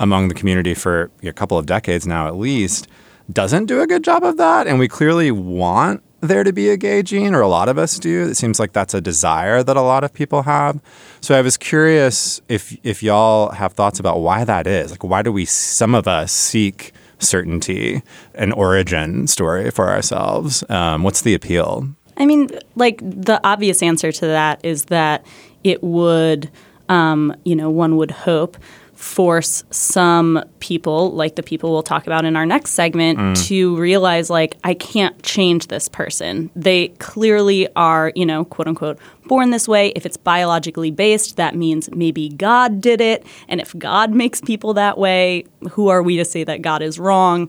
among 0.00 0.28
the 0.28 0.34
community 0.34 0.74
for 0.74 1.10
a 1.22 1.32
couple 1.32 1.58
of 1.58 1.66
decades 1.66 2.06
now, 2.06 2.26
at 2.26 2.36
least, 2.36 2.88
doesn't 3.32 3.66
do 3.66 3.80
a 3.80 3.86
good 3.86 4.02
job 4.02 4.24
of 4.24 4.36
that, 4.38 4.66
and 4.66 4.78
we 4.78 4.88
clearly 4.88 5.30
want 5.30 6.02
there 6.20 6.44
to 6.44 6.52
be 6.52 6.68
a 6.68 6.76
gay 6.76 7.02
gene, 7.02 7.34
or 7.34 7.40
a 7.40 7.48
lot 7.48 7.68
of 7.68 7.78
us 7.78 7.98
do. 7.98 8.28
It 8.28 8.34
seems 8.34 8.58
like 8.58 8.72
that's 8.72 8.92
a 8.92 9.00
desire 9.00 9.62
that 9.62 9.76
a 9.76 9.80
lot 9.80 10.04
of 10.04 10.12
people 10.12 10.42
have. 10.42 10.80
So 11.20 11.38
I 11.38 11.40
was 11.40 11.56
curious 11.56 12.42
if 12.48 12.76
if 12.82 13.02
y'all 13.02 13.52
have 13.52 13.74
thoughts 13.74 14.00
about 14.00 14.20
why 14.20 14.44
that 14.44 14.66
is. 14.66 14.90
Like, 14.90 15.04
why 15.04 15.22
do 15.22 15.30
we 15.32 15.44
some 15.44 15.94
of 15.94 16.08
us 16.08 16.32
seek 16.32 16.92
certainty, 17.20 18.02
an 18.34 18.52
origin 18.52 19.26
story 19.26 19.70
for 19.70 19.88
ourselves? 19.88 20.64
Um, 20.68 21.02
what's 21.02 21.22
the 21.22 21.34
appeal? 21.34 21.88
I 22.16 22.26
mean, 22.26 22.48
like 22.76 22.98
the 23.00 23.40
obvious 23.44 23.82
answer 23.82 24.12
to 24.12 24.26
that 24.26 24.60
is 24.64 24.86
that 24.86 25.24
it 25.64 25.82
would, 25.82 26.50
um, 26.88 27.34
you 27.44 27.56
know, 27.56 27.70
one 27.70 27.96
would 27.96 28.10
hope 28.10 28.56
force 29.00 29.64
some 29.70 30.44
people, 30.58 31.10
like 31.12 31.34
the 31.36 31.42
people 31.42 31.72
we'll 31.72 31.82
talk 31.82 32.06
about 32.06 32.26
in 32.26 32.36
our 32.36 32.44
next 32.44 32.72
segment, 32.72 33.18
mm. 33.18 33.46
to 33.46 33.74
realize, 33.76 34.28
like, 34.28 34.58
I 34.62 34.74
can't 34.74 35.20
change 35.22 35.68
this 35.68 35.88
person. 35.88 36.50
They 36.54 36.88
clearly 36.98 37.66
are, 37.76 38.12
you 38.14 38.26
know, 38.26 38.44
quote 38.44 38.68
unquote, 38.68 38.98
born 39.26 39.50
this 39.50 39.66
way. 39.66 39.88
If 39.96 40.04
it's 40.04 40.18
biologically 40.18 40.90
based, 40.90 41.36
that 41.38 41.54
means 41.56 41.90
maybe 41.92 42.28
God 42.28 42.82
did 42.82 43.00
it. 43.00 43.24
And 43.48 43.58
if 43.58 43.76
God 43.78 44.12
makes 44.12 44.42
people 44.42 44.74
that 44.74 44.98
way, 44.98 45.46
who 45.70 45.88
are 45.88 46.02
we 46.02 46.18
to 46.18 46.24
say 46.24 46.44
that 46.44 46.60
God 46.60 46.82
is 46.82 46.98
wrong? 46.98 47.48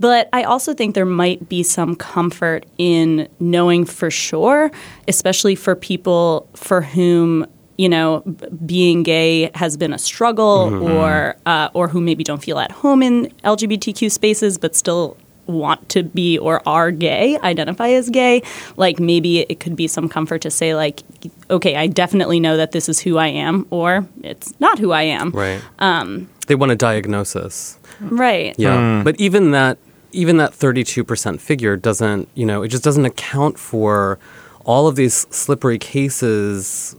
But 0.00 0.30
I 0.32 0.44
also 0.44 0.72
think 0.72 0.94
there 0.94 1.04
might 1.04 1.48
be 1.48 1.62
some 1.62 1.94
comfort 1.94 2.64
in 2.78 3.28
knowing 3.38 3.84
for 3.84 4.10
sure, 4.10 4.70
especially 5.08 5.54
for 5.56 5.76
people 5.76 6.48
for 6.54 6.80
whom 6.80 7.46
you 7.76 7.88
know 7.88 8.20
b- 8.20 8.46
being 8.64 9.02
gay 9.02 9.50
has 9.54 9.76
been 9.76 9.92
a 9.92 9.98
struggle, 9.98 10.82
or 10.82 11.36
uh, 11.46 11.68
or 11.74 11.88
who 11.88 12.00
maybe 12.00 12.24
don't 12.24 12.42
feel 12.42 12.58
at 12.58 12.72
home 12.72 13.02
in 13.02 13.26
LGBTQ 13.44 14.10
spaces, 14.10 14.58
but 14.58 14.74
still 14.74 15.16
want 15.46 15.88
to 15.90 16.02
be 16.02 16.36
or 16.38 16.60
are 16.66 16.90
gay, 16.90 17.38
identify 17.38 17.88
as 17.90 18.10
gay. 18.10 18.42
Like 18.76 18.98
maybe 18.98 19.40
it 19.40 19.60
could 19.60 19.76
be 19.76 19.86
some 19.86 20.08
comfort 20.08 20.40
to 20.42 20.50
say 20.50 20.74
like, 20.74 21.02
okay, 21.50 21.76
I 21.76 21.86
definitely 21.86 22.40
know 22.40 22.56
that 22.56 22.72
this 22.72 22.88
is 22.88 22.98
who 22.98 23.16
I 23.18 23.28
am, 23.28 23.66
or 23.70 24.06
it's 24.22 24.58
not 24.60 24.78
who 24.78 24.90
I 24.92 25.02
am. 25.02 25.30
right 25.30 25.62
um, 25.78 26.28
they 26.48 26.54
want 26.54 26.72
a 26.72 26.76
diagnosis 26.76 27.78
Right. 28.00 28.54
Yeah, 28.58 29.02
but 29.04 29.18
even 29.18 29.52
that 29.52 29.78
even 30.12 30.38
that 30.38 30.52
32% 30.52 31.40
figure 31.40 31.76
doesn't, 31.76 32.28
you 32.34 32.46
know, 32.46 32.62
it 32.62 32.68
just 32.68 32.82
doesn't 32.82 33.04
account 33.04 33.58
for 33.58 34.18
all 34.64 34.88
of 34.88 34.96
these 34.96 35.26
slippery 35.30 35.78
cases 35.78 36.96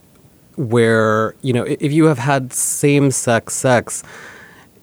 where 0.58 1.36
you 1.42 1.54
know 1.54 1.64
if 1.64 1.92
you 1.94 2.06
have 2.06 2.18
had 2.18 2.52
same-sex 2.52 3.54
sex 3.54 4.04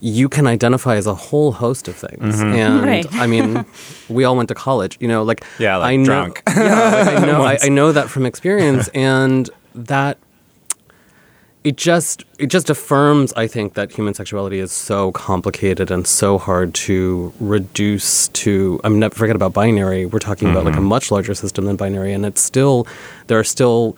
you 0.01 0.29
can 0.29 0.47
identify 0.47 0.97
as 0.97 1.07
a 1.07 1.15
whole 1.15 1.53
host 1.53 1.89
of 1.89 1.97
things. 1.97 2.37
Mm-hmm. 2.37 2.55
And 2.55 2.83
Right. 2.95 3.15
i 3.15 3.27
mean 3.27 3.65
we 4.09 4.25
all 4.25 4.37
went 4.37 4.49
to 4.51 4.55
college 4.55 4.97
you 5.01 5.09
know 5.09 5.23
like 5.23 5.45
Yeah, 5.59 5.77
like 5.77 5.93
i 5.93 5.97
know 5.97 6.05
drunk. 6.05 6.43
yeah 6.49 7.05
like 7.07 7.23
I 7.23 7.27
know 7.27 7.43
I, 7.43 7.59
I 7.63 7.69
know 7.79 7.93
that 7.93 8.09
from 8.11 8.27
experience. 8.27 8.89
And 8.89 9.49
that 9.75 10.19
it 11.65 11.77
just 11.79 12.25
it 12.39 12.49
just 12.49 12.69
affirms 12.69 13.33
i 13.33 13.47
think 13.47 13.73
that 13.73 13.91
human 13.91 14.13
sexuality 14.13 14.59
is 14.61 14.71
so 14.71 15.11
complicated 15.13 15.91
and 15.91 16.07
so 16.07 16.37
hard 16.37 16.75
to 16.75 17.33
reduce 17.41 18.29
to 18.29 18.79
i 18.85 18.89
mean 18.91 19.01
not 19.01 19.15
forget 19.15 19.35
about 19.35 19.55
binary. 19.55 20.05
We're 20.05 20.19
talking 20.19 20.51
about 20.51 20.65
like 20.67 20.75
a 20.75 20.79
mm-hmm. 20.79 20.87
much 20.89 21.11
larger 21.11 21.35
system 21.35 21.65
than 21.65 21.77
binary. 21.77 22.13
And 22.13 22.27
it's 22.27 22.43
still 22.43 22.87
there 23.29 23.39
are 23.39 23.45
still 23.45 23.97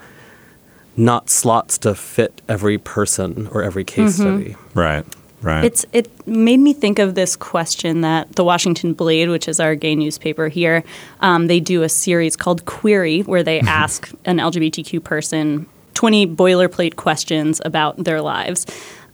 not 0.97 1.31
slots 1.31 1.79
to 1.79 1.95
fit 1.95 2.41
every 2.49 2.79
person 2.79 3.49
or 3.53 3.63
every 3.63 3.85
case 3.85 4.17
study 4.17 4.57
Right. 4.75 5.05
Right. 5.43 5.65
It's 5.65 5.85
it 5.93 6.27
made 6.27 6.59
me 6.59 6.73
think 6.73 6.99
of 6.99 7.15
this 7.15 7.37
question 7.37 8.01
that 8.01 8.35
the 8.37 8.43
Washington 8.43 8.95
Blade, 8.95 9.29
which 9.29 9.47
is 9.47 9.61
our 9.61 9.75
gay 9.75 9.95
newspaper 9.95 10.49
here, 10.49 10.83
um, 11.21 11.47
they 11.47 11.61
do 11.61 11.83
a 11.83 11.89
series 11.89 12.37
called 12.37 12.65
Queery, 12.65 13.21
where 13.21 13.43
they 13.43 13.61
ask 13.61 14.11
an 14.25 14.39
LGBTQ 14.39 15.05
person 15.05 15.67
twenty 15.95 16.27
boilerplate 16.27 16.97
questions 16.97 17.61
about 17.65 18.03
their 18.03 18.23
lives. 18.23 18.67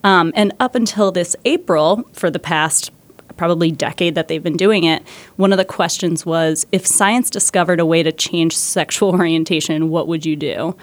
Um, 0.03 0.31
and 0.35 0.53
up 0.59 0.75
until 0.75 1.11
this 1.11 1.35
April, 1.45 2.03
for 2.13 2.31
the 2.31 2.39
past 2.39 2.91
probably 3.37 3.71
decade 3.71 4.15
that 4.15 4.27
they've 4.27 4.43
been 4.43 4.57
doing 4.57 4.85
it, 4.85 5.03
one 5.35 5.51
of 5.51 5.57
the 5.57 5.65
questions 5.65 6.25
was 6.25 6.65
if 6.71 6.85
science 6.85 7.29
discovered 7.29 7.79
a 7.79 7.85
way 7.85 8.01
to 8.01 8.11
change 8.11 8.55
sexual 8.55 9.09
orientation, 9.19 9.89
what 9.89 10.07
would 10.07 10.25
you 10.25 10.35
do? 10.35 10.75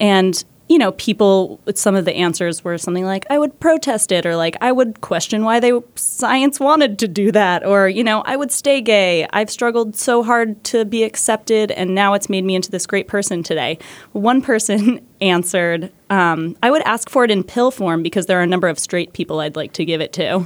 And 0.00 0.42
you 0.68 0.78
know, 0.78 0.90
people. 0.92 1.60
Some 1.74 1.94
of 1.94 2.04
the 2.04 2.16
answers 2.16 2.64
were 2.64 2.76
something 2.76 3.04
like, 3.04 3.24
"I 3.30 3.38
would 3.38 3.60
protest 3.60 4.10
it," 4.10 4.26
or 4.26 4.34
like, 4.34 4.56
"I 4.60 4.72
would 4.72 5.00
question 5.00 5.44
why 5.44 5.60
they 5.60 5.72
science 5.94 6.58
wanted 6.58 6.98
to 6.98 7.06
do 7.06 7.30
that," 7.30 7.64
or 7.64 7.88
you 7.88 8.02
know, 8.02 8.22
"I 8.26 8.34
would 8.34 8.50
stay 8.50 8.80
gay. 8.80 9.28
I've 9.32 9.48
struggled 9.48 9.94
so 9.94 10.24
hard 10.24 10.64
to 10.64 10.84
be 10.84 11.04
accepted, 11.04 11.70
and 11.70 11.94
now 11.94 12.14
it's 12.14 12.28
made 12.28 12.44
me 12.44 12.56
into 12.56 12.72
this 12.72 12.84
great 12.84 13.06
person 13.06 13.44
today." 13.44 13.78
One 14.10 14.42
person 14.42 15.02
answered, 15.20 15.92
um, 16.10 16.56
"I 16.62 16.70
would 16.70 16.82
ask 16.82 17.10
for 17.10 17.24
it 17.24 17.30
in 17.30 17.42
pill 17.42 17.70
form 17.70 18.02
because 18.02 18.26
there 18.26 18.38
are 18.38 18.42
a 18.42 18.46
number 18.46 18.68
of 18.68 18.78
straight 18.78 19.12
people 19.12 19.40
I'd 19.40 19.56
like 19.56 19.72
to 19.74 19.84
give 19.84 20.00
it 20.00 20.12
to." 20.14 20.42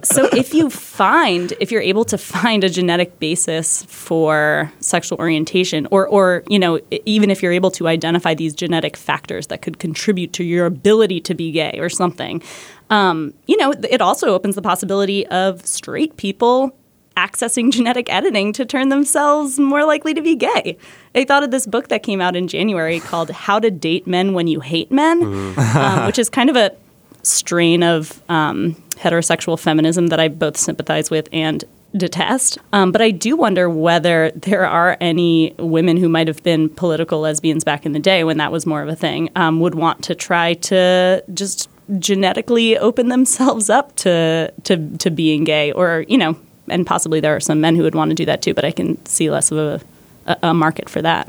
so 0.04 0.28
if 0.32 0.54
you 0.54 0.70
find 0.70 1.52
if 1.60 1.70
you're 1.70 1.82
able 1.82 2.04
to 2.06 2.18
find 2.18 2.64
a 2.64 2.68
genetic 2.68 3.18
basis 3.18 3.84
for 3.84 4.72
sexual 4.80 5.18
orientation 5.18 5.86
or 5.90 6.06
or 6.08 6.42
you 6.48 6.58
know 6.58 6.80
even 7.04 7.30
if 7.30 7.42
you're 7.42 7.52
able 7.52 7.70
to 7.72 7.88
identify 7.88 8.34
these 8.34 8.54
genetic 8.54 8.96
factors 8.96 9.48
that 9.48 9.62
could 9.62 9.78
contribute 9.78 10.32
to 10.32 10.44
your 10.44 10.66
ability 10.66 11.20
to 11.20 11.34
be 11.34 11.50
gay 11.52 11.76
or 11.78 11.88
something 11.88 12.42
um, 12.90 13.34
you 13.46 13.56
know 13.56 13.72
it 13.90 14.00
also 14.00 14.28
opens 14.28 14.54
the 14.54 14.62
possibility 14.62 15.26
of 15.28 15.64
straight 15.66 16.16
people 16.16 16.76
accessing 17.16 17.70
genetic 17.72 18.12
editing 18.12 18.52
to 18.52 18.64
turn 18.64 18.88
themselves 18.88 19.58
more 19.58 19.84
likely 19.84 20.14
to 20.14 20.22
be 20.22 20.36
gay. 20.36 20.76
I 21.14 21.24
thought 21.24 21.42
of 21.42 21.50
this 21.50 21.66
book 21.66 21.88
that 21.88 22.02
came 22.02 22.20
out 22.20 22.36
in 22.36 22.46
January 22.48 23.00
called 23.00 23.30
How 23.30 23.58
to 23.58 23.70
Date 23.70 24.06
Men 24.06 24.34
When 24.34 24.46
You 24.46 24.60
Hate 24.60 24.92
Men, 24.92 25.22
um, 25.58 26.06
which 26.06 26.18
is 26.18 26.28
kind 26.28 26.50
of 26.50 26.56
a 26.56 26.74
strain 27.22 27.82
of 27.82 28.22
um, 28.28 28.74
heterosexual 28.96 29.58
feminism 29.58 30.08
that 30.08 30.20
I 30.20 30.28
both 30.28 30.56
sympathize 30.56 31.10
with 31.10 31.28
and 31.32 31.64
detest. 31.96 32.58
Um, 32.72 32.92
but 32.92 33.00
I 33.00 33.10
do 33.10 33.36
wonder 33.36 33.70
whether 33.70 34.30
there 34.32 34.66
are 34.66 34.96
any 35.00 35.54
women 35.58 35.96
who 35.96 36.08
might 36.08 36.28
have 36.28 36.42
been 36.42 36.68
political 36.68 37.20
lesbians 37.20 37.64
back 37.64 37.86
in 37.86 37.92
the 37.92 37.98
day 37.98 38.24
when 38.24 38.36
that 38.38 38.52
was 38.52 38.66
more 38.66 38.82
of 38.82 38.88
a 38.88 38.96
thing, 38.96 39.30
um, 39.34 39.60
would 39.60 39.74
want 39.74 40.04
to 40.04 40.14
try 40.14 40.54
to 40.54 41.24
just 41.32 41.70
genetically 41.98 42.76
open 42.76 43.08
themselves 43.08 43.70
up 43.70 43.94
to 43.96 44.52
to 44.64 44.96
to 44.98 45.10
being 45.10 45.44
gay, 45.44 45.72
or 45.72 46.04
you 46.08 46.18
know, 46.18 46.36
and 46.68 46.86
possibly 46.86 47.20
there 47.20 47.34
are 47.34 47.40
some 47.40 47.60
men 47.60 47.76
who 47.76 47.82
would 47.82 47.94
want 47.94 48.10
to 48.10 48.14
do 48.14 48.24
that 48.26 48.42
too. 48.42 48.54
But 48.54 48.64
I 48.64 48.70
can 48.70 49.04
see 49.06 49.30
less 49.30 49.50
of 49.50 49.58
a 49.58 49.80
a, 50.26 50.48
a 50.48 50.54
market 50.54 50.88
for 50.88 51.02
that. 51.02 51.28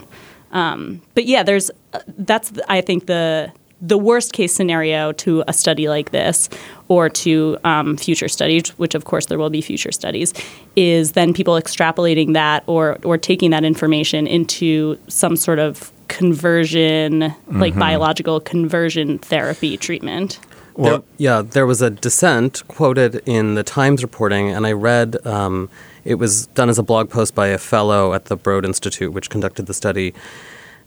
Um, 0.52 1.02
but 1.14 1.26
yeah, 1.26 1.44
there's 1.44 1.70
uh, 1.94 2.00
that's 2.18 2.52
I 2.68 2.82
think 2.82 3.06
the 3.06 3.52
the 3.80 3.98
worst 3.98 4.34
case 4.34 4.54
scenario 4.54 5.12
to 5.12 5.44
a 5.48 5.54
study 5.54 5.88
like 5.88 6.10
this 6.10 6.50
or 6.88 7.10
to 7.10 7.58
um, 7.64 7.96
future 7.96 8.28
studies, 8.28 8.70
which 8.80 8.96
of 8.96 9.06
course 9.06 9.28
there 9.28 9.38
will 9.38 9.52
be 9.52 9.62
future 9.62 9.92
studies, 9.92 10.34
is 10.76 11.12
then 11.12 11.34
people 11.34 11.56
extrapolating 11.56 12.34
that 12.34 12.64
or 12.68 12.98
or 13.04 13.18
taking 13.18 13.52
that 13.52 13.64
information 13.64 14.26
into 14.26 14.98
some 15.08 15.36
sort 15.36 15.60
of 15.60 15.92
conversion, 16.08 17.36
like 17.52 17.78
biological 17.78 18.40
conversion 18.40 19.18
therapy 19.20 19.76
treatment. 19.78 20.40
There- 20.78 21.02
yeah, 21.18 21.42
there 21.42 21.66
was 21.66 21.82
a 21.82 21.90
dissent 21.90 22.64
quoted 22.68 23.22
in 23.26 23.56
the 23.56 23.64
Times 23.64 24.04
reporting, 24.04 24.50
and 24.50 24.66
I 24.68 24.72
read 24.74 25.26
um, 25.26 25.70
it 26.06 26.16
was 26.16 26.48
done 26.48 26.70
as 26.70 26.78
a 26.78 26.84
blog 26.84 27.10
post 27.10 27.34
by 27.36 27.48
a 27.48 27.58
fellow 27.58 28.14
at 28.14 28.26
the 28.26 28.36
Broad 28.36 28.64
Institute, 28.66 29.12
which 29.14 29.30
conducted 29.30 29.66
the 29.66 29.74
study. 29.74 30.14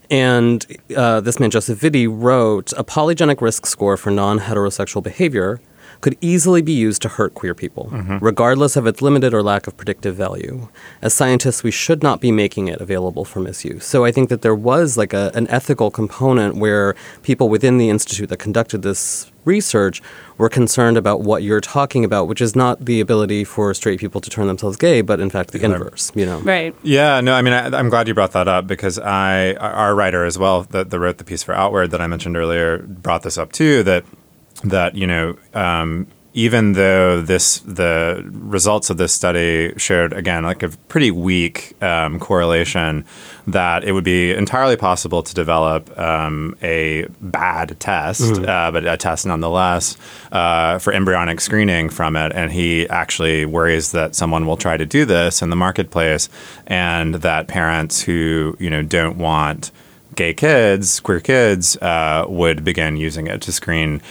And 0.09 0.65
uh, 0.95 1.21
this 1.21 1.39
man, 1.39 1.51
Joseph 1.51 1.79
Vitti, 1.79 2.07
wrote 2.09 2.73
a 2.73 2.83
polygenic 2.83 3.39
risk 3.41 3.65
score 3.65 3.95
for 3.97 4.11
non 4.11 4.39
heterosexual 4.39 5.01
behavior 5.03 5.61
could 6.01 6.17
easily 6.19 6.63
be 6.63 6.71
used 6.71 6.99
to 7.03 7.07
hurt 7.07 7.35
queer 7.35 7.53
people, 7.53 7.89
regardless 8.21 8.75
of 8.75 8.87
its 8.87 9.03
limited 9.03 9.35
or 9.35 9.43
lack 9.43 9.67
of 9.67 9.77
predictive 9.77 10.15
value. 10.15 10.67
As 11.01 11.13
scientists, 11.13 11.61
we 11.63 11.69
should 11.69 12.01
not 12.01 12.19
be 12.19 12.31
making 12.31 12.69
it 12.69 12.81
available 12.81 13.23
for 13.23 13.39
misuse. 13.39 13.85
So 13.85 14.03
I 14.03 14.11
think 14.11 14.29
that 14.29 14.41
there 14.41 14.55
was 14.55 14.97
like 14.97 15.13
a, 15.13 15.29
an 15.35 15.47
ethical 15.49 15.91
component 15.91 16.55
where 16.55 16.95
people 17.21 17.49
within 17.49 17.77
the 17.77 17.89
institute 17.89 18.29
that 18.29 18.37
conducted 18.37 18.81
this 18.81 19.30
research 19.45 20.01
were 20.37 20.49
concerned 20.49 20.97
about 20.97 21.21
what 21.21 21.43
you're 21.43 21.61
talking 21.61 22.03
about, 22.03 22.27
which 22.27 22.41
is 22.41 22.55
not 22.55 22.85
the 22.85 22.99
ability 22.99 23.43
for 23.43 23.73
straight 23.73 23.99
people 23.99 24.21
to 24.21 24.29
turn 24.29 24.47
themselves 24.47 24.77
gay, 24.77 25.01
but 25.01 25.19
in 25.19 25.29
fact 25.29 25.51
the 25.51 25.63
inverse. 25.63 26.11
You 26.15 26.25
know, 26.25 26.39
Right. 26.39 26.75
Yeah, 26.83 27.21
no, 27.21 27.33
I 27.33 27.41
mean, 27.41 27.53
I, 27.53 27.77
I'm 27.77 27.89
glad 27.89 28.07
you 28.07 28.13
brought 28.13 28.31
that 28.33 28.47
up 28.47 28.67
because 28.67 28.99
I, 28.99 29.53
our 29.55 29.95
writer 29.95 30.25
as 30.25 30.37
well, 30.37 30.63
that, 30.63 30.89
that 30.89 30.99
wrote 30.99 31.17
the 31.17 31.23
piece 31.23 31.43
for 31.43 31.53
Outward 31.53 31.91
that 31.91 32.01
I 32.01 32.07
mentioned 32.07 32.37
earlier, 32.37 32.79
brought 32.79 33.23
this 33.23 33.37
up 33.37 33.51
too. 33.51 33.83
That 33.83 34.05
that 34.63 34.95
you 34.95 35.07
know, 35.07 35.37
um, 35.53 36.07
even 36.33 36.73
though 36.73 37.21
this 37.21 37.59
the 37.59 38.23
results 38.31 38.89
of 38.89 38.97
this 38.97 39.13
study 39.13 39.73
showed 39.77 40.13
again 40.13 40.43
like 40.43 40.63
a 40.63 40.69
pretty 40.87 41.11
weak 41.11 41.75
um, 41.83 42.19
correlation, 42.19 43.03
that 43.47 43.83
it 43.83 43.91
would 43.91 44.03
be 44.03 44.31
entirely 44.31 44.77
possible 44.77 45.23
to 45.23 45.33
develop 45.33 45.97
um, 45.99 46.55
a 46.61 47.05
bad 47.19 47.77
test, 47.79 48.39
uh, 48.43 48.71
but 48.71 48.85
a 48.85 48.95
test 48.95 49.25
nonetheless 49.25 49.97
uh, 50.31 50.79
for 50.79 50.93
embryonic 50.93 51.41
screening 51.41 51.89
from 51.89 52.15
it. 52.15 52.31
And 52.33 52.51
he 52.51 52.87
actually 52.89 53.45
worries 53.45 53.91
that 53.91 54.15
someone 54.15 54.45
will 54.45 54.57
try 54.57 54.77
to 54.77 54.85
do 54.85 55.03
this 55.03 55.41
in 55.41 55.49
the 55.49 55.57
marketplace, 55.57 56.29
and 56.67 57.15
that 57.15 57.47
parents 57.47 58.01
who 58.01 58.55
you 58.57 58.69
know 58.69 58.83
don't 58.83 59.17
want 59.17 59.71
gay 60.15 60.33
kids, 60.33 60.99
queer 60.99 61.19
kids, 61.19 61.77
uh, 61.77 62.25
would 62.27 62.63
begin 62.63 62.97
using 62.97 63.27
it 63.27 63.41
to 63.41 63.51
screen. 63.51 64.01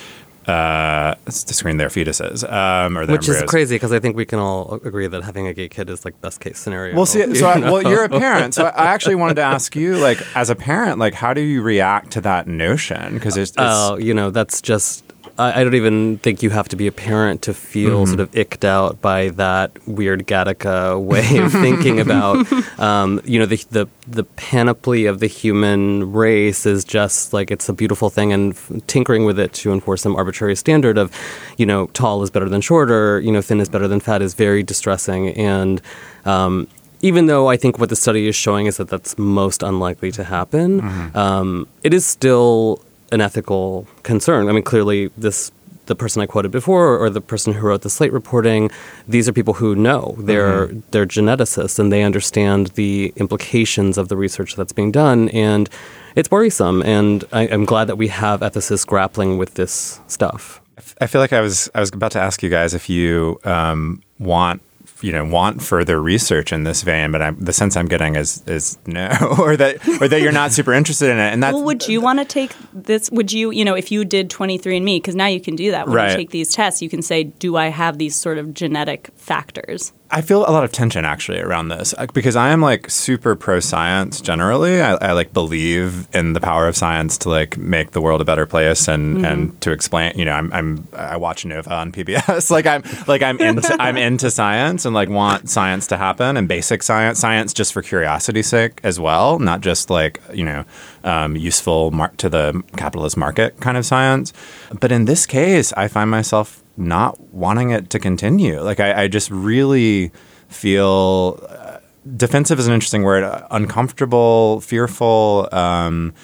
Uh, 0.47 1.15
to 1.27 1.55
screen 1.55 1.77
their 1.77 1.89
fetuses 1.89 2.51
um, 2.51 2.97
or 2.97 3.05
their 3.05 3.17
which 3.17 3.29
is 3.29 3.43
crazy 3.43 3.75
because 3.75 3.93
I 3.93 4.01
think 4.01 4.17
we 4.17 4.25
can 4.25 4.39
all 4.39 4.81
agree 4.83 5.07
that 5.07 5.23
having 5.23 5.47
a 5.47 5.53
gay 5.53 5.69
kid 5.69 5.91
is 5.91 6.05
like 6.05 6.19
best 6.23 6.41
case 6.41 6.59
scenario. 6.59 6.97
Well, 6.97 7.05
see, 7.05 7.21
you 7.21 7.35
so 7.35 7.47
I, 7.47 7.59
know? 7.59 7.73
well, 7.73 7.83
you're 7.83 8.05
a 8.05 8.09
parent, 8.09 8.55
so 8.55 8.65
I 8.65 8.87
actually 8.87 9.17
wanted 9.17 9.35
to 9.35 9.43
ask 9.43 9.77
you, 9.77 9.99
like, 9.99 10.19
as 10.35 10.49
a 10.49 10.57
parent, 10.57 10.99
like, 10.99 11.13
how 11.15 11.35
do 11.35 11.43
you 11.43 11.61
react 11.61 12.13
to 12.13 12.23
that 12.23 12.49
notion? 12.49 13.15
Because 13.15 13.37
it's, 13.37 13.51
it's 13.51 13.59
Oh, 13.59 13.97
you 13.99 14.15
know, 14.15 14.31
that's 14.31 14.61
just. 14.63 15.05
I, 15.41 15.61
I 15.61 15.65
don't 15.65 15.75
even 15.75 16.19
think 16.19 16.43
you 16.43 16.51
have 16.51 16.69
to 16.69 16.77
be 16.77 16.87
a 16.87 16.93
parent 16.93 17.43
to 17.43 17.55
feel 17.55 17.91
Mm-hmm. 18.05 18.09
sort 18.15 18.21
of 18.21 18.31
icked 18.33 18.65
out 18.65 19.01
by 19.01 19.31
that 19.31 19.71
weird 19.87 20.27
Gattaca 20.27 21.01
way 21.13 21.39
of 21.39 21.51
thinking 21.65 21.99
about, 22.01 22.37
um, 22.79 23.21
you 23.25 23.39
know, 23.41 23.47
the, 23.47 23.57
the 23.71 23.87
the 24.07 24.25
panoply 24.25 25.07
of 25.07 25.21
the 25.21 25.27
human 25.27 26.13
race 26.13 26.67
is 26.67 26.85
just 26.85 27.33
like 27.33 27.51
it's 27.51 27.69
a 27.69 27.73
beautiful 27.73 28.11
thing, 28.11 28.33
and 28.33 28.53
f- 28.55 28.71
tinkering 28.87 29.25
with 29.25 29.39
it 29.39 29.53
to 29.61 29.73
enforce 29.73 30.03
some 30.03 30.15
arbitrary 30.17 30.57
standard 30.57 30.97
of, 30.99 31.11
you 31.57 31.67
know, 31.67 31.87
tall 32.01 32.23
is 32.23 32.31
better 32.31 32.49
than 32.49 32.61
short, 32.61 32.91
or 32.91 33.21
you 33.21 33.33
know, 33.33 33.41
thin 33.43 33.61
is 33.61 33.69
better 33.69 33.89
than 33.89 34.01
fat 34.01 34.21
is 34.23 34.35
very 34.35 34.63
distressing, 34.63 35.29
and 35.37 35.81
um, 36.25 36.67
even 37.03 37.27
though 37.27 37.49
I 37.49 37.57
think 37.57 37.79
what 37.79 37.89
the 37.89 37.97
study 37.97 38.29
is 38.29 38.37
showing 38.37 38.67
is 38.67 38.77
that 38.77 38.89
that's 38.89 39.17
most 39.19 39.63
unlikely 39.63 40.11
to 40.13 40.25
happen, 40.25 40.81
um, 41.17 41.67
it 41.83 41.95
is 41.95 42.05
still 42.05 42.83
an 43.13 43.21
ethical 43.21 43.87
concern. 44.03 44.49
I 44.49 44.53
mean, 44.53 44.63
clearly, 44.63 45.11
this 45.17 45.53
the 45.87 45.97
person 45.97 46.23
I 46.23 46.27
quoted 46.27 46.53
before, 46.53 46.97
or 46.99 47.11
the 47.11 47.21
person 47.21 47.53
who 47.53 47.67
wrote 47.67 47.83
the 47.83 47.91
Slate 47.91 48.13
reporting, 48.13 48.71
these 49.09 49.29
are 49.29 49.33
people 49.33 49.55
who 49.55 49.75
know 49.75 50.15
they're 50.19 50.67
they're 50.93 51.07
geneticists 51.07 51.79
and 51.79 51.93
they 51.93 52.05
understand 52.05 52.69
the 52.69 53.13
implications 53.17 53.99
of 53.99 54.09
the 54.09 54.17
research 54.17 54.55
that's 54.57 54.73
being 54.73 54.93
done, 54.93 55.29
and 55.31 55.69
it's 56.15 56.31
worrisome. 56.31 56.83
And 56.83 57.25
I, 57.33 57.49
I'm 57.49 57.65
glad 57.65 57.87
that 57.87 57.97
we 57.97 58.09
have 58.09 58.41
ethicists 58.41 58.87
grappling 58.87 59.37
with 59.37 59.55
this 59.55 60.01
stuff. 60.07 60.61
I 61.01 61.07
feel 61.07 61.21
like 61.21 61.33
I 61.33 61.41
was 61.41 61.69
I 61.75 61.81
was 61.81 61.91
about 61.93 62.13
to 62.13 62.21
ask 62.21 62.43
you 62.43 62.51
guys 62.51 62.73
if 62.73 62.89
you 62.89 63.41
um, 63.45 64.03
want 64.19 64.63
you 65.03 65.13
know 65.13 65.25
want 65.25 65.63
further 65.63 66.01
research 66.01 66.53
in 66.53 66.65
this 66.65 66.83
vein, 66.83 67.13
but 67.13 67.23
I'm, 67.23 67.39
the 67.39 67.53
sense 67.53 67.77
I'm 67.77 67.87
getting 67.87 68.17
is 68.17 68.43
is 68.47 68.79
no, 68.87 69.09
or 69.39 69.57
that 69.57 69.87
or 70.01 70.09
that 70.09 70.21
you're 70.21 70.33
not 70.33 70.53
super 70.53 70.73
interested 70.73 71.11
in 71.11 71.19
it. 71.19 71.33
And 71.33 71.43
that's 71.43 71.55
Well, 71.55 71.65
would 71.65 71.87
you 71.89 72.01
want 72.01 72.19
to 72.19 72.25
take 72.25 72.53
this? 72.73 73.11
Would 73.11 73.33
you, 73.33 73.51
you 73.51 73.65
know, 73.65 73.75
if 73.75 73.91
you 73.93 74.05
did 74.05 74.31
23andMe, 74.31 74.97
because 74.97 75.15
now 75.15 75.27
you 75.27 75.41
can 75.41 75.57
do 75.57 75.71
that 75.71 75.87
when 75.87 75.97
Right. 75.97 76.11
you 76.11 76.17
take 76.17 76.31
these 76.31 76.53
tests, 76.53 76.83
you 76.83 76.89
can 76.89 77.03
say, 77.03 77.25
do 77.25 77.57
I 77.57 77.69
have 77.69 77.99
these 77.99 78.17
sort 78.17 78.39
of 78.39 78.55
genetic 78.55 79.11
factors? 79.17 79.93
I 80.13 80.23
feel 80.23 80.41
a 80.41 80.51
lot 80.51 80.65
of 80.65 80.73
tension 80.73 81.05
actually 81.05 81.41
around 81.41 81.69
this 81.69 81.95
uh, 81.97 82.07
because 82.13 82.35
I 82.35 82.51
am 82.51 82.61
like 82.61 82.91
super 82.91 83.37
pro 83.37 83.61
science 83.61 84.21
generally. 84.21 84.81
I, 84.81 84.95
I 84.95 85.13
like 85.13 85.33
believe 85.33 86.09
in 86.13 86.33
the 86.33 86.41
power 86.41 86.67
of 86.67 86.77
science 86.77 87.17
to 87.19 87.29
like 87.29 87.57
make 87.57 87.93
the 87.93 88.01
world 88.01 88.21
a 88.21 88.25
better 88.25 88.47
place 88.47 88.89
and 88.89 89.25
and 89.25 89.61
to 89.61 89.71
explain. 89.71 90.13
You 90.17 90.25
know, 90.25 90.33
I'm, 90.33 90.53
I'm 90.53 90.89
I 90.93 91.17
watch 91.17 91.45
Nova 91.45 91.73
on 91.73 91.93
PBS. 91.93 92.51
like 92.51 92.67
I'm 92.67 92.83
like 93.07 93.23
I'm 93.23 93.39
into 93.41 93.77
I'm 93.81 93.97
into 93.97 94.31
science 94.31 94.85
and 94.85 94.95
like 94.95 95.09
want 95.09 95.49
science 95.49 95.87
to 95.89 95.97
happen 95.97 96.37
and 96.37 96.49
basic 96.49 96.83
science 96.83 97.19
science 97.19 97.53
just 97.53 97.73
for 97.73 97.83
curiosity's 97.83 98.49
sake 98.49 98.81
as 98.83 98.99
well, 98.99 99.39
not 99.39 99.61
just 99.61 99.91
like 99.91 100.21
you 100.33 100.45
know 100.45 100.65
um, 101.05 101.37
useful 101.37 101.93
mar- 101.93 102.13
to 102.17 102.29
the 102.29 102.63
capitalist 102.77 103.17
market 103.17 103.61
kind 103.61 103.77
of 103.77 103.87
science. 103.87 104.33
But 104.81 104.91
in 104.91 105.05
this 105.05 105.27
case, 105.27 105.73
I 105.75 105.89
find 105.89 106.11
myself 106.11 106.63
not 106.81 107.21
wanting 107.33 107.71
it 107.71 107.91
to 107.91 107.99
continue. 107.99 108.61
Like 108.61 108.81
I, 108.81 109.03
I 109.05 109.09
just 109.09 109.31
really 109.31 110.11
feel 110.49 111.39
uh, 111.49 111.79
defensive 112.17 112.59
is 112.59 112.67
an 112.67 112.73
interesting 112.73 113.03
word. 113.03 113.23
uh, 113.23 113.47
Uncomfortable, 113.51 114.61
fearful. 114.61 115.49
Um, 115.53 116.15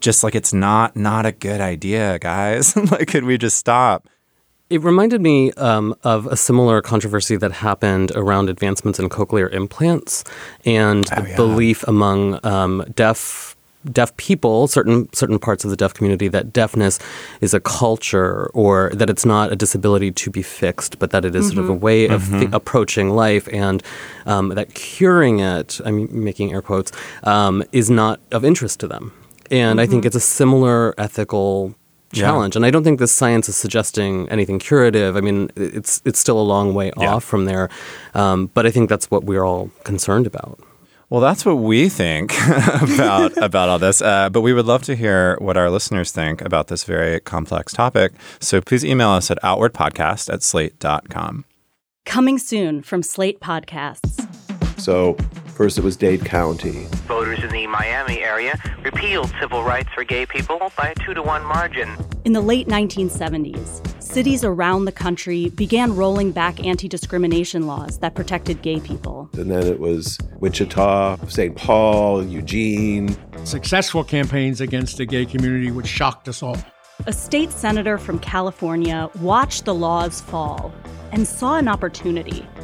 just 0.00 0.24
like 0.24 0.34
it's 0.34 0.52
not 0.52 0.96
not 0.96 1.26
a 1.26 1.32
good 1.32 1.60
idea, 1.60 2.18
guys. 2.18 2.74
like, 2.90 3.08
could 3.08 3.24
we 3.24 3.38
just 3.38 3.56
stop? 3.56 4.08
It 4.70 4.82
reminded 4.82 5.20
me 5.20 5.50
um, 5.52 5.96
of 6.04 6.26
a 6.28 6.36
similar 6.36 6.80
controversy 6.80 7.36
that 7.36 7.50
happened 7.50 8.12
around 8.14 8.48
advancements 8.48 9.00
in 9.00 9.08
cochlear 9.08 9.52
implants 9.52 10.22
and 10.64 11.04
the 11.06 11.26
yeah. 11.28 11.36
belief 11.36 11.82
among 11.88 12.38
um, 12.46 12.84
deaf 12.94 13.56
deaf 13.92 14.14
people, 14.16 14.66
certain 14.68 15.08
certain 15.14 15.38
parts 15.38 15.64
of 15.64 15.70
the 15.70 15.76
deaf 15.76 15.94
community, 15.94 16.28
that 16.28 16.52
deafness 16.52 16.98
is 17.40 17.54
a 17.54 17.60
culture 17.60 18.50
or 18.52 18.90
that 18.94 19.08
it's 19.08 19.24
not 19.24 19.50
a 19.52 19.56
disability 19.56 20.10
to 20.12 20.30
be 20.30 20.42
fixed, 20.42 20.98
but 20.98 21.10
that 21.12 21.24
it 21.24 21.34
is 21.34 21.46
sort 21.48 21.58
of 21.58 21.68
a 21.68 21.74
way 21.74 22.06
of 22.08 22.28
th- 22.28 22.50
approaching 22.52 23.10
life, 23.10 23.48
and 23.52 23.82
um, 24.26 24.50
that 24.50 24.74
curing 24.74 25.40
it, 25.40 25.80
I'm 25.84 26.08
making 26.24 26.52
air 26.52 26.62
quotes, 26.62 26.92
um, 27.24 27.62
is 27.72 27.88
not 27.90 28.20
of 28.32 28.44
interest 28.44 28.80
to 28.80 28.88
them. 28.88 29.12
And 29.50 29.80
I 29.80 29.86
think 29.86 30.04
it's 30.04 30.16
a 30.16 30.20
similar 30.20 30.94
ethical 30.98 31.74
Yeah. 32.12 32.22
challenge. 32.24 32.56
And 32.56 32.66
I 32.66 32.70
don't 32.70 32.82
think 32.84 32.98
this 32.98 33.12
science 33.12 33.48
is 33.48 33.56
suggesting 33.56 34.28
anything 34.30 34.58
curative. 34.58 35.16
I 35.16 35.20
mean, 35.20 35.48
it's 35.56 36.02
it's 36.04 36.18
still 36.18 36.38
a 36.40 36.46
long 36.54 36.74
way 36.74 36.90
Yeah. 36.98 37.14
off 37.14 37.24
from 37.24 37.44
there. 37.46 37.68
Um, 38.14 38.50
but 38.54 38.66
I 38.66 38.70
think 38.72 38.88
that's 38.90 39.10
what 39.12 39.22
we're 39.24 39.44
all 39.44 39.70
concerned 39.84 40.26
about. 40.26 40.58
Well, 41.10 41.20
that's 41.20 41.44
what 41.44 41.56
we 41.56 41.88
think 41.88 42.32
about 42.82 43.36
about 43.42 43.68
all 43.68 43.80
this. 43.80 44.00
Uh, 44.00 44.30
but 44.30 44.42
we 44.42 44.52
would 44.52 44.66
love 44.66 44.82
to 44.84 44.94
hear 44.94 45.36
what 45.40 45.56
our 45.56 45.68
listeners 45.68 46.12
think 46.12 46.40
about 46.40 46.68
this 46.68 46.84
very 46.84 47.18
complex 47.20 47.72
topic. 47.72 48.12
So 48.38 48.60
please 48.60 48.84
email 48.84 49.10
us 49.10 49.30
at 49.30 49.42
outwardpodcast 49.42 50.32
at 50.32 50.42
slate.com. 50.42 51.44
Coming 52.06 52.38
soon 52.38 52.82
from 52.82 53.02
Slate 53.02 53.40
Podcasts. 53.40 54.26
So, 54.80 55.16
first 55.60 55.76
it 55.76 55.84
was 55.84 55.94
Dade 55.94 56.24
County. 56.24 56.86
Voters 57.06 57.44
in 57.44 57.50
the 57.50 57.66
Miami 57.66 58.20
area 58.20 58.58
repealed 58.82 59.30
civil 59.38 59.62
rights 59.62 59.90
for 59.94 60.04
gay 60.04 60.24
people 60.24 60.72
by 60.74 60.88
a 60.88 60.94
two 61.04 61.12
to 61.12 61.22
one 61.22 61.44
margin. 61.44 61.94
In 62.24 62.32
the 62.32 62.40
late 62.40 62.66
1970s, 62.66 64.02
cities 64.02 64.42
around 64.42 64.86
the 64.86 64.92
country 64.92 65.50
began 65.50 65.94
rolling 65.94 66.32
back 66.32 66.64
anti 66.64 66.88
discrimination 66.88 67.66
laws 67.66 67.98
that 67.98 68.14
protected 68.14 68.62
gay 68.62 68.80
people. 68.80 69.28
And 69.34 69.50
then 69.50 69.66
it 69.66 69.78
was 69.78 70.16
Wichita, 70.38 71.18
St. 71.26 71.54
Paul, 71.54 72.24
Eugene. 72.24 73.14
successful 73.44 74.02
campaigns 74.02 74.62
against 74.62 74.96
the 74.96 75.04
gay 75.04 75.26
community, 75.26 75.70
which 75.70 75.86
shocked 75.86 76.26
us 76.26 76.42
all. 76.42 76.56
A 77.06 77.12
state 77.12 77.50
senator 77.50 77.98
from 77.98 78.18
California 78.20 79.10
watched 79.20 79.66
the 79.66 79.74
laws 79.74 80.22
fall 80.22 80.72
and 81.12 81.28
saw 81.28 81.58
an 81.58 81.68
opportunity. 81.68 82.46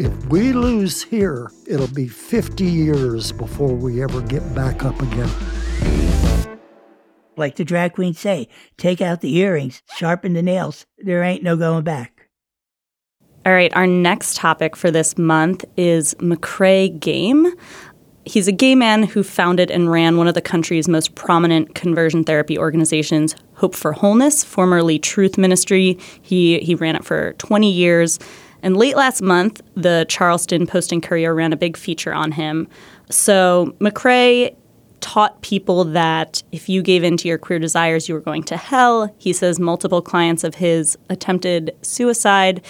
If 0.00 0.26
we 0.28 0.54
lose 0.54 1.02
here, 1.02 1.50
it'll 1.66 1.86
be 1.86 2.08
50 2.08 2.64
years 2.64 3.32
before 3.32 3.74
we 3.74 4.02
ever 4.02 4.22
get 4.22 4.54
back 4.54 4.82
up 4.82 4.98
again. 5.02 5.28
like 7.36 7.56
the 7.56 7.66
drag 7.66 7.92
queens 7.92 8.18
say, 8.18 8.48
take 8.78 9.02
out 9.02 9.20
the 9.20 9.36
earrings, 9.36 9.82
sharpen 9.94 10.32
the 10.32 10.40
nails. 10.40 10.86
There 10.96 11.22
ain't 11.22 11.42
no 11.42 11.54
going 11.54 11.84
back. 11.84 12.30
All 13.44 13.52
right, 13.52 13.70
our 13.76 13.86
next 13.86 14.36
topic 14.36 14.74
for 14.74 14.90
this 14.90 15.18
month 15.18 15.66
is 15.76 16.14
McKrae 16.14 16.98
Game. 16.98 17.52
He's 18.24 18.48
a 18.48 18.52
gay 18.52 18.74
man 18.74 19.02
who 19.02 19.22
founded 19.22 19.70
and 19.70 19.90
ran 19.90 20.16
one 20.16 20.28
of 20.28 20.34
the 20.34 20.40
country's 20.40 20.88
most 20.88 21.14
prominent 21.14 21.74
conversion 21.74 22.24
therapy 22.24 22.56
organizations, 22.56 23.36
Hope 23.52 23.74
for 23.74 23.92
Wholeness, 23.92 24.44
formerly 24.44 24.98
Truth 24.98 25.36
Ministry. 25.36 25.98
He 26.22 26.58
he 26.60 26.74
ran 26.74 26.96
it 26.96 27.04
for 27.04 27.34
20 27.34 27.70
years. 27.70 28.18
And 28.62 28.76
late 28.76 28.96
last 28.96 29.22
month, 29.22 29.60
the 29.74 30.06
Charleston 30.08 30.66
Post 30.66 30.92
and 30.92 31.02
Courier 31.02 31.34
ran 31.34 31.52
a 31.52 31.56
big 31.56 31.76
feature 31.76 32.12
on 32.12 32.32
him. 32.32 32.68
So 33.10 33.74
McKrae 33.78 34.54
taught 35.00 35.40
people 35.40 35.84
that 35.84 36.42
if 36.52 36.68
you 36.68 36.82
gave 36.82 37.02
in 37.02 37.16
to 37.16 37.26
your 37.26 37.38
queer 37.38 37.58
desires, 37.58 38.08
you 38.08 38.14
were 38.14 38.20
going 38.20 38.42
to 38.44 38.56
hell. 38.56 39.14
He 39.18 39.32
says 39.32 39.58
multiple 39.58 40.02
clients 40.02 40.44
of 40.44 40.56
his 40.56 40.98
attempted 41.08 41.74
suicide. 41.82 42.62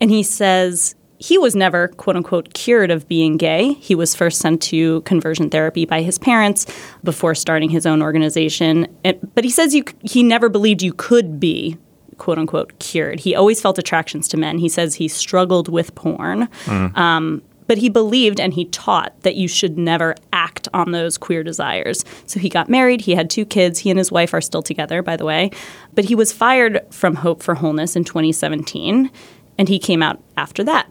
And 0.00 0.10
he 0.10 0.22
says 0.22 0.94
he 1.18 1.38
was 1.38 1.56
never, 1.56 1.88
quote 1.88 2.16
unquote, 2.16 2.52
cured 2.54 2.90
of 2.90 3.08
being 3.08 3.36
gay. 3.36 3.74
He 3.74 3.94
was 3.94 4.14
first 4.14 4.40
sent 4.40 4.60
to 4.62 5.00
conversion 5.02 5.48
therapy 5.48 5.86
by 5.86 6.02
his 6.02 6.18
parents 6.18 6.66
before 7.04 7.34
starting 7.34 7.70
his 7.70 7.86
own 7.86 8.02
organization. 8.02 8.86
But 9.34 9.44
he 9.44 9.50
says 9.50 9.74
you, 9.74 9.84
he 10.02 10.22
never 10.22 10.48
believed 10.48 10.82
you 10.82 10.92
could 10.92 11.40
be, 11.40 11.78
quote 12.18 12.38
unquote, 12.38 12.78
cured. 12.78 13.20
He 13.20 13.34
always 13.34 13.60
felt 13.60 13.78
attractions 13.78 14.28
to 14.28 14.36
men. 14.36 14.58
He 14.58 14.68
says 14.68 14.94
he 14.94 15.08
struggled 15.08 15.68
with 15.68 15.94
porn. 15.94 16.48
Um, 16.94 17.42
but 17.66 17.78
he 17.78 17.88
believed 17.88 18.38
and 18.40 18.54
he 18.54 18.66
taught 18.66 19.20
that 19.22 19.34
you 19.34 19.48
should 19.48 19.76
never 19.76 20.14
act 20.32 20.68
on 20.72 20.92
those 20.92 21.18
queer 21.18 21.42
desires. 21.42 22.04
So 22.26 22.38
he 22.38 22.48
got 22.48 22.68
married, 22.68 23.00
he 23.00 23.14
had 23.14 23.28
two 23.28 23.44
kids. 23.44 23.80
He 23.80 23.90
and 23.90 23.98
his 23.98 24.12
wife 24.12 24.32
are 24.34 24.40
still 24.40 24.62
together, 24.62 25.02
by 25.02 25.16
the 25.16 25.24
way. 25.24 25.50
But 25.94 26.04
he 26.04 26.14
was 26.14 26.32
fired 26.32 26.80
from 26.90 27.16
Hope 27.16 27.42
for 27.42 27.54
Wholeness 27.56 27.96
in 27.96 28.04
2017, 28.04 29.10
and 29.58 29.68
he 29.68 29.78
came 29.78 30.02
out 30.02 30.22
after 30.36 30.62
that. 30.64 30.86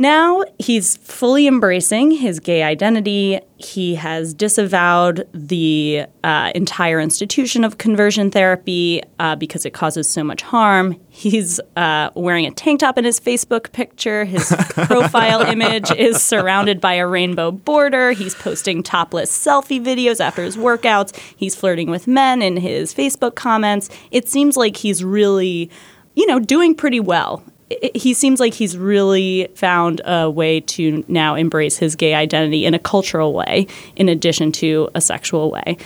Now 0.00 0.44
he's 0.58 0.96
fully 0.96 1.46
embracing 1.46 2.12
his 2.12 2.40
gay 2.40 2.62
identity. 2.62 3.38
He 3.58 3.96
has 3.96 4.32
disavowed 4.32 5.28
the 5.34 6.06
uh, 6.24 6.52
entire 6.54 7.00
institution 7.00 7.64
of 7.64 7.76
conversion 7.76 8.30
therapy 8.30 9.02
uh, 9.18 9.36
because 9.36 9.66
it 9.66 9.74
causes 9.74 10.08
so 10.08 10.24
much 10.24 10.40
harm. 10.40 10.98
He's 11.10 11.60
uh, 11.76 12.08
wearing 12.14 12.46
a 12.46 12.50
tank 12.50 12.80
top 12.80 12.96
in 12.96 13.04
his 13.04 13.20
Facebook 13.20 13.72
picture. 13.72 14.24
His 14.24 14.48
profile 14.70 15.42
image 15.42 15.90
is 15.90 16.22
surrounded 16.22 16.80
by 16.80 16.94
a 16.94 17.06
rainbow 17.06 17.50
border. 17.50 18.12
He's 18.12 18.34
posting 18.34 18.82
topless 18.82 19.30
selfie 19.30 19.84
videos 19.84 20.18
after 20.18 20.42
his 20.42 20.56
workouts. 20.56 21.14
He's 21.36 21.54
flirting 21.54 21.90
with 21.90 22.06
men 22.06 22.40
in 22.40 22.56
his 22.56 22.94
Facebook 22.94 23.34
comments. 23.34 23.90
It 24.10 24.30
seems 24.30 24.56
like 24.56 24.78
he's 24.78 25.04
really, 25.04 25.70
you 26.14 26.26
know, 26.26 26.38
doing 26.38 26.74
pretty 26.74 27.00
well 27.00 27.44
he 27.94 28.14
seems 28.14 28.40
like 28.40 28.54
he's 28.54 28.76
really 28.76 29.48
found 29.54 30.00
a 30.04 30.28
way 30.28 30.60
to 30.60 31.04
now 31.08 31.34
embrace 31.34 31.76
his 31.76 31.96
gay 31.96 32.14
identity 32.14 32.64
in 32.64 32.74
a 32.74 32.78
cultural 32.78 33.32
way, 33.32 33.66
in 33.96 34.08
addition 34.08 34.52
to 34.52 34.90
a 34.94 35.00
sexual 35.00 35.50
way. 35.50 35.76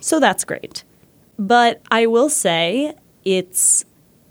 So 0.00 0.20
that's 0.20 0.44
great. 0.44 0.84
But 1.38 1.82
I 1.90 2.06
will 2.06 2.28
say 2.28 2.94
it's 3.24 3.84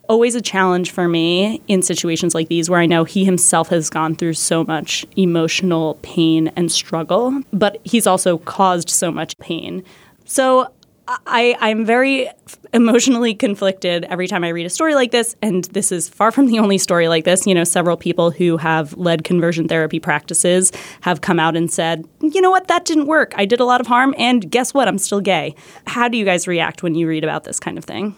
always 0.07 0.35
a 0.35 0.41
challenge 0.41 0.91
for 0.91 1.07
me 1.07 1.61
in 1.67 1.81
situations 1.81 2.35
like 2.35 2.47
these 2.47 2.69
where 2.69 2.79
I 2.79 2.85
know 2.85 3.03
he 3.03 3.25
himself 3.25 3.69
has 3.69 3.89
gone 3.89 4.15
through 4.15 4.33
so 4.33 4.63
much 4.63 5.05
emotional 5.15 5.95
pain 6.03 6.51
and 6.55 6.71
struggle, 6.71 7.41
but 7.51 7.79
he's 7.83 8.05
also 8.05 8.37
caused 8.37 8.89
so 8.89 9.11
much 9.11 9.37
pain. 9.39 9.83
So 10.25 10.71
I, 11.07 11.55
I'm 11.59 11.85
very 11.85 12.29
emotionally 12.73 13.35
conflicted 13.35 14.05
every 14.05 14.27
time 14.27 14.43
I 14.43 14.49
read 14.49 14.65
a 14.65 14.69
story 14.69 14.95
like 14.95 15.11
this, 15.11 15.35
and 15.41 15.65
this 15.65 15.91
is 15.91 16.09
far 16.09 16.31
from 16.31 16.47
the 16.47 16.59
only 16.59 16.77
story 16.77 17.07
like 17.07 17.25
this. 17.25 17.45
You 17.45 17.53
know, 17.53 17.63
several 17.63 17.97
people 17.97 18.31
who 18.31 18.57
have 18.57 18.93
led 18.97 19.23
conversion 19.23 19.67
therapy 19.67 19.99
practices 19.99 20.71
have 21.01 21.21
come 21.21 21.39
out 21.39 21.55
and 21.55 21.71
said, 21.71 22.05
you 22.21 22.41
know 22.41 22.49
what, 22.51 22.67
that 22.67 22.85
didn't 22.85 23.07
work. 23.07 23.33
I 23.37 23.45
did 23.45 23.59
a 23.59 23.65
lot 23.65 23.81
of 23.81 23.87
harm, 23.87 24.15
and 24.17 24.49
guess 24.49 24.73
what? 24.73 24.87
I'm 24.87 24.97
still 24.97 25.21
gay. 25.21 25.55
How 25.87 26.07
do 26.07 26.17
you 26.17 26.25
guys 26.25 26.47
react 26.47 26.81
when 26.81 26.95
you 26.95 27.07
read 27.07 27.23
about 27.23 27.43
this 27.43 27.59
kind 27.59 27.77
of 27.77 27.85
thing? 27.85 28.15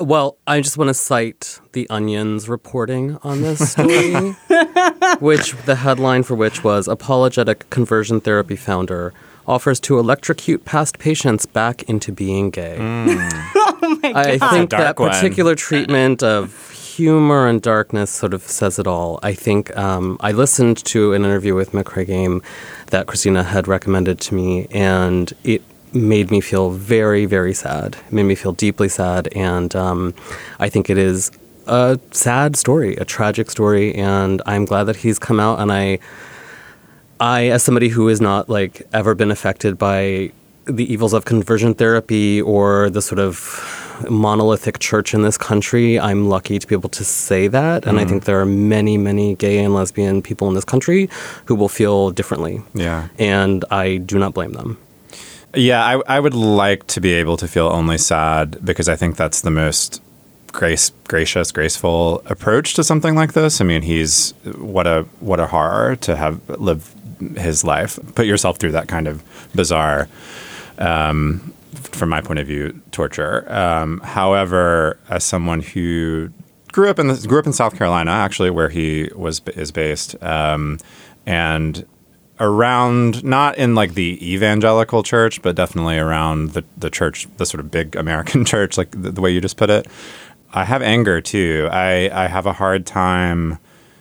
Well, 0.00 0.38
I 0.46 0.60
just 0.60 0.78
want 0.78 0.88
to 0.88 0.94
cite 0.94 1.58
the 1.72 1.88
Onion's 1.90 2.48
reporting 2.48 3.18
on 3.24 3.42
this 3.42 3.72
story, 3.72 4.12
which 5.18 5.56
the 5.64 5.74
headline 5.76 6.22
for 6.22 6.36
which 6.36 6.62
was 6.62 6.86
Apologetic 6.86 7.68
Conversion 7.70 8.20
Therapy 8.20 8.54
Founder 8.54 9.12
offers 9.48 9.80
to 9.80 9.98
electrocute 9.98 10.64
past 10.64 10.98
patients 10.98 11.46
back 11.46 11.82
into 11.84 12.12
being 12.12 12.50
gay. 12.50 12.76
Mm. 12.78 13.30
oh 13.54 13.98
my 14.02 14.12
God. 14.12 14.26
I 14.26 14.38
think 14.50 14.70
that 14.70 14.98
one. 14.98 15.10
particular 15.10 15.54
treatment 15.54 16.22
of 16.22 16.70
humor 16.70 17.46
and 17.46 17.62
darkness 17.62 18.10
sort 18.10 18.34
of 18.34 18.42
says 18.42 18.78
it 18.78 18.86
all. 18.86 19.18
I 19.22 19.32
think 19.32 19.74
um, 19.76 20.16
I 20.20 20.32
listened 20.32 20.84
to 20.86 21.14
an 21.14 21.24
interview 21.24 21.54
with 21.54 21.72
McKrae 21.72 22.06
Game 22.06 22.42
that 22.88 23.06
Christina 23.06 23.42
had 23.42 23.66
recommended 23.66 24.20
to 24.20 24.34
me, 24.34 24.66
and 24.70 25.32
it 25.44 25.62
made 25.94 26.30
me 26.30 26.40
feel 26.40 26.70
very, 26.70 27.24
very 27.24 27.54
sad. 27.54 27.96
It 28.06 28.12
made 28.12 28.24
me 28.24 28.34
feel 28.34 28.52
deeply 28.52 28.88
sad, 28.88 29.28
and 29.34 29.74
um, 29.74 30.14
I 30.58 30.68
think 30.68 30.90
it 30.90 30.98
is 30.98 31.30
a 31.66 31.98
sad 32.10 32.56
story, 32.56 32.96
a 32.96 33.04
tragic 33.04 33.50
story, 33.50 33.94
and 33.94 34.42
I'm 34.44 34.64
glad 34.64 34.84
that 34.84 34.96
he's 34.96 35.18
come 35.18 35.38
out, 35.38 35.60
and 35.60 35.70
I 35.70 36.00
I, 37.20 37.48
as 37.48 37.62
somebody 37.62 37.88
who 37.88 38.08
has 38.08 38.20
not 38.20 38.48
like 38.48 38.86
ever 38.92 39.14
been 39.14 39.30
affected 39.30 39.78
by 39.78 40.32
the 40.66 40.90
evils 40.92 41.14
of 41.14 41.24
conversion 41.24 41.74
therapy 41.74 42.42
or 42.42 42.90
the 42.90 43.00
sort 43.02 43.18
of 43.18 44.06
monolithic 44.08 44.78
church 44.78 45.14
in 45.14 45.22
this 45.22 45.38
country, 45.38 45.98
I'm 45.98 46.28
lucky 46.28 46.58
to 46.58 46.66
be 46.66 46.74
able 46.74 46.90
to 46.90 47.04
say 47.04 47.48
that. 47.48 47.86
And 47.86 47.98
mm. 47.98 48.00
I 48.00 48.04
think 48.04 48.24
there 48.24 48.40
are 48.40 48.46
many, 48.46 48.98
many 48.98 49.34
gay 49.34 49.58
and 49.58 49.74
lesbian 49.74 50.22
people 50.22 50.48
in 50.48 50.54
this 50.54 50.64
country 50.64 51.08
who 51.46 51.54
will 51.54 51.68
feel 51.68 52.10
differently. 52.10 52.62
Yeah. 52.74 53.08
And 53.18 53.64
I 53.70 53.96
do 53.96 54.18
not 54.18 54.34
blame 54.34 54.52
them. 54.52 54.78
Yeah, 55.54 55.84
I, 55.84 56.16
I 56.16 56.20
would 56.20 56.34
like 56.34 56.86
to 56.88 57.00
be 57.00 57.14
able 57.14 57.38
to 57.38 57.48
feel 57.48 57.68
only 57.68 57.98
sad 57.98 58.64
because 58.64 58.88
I 58.88 58.96
think 58.96 59.16
that's 59.16 59.40
the 59.40 59.50
most 59.50 60.02
grace, 60.52 60.90
gracious, 61.08 61.52
graceful 61.52 62.22
approach 62.26 62.74
to 62.74 62.84
something 62.84 63.14
like 63.14 63.32
this. 63.32 63.60
I 63.60 63.64
mean, 63.64 63.82
he's 63.82 64.32
what 64.58 64.86
a 64.86 65.02
what 65.20 65.40
a 65.40 65.46
horror 65.46 65.96
to 65.96 66.16
have 66.16 66.46
lived 66.60 66.86
his 67.36 67.64
life. 67.64 67.98
Put 68.14 68.26
yourself 68.26 68.58
through 68.58 68.72
that 68.72 68.88
kind 68.88 69.06
of 69.08 69.22
bizarre, 69.54 70.08
um, 70.78 71.52
from 71.74 72.08
my 72.08 72.20
point 72.20 72.38
of 72.38 72.46
view, 72.46 72.80
torture. 72.92 73.50
Um, 73.52 74.00
however, 74.00 74.98
as 75.08 75.24
someone 75.24 75.60
who 75.60 76.30
grew 76.72 76.90
up 76.90 76.98
in 76.98 77.08
the, 77.08 77.26
grew 77.26 77.38
up 77.38 77.46
in 77.46 77.52
South 77.52 77.76
Carolina, 77.76 78.10
actually, 78.10 78.50
where 78.50 78.68
he 78.68 79.10
was 79.14 79.40
is 79.54 79.70
based, 79.70 80.20
um, 80.22 80.78
and 81.26 81.86
around 82.40 83.24
not 83.24 83.58
in 83.58 83.74
like 83.74 83.94
the 83.94 84.18
evangelical 84.34 85.02
church, 85.02 85.42
but 85.42 85.56
definitely 85.56 85.98
around 85.98 86.50
the 86.50 86.64
the 86.76 86.90
church, 86.90 87.26
the 87.36 87.46
sort 87.46 87.60
of 87.60 87.70
big 87.70 87.96
American 87.96 88.44
church, 88.52 88.78
like 88.78 88.90
the, 88.90 89.10
the 89.10 89.20
way 89.20 89.30
you 89.30 89.40
just 89.40 89.56
put 89.56 89.70
it. 89.70 89.86
I 90.52 90.64
have 90.64 90.82
anger 90.82 91.20
too. 91.20 91.68
I 91.70 92.10
I 92.12 92.28
have 92.28 92.46
a 92.46 92.52
hard 92.52 92.86
time 92.86 93.58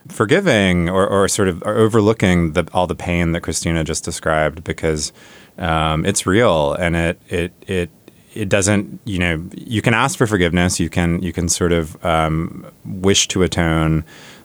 forgiving 0.10 0.90
or, 0.90 1.08
or 1.08 1.28
sort 1.28 1.48
of 1.48 1.62
overlooking 1.64 2.54
the, 2.54 2.68
all 2.74 2.88
the 2.88 2.96
pain 2.96 3.32
that 3.32 3.42
Christina 3.42 3.84
just 3.84 4.04
described 4.04 4.64
because 4.64 5.12
um, 5.58 6.06
it's 6.06 6.26
real 6.26 6.74
and 6.74 6.96
it 6.96 7.22
it 7.28 7.54
it 7.68 7.90
it 8.34 8.50
doesn't 8.50 9.00
you 9.06 9.18
know 9.18 9.44
you 9.56 9.82
can 9.82 9.94
ask 9.94 10.18
for 10.18 10.28
forgiveness 10.28 10.80
you 10.80 10.90
can 10.90 11.22
you 11.22 11.34
can 11.34 11.50
sort 11.50 11.72
of 11.72 12.04
um, 12.06 12.66
wish 12.86 13.28
to 13.28 13.44
atone 13.44 14.04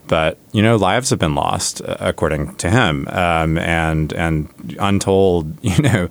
but 0.08 0.38
you 0.52 0.62
know 0.62 0.76
lives 0.76 1.10
have 1.10 1.18
been 1.18 1.34
lost 1.34 1.82
uh, 1.82 1.96
according 2.00 2.54
to 2.56 2.70
him 2.70 3.06
um, 3.08 3.58
and 3.58 4.12
and 4.14 4.76
untold 4.80 5.54
you 5.64 5.82
know 5.82 6.08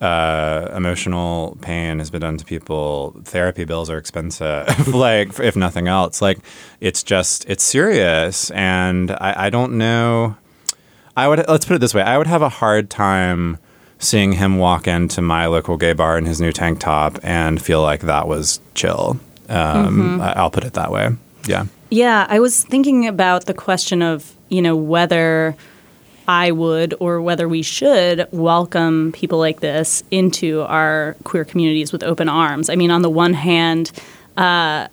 uh, 0.00 0.72
emotional 0.74 1.58
pain 1.60 1.98
has 1.98 2.10
been 2.10 2.22
done 2.22 2.36
to 2.38 2.44
people. 2.44 3.14
Therapy 3.24 3.64
bills 3.64 3.90
are 3.90 3.98
expensive, 3.98 4.88
like 4.94 5.38
if 5.38 5.56
nothing 5.56 5.88
else. 5.88 6.22
Like 6.22 6.38
it's 6.80 7.02
just 7.02 7.48
it's 7.48 7.62
serious, 7.62 8.50
and 8.50 9.10
I, 9.12 9.46
I 9.46 9.50
don't 9.50 9.78
know. 9.78 10.36
I 11.16 11.28
would 11.28 11.46
let's 11.48 11.66
put 11.66 11.74
it 11.74 11.80
this 11.80 11.94
way: 11.94 12.02
I 12.02 12.16
would 12.18 12.26
have 12.26 12.42
a 12.42 12.48
hard 12.48 12.88
time 12.88 13.58
seeing 13.98 14.32
him 14.32 14.56
walk 14.56 14.88
into 14.88 15.20
my 15.20 15.46
local 15.46 15.76
gay 15.76 15.92
bar 15.92 16.16
in 16.16 16.24
his 16.24 16.40
new 16.40 16.52
tank 16.52 16.80
top 16.80 17.18
and 17.22 17.60
feel 17.60 17.82
like 17.82 18.00
that 18.00 18.26
was 18.26 18.58
chill. 18.74 19.20
Um, 19.50 20.18
mm-hmm. 20.18 20.20
I'll 20.22 20.50
put 20.50 20.64
it 20.64 20.72
that 20.72 20.90
way. 20.90 21.10
Yeah. 21.46 21.66
Yeah, 21.90 22.26
I 22.28 22.40
was 22.40 22.64
thinking 22.64 23.06
about 23.06 23.46
the 23.46 23.54
question 23.54 24.00
of 24.00 24.34
you 24.48 24.62
know 24.62 24.76
whether 24.76 25.56
I 26.30 26.52
would 26.52 26.94
or 27.00 27.20
whether 27.20 27.48
we 27.48 27.60
should 27.62 28.28
welcome 28.30 29.10
people 29.10 29.40
like 29.40 29.58
this 29.58 30.04
into 30.12 30.60
our 30.60 31.16
queer 31.24 31.44
communities 31.44 31.90
with 31.90 32.04
open 32.04 32.28
arms. 32.28 32.70
I 32.70 32.76
mean, 32.76 32.92
on 32.92 33.02
the 33.02 33.10
one 33.10 33.34
hand, 33.34 33.90
uh, 34.36 34.86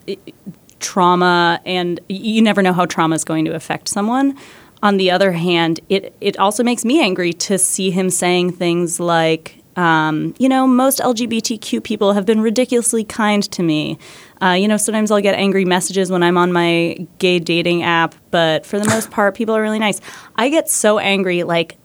trauma, 0.79 1.61
and 1.63 1.99
you 2.09 2.41
never 2.41 2.63
know 2.63 2.73
how 2.73 2.87
trauma 2.87 3.13
is 3.13 3.23
going 3.23 3.45
to 3.45 3.53
affect 3.53 3.87
someone. 3.87 4.35
On 4.81 4.97
the 4.97 5.11
other 5.11 5.31
hand, 5.33 5.79
it, 5.89 6.15
it 6.21 6.39
also 6.39 6.63
makes 6.63 6.83
me 6.83 6.99
angry 6.99 7.33
to 7.33 7.59
see 7.59 7.91
him 7.91 8.09
saying 8.09 8.53
things 8.53 8.99
like, 8.99 9.61
um, 9.75 10.33
you 10.39 10.49
know, 10.49 10.65
most 10.65 10.97
LGBTQ 10.97 11.83
people 11.83 12.13
have 12.13 12.25
been 12.25 12.41
ridiculously 12.41 13.03
kind 13.03 13.43
to 13.51 13.61
me. 13.61 13.99
Uh, 14.41 14.51
you 14.51 14.67
know, 14.67 14.77
sometimes 14.77 15.11
I'll 15.11 15.21
get 15.21 15.35
angry 15.35 15.65
messages 15.65 16.11
when 16.11 16.23
I'm 16.23 16.37
on 16.37 16.51
my 16.51 17.07
gay 17.19 17.39
dating 17.39 17.83
app, 17.83 18.15
but 18.31 18.65
for 18.65 18.79
the 18.79 18.85
most 18.85 19.09
part, 19.11 19.35
people 19.35 19.55
are 19.55 19.61
really 19.61 19.79
nice. 19.79 19.99
I 20.35 20.49
get 20.49 20.69
so 20.69 20.99
angry, 20.99 21.43
like, 21.43 21.77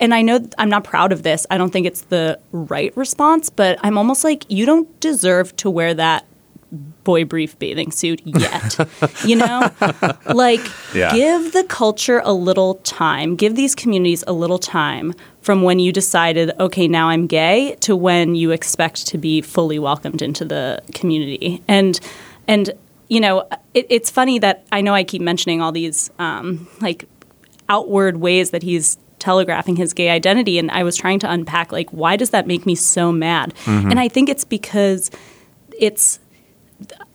and 0.00 0.14
I 0.14 0.22
know 0.22 0.46
I'm 0.58 0.68
not 0.68 0.84
proud 0.84 1.12
of 1.12 1.22
this. 1.22 1.46
I 1.50 1.58
don't 1.58 1.70
think 1.70 1.86
it's 1.86 2.02
the 2.02 2.38
right 2.52 2.96
response, 2.96 3.50
but 3.50 3.78
I'm 3.82 3.98
almost 3.98 4.22
like, 4.22 4.44
you 4.48 4.66
don't 4.66 5.00
deserve 5.00 5.56
to 5.56 5.70
wear 5.70 5.94
that 5.94 6.24
boy 7.08 7.24
brief 7.24 7.58
bathing 7.58 7.90
suit 7.90 8.20
yet. 8.26 8.76
you 9.24 9.34
know? 9.34 9.70
Like, 10.26 10.60
yeah. 10.94 11.14
give 11.14 11.52
the 11.52 11.64
culture 11.64 12.20
a 12.22 12.34
little 12.34 12.74
time, 12.76 13.34
give 13.34 13.56
these 13.56 13.74
communities 13.74 14.22
a 14.26 14.32
little 14.32 14.58
time 14.58 15.14
from 15.40 15.62
when 15.62 15.78
you 15.78 15.90
decided, 15.90 16.52
okay, 16.60 16.86
now 16.86 17.08
I'm 17.08 17.26
gay, 17.26 17.76
to 17.80 17.96
when 17.96 18.34
you 18.34 18.50
expect 18.50 19.06
to 19.06 19.16
be 19.16 19.40
fully 19.40 19.78
welcomed 19.78 20.20
into 20.20 20.44
the 20.44 20.82
community. 20.94 21.62
And, 21.66 21.98
and, 22.46 22.72
you 23.08 23.20
know, 23.20 23.48
it, 23.72 23.86
it's 23.88 24.10
funny 24.10 24.38
that 24.40 24.66
I 24.70 24.82
know 24.82 24.92
I 24.92 25.02
keep 25.02 25.22
mentioning 25.22 25.62
all 25.62 25.72
these 25.72 26.10
um, 26.18 26.68
like 26.82 27.08
outward 27.70 28.18
ways 28.18 28.50
that 28.50 28.62
he's 28.62 28.98
telegraphing 29.18 29.76
his 29.76 29.94
gay 29.94 30.10
identity, 30.10 30.58
and 30.58 30.70
I 30.70 30.82
was 30.82 30.94
trying 30.96 31.20
to 31.20 31.30
unpack 31.30 31.72
like 31.72 31.90
why 31.90 32.16
does 32.16 32.30
that 32.30 32.46
make 32.46 32.66
me 32.66 32.74
so 32.74 33.10
mad? 33.12 33.54
Mm-hmm. 33.64 33.90
And 33.90 33.98
I 33.98 34.08
think 34.08 34.28
it's 34.28 34.44
because 34.44 35.10
it's 35.78 36.20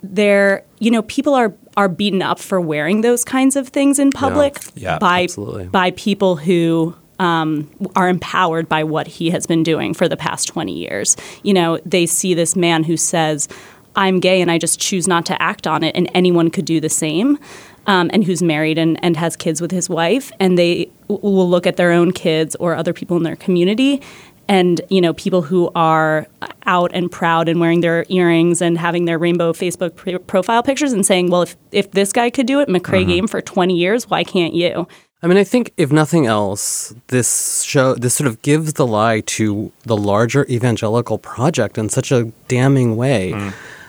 there 0.02 0.64
you 0.80 0.92
know 0.92 1.02
people 1.04 1.34
are 1.34 1.54
are 1.78 1.88
beaten 1.90 2.22
up 2.22 2.40
for 2.40 2.60
wearing 2.60 3.02
those 3.02 3.24
kinds 3.24 3.56
of 3.56 3.70
things 3.70 3.98
in 4.00 4.12
public 4.12 4.58
yeah. 4.76 4.94
Yeah, 4.94 5.00
by 5.00 5.24
absolutely. 5.24 5.66
by 5.68 5.92
people 5.92 6.36
who 6.36 6.96
um, 7.20 7.70
are 7.96 8.10
empowered 8.10 8.68
by 8.68 8.84
what 8.84 9.08
he 9.08 9.30
has 9.30 9.46
been 9.46 9.64
doing 9.64 9.94
for 9.94 10.10
the 10.10 10.18
past 10.18 10.48
20 10.50 10.74
years. 10.74 11.16
You 11.44 11.54
know, 11.54 11.78
they 11.86 12.06
see 12.06 12.34
this 12.34 12.56
man 12.56 12.84
who 12.84 12.98
says, 12.98 13.48
I'm 13.96 14.20
gay 14.20 14.42
and 14.42 14.52
I 14.52 14.58
just 14.58 14.80
choose 14.80 15.08
not 15.08 15.26
to 15.28 15.42
act 15.42 15.66
on 15.68 15.84
it, 15.84 15.96
and 15.96 16.10
anyone 16.14 16.50
could 16.50 16.66
do 16.66 16.82
the 16.82 16.90
same. 16.90 17.38
um, 17.86 18.10
and 18.14 18.24
who's 18.24 18.42
married 18.42 18.78
and, 18.78 18.98
and 19.04 19.18
has 19.18 19.36
kids 19.36 19.60
with 19.62 19.72
his 19.72 19.90
wife, 19.90 20.32
and 20.40 20.58
they 20.58 20.90
w- 21.10 21.20
will 21.22 21.50
look 21.50 21.68
at 21.68 21.76
their 21.76 21.92
own 21.92 22.12
kids 22.12 22.56
or 22.56 22.76
other 22.76 22.94
people 22.94 23.18
in 23.18 23.24
their 23.24 23.36
community. 23.36 24.02
And 24.50 24.82
you 24.90 25.00
know, 25.02 25.14
people 25.14 25.42
who 25.42 25.72
are 25.74 26.28
out 26.66 26.92
and 26.94 27.10
proud 27.12 27.48
and 27.48 27.60
wearing 27.60 27.82
their 27.82 28.06
earrings 28.10 28.62
and 28.62 28.78
having 28.78 29.06
their 29.06 29.18
rainbow 29.18 29.54
Facebook 29.54 29.96
pr- 29.96 30.18
profile 30.18 30.62
pictures 30.64 30.92
and 30.94 31.06
saying, 31.06 31.30
"Well, 31.30 31.44
if 31.44 31.56
if 31.72 31.92
this 31.92 32.12
guy 32.12 32.30
could 32.30 32.46
do 32.46 32.60
it, 32.60 32.68
McKrae 32.68 33.04
Mhm. 33.06 33.08
Game 33.08 33.28
for 33.28 33.42
twenty 33.42 33.76
years, 33.78 34.10
why 34.10 34.24
can't 34.24 34.54
you?" 34.54 34.88
I 35.22 35.28
mean, 35.28 35.38
I 35.38 35.46
think 35.46 35.72
if 35.78 35.90
nothing 35.94 36.26
else, 36.26 36.94
this 37.08 37.62
show 37.64 37.96
this 37.96 38.14
sort 38.14 38.28
of 38.28 38.42
gives 38.42 38.74
the 38.74 38.86
lie 38.86 39.22
to 39.22 39.72
the 39.86 39.96
larger 39.96 40.46
evangelical 40.50 41.18
project 41.18 41.78
in 41.78 41.88
such 41.88 42.12
a 42.12 42.26
damning 42.50 42.98
way. 42.98 43.34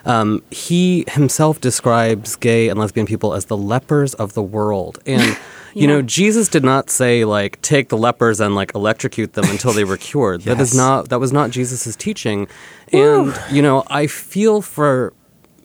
Um, 0.07 0.43
he 0.51 1.05
himself 1.09 1.61
describes 1.61 2.37
gay 2.37 2.69
and 2.69 2.79
lesbian 2.79 3.07
people 3.07 3.35
as 3.35 3.47
the 3.47 3.57
lepers 3.57 4.15
of 4.15 4.35
the 4.35 4.43
world, 4.43 4.99
and 5.07 5.37
you 5.75 5.87
know, 5.87 6.01
Jesus 6.03 6.49
did 6.49 6.65
not 6.65 6.89
say 6.91 7.25
like 7.25 7.61
take 7.63 7.89
the 7.89 7.97
lepers 7.97 8.41
and 8.41 8.55
like 8.55 8.75
electrocute 8.75 9.33
them 9.35 9.45
until 9.51 9.73
they 9.73 9.85
were 9.85 9.97
cured. 10.09 10.43
That 10.43 10.61
is 10.61 10.75
not 10.75 11.09
that 11.11 11.19
was 11.21 11.33
not 11.33 11.51
Jesus's 11.51 11.97
teaching, 11.97 12.47
and 12.93 13.35
you 13.51 13.61
know, 13.63 13.85
I 13.89 14.07
feel 14.07 14.63
for 14.63 15.13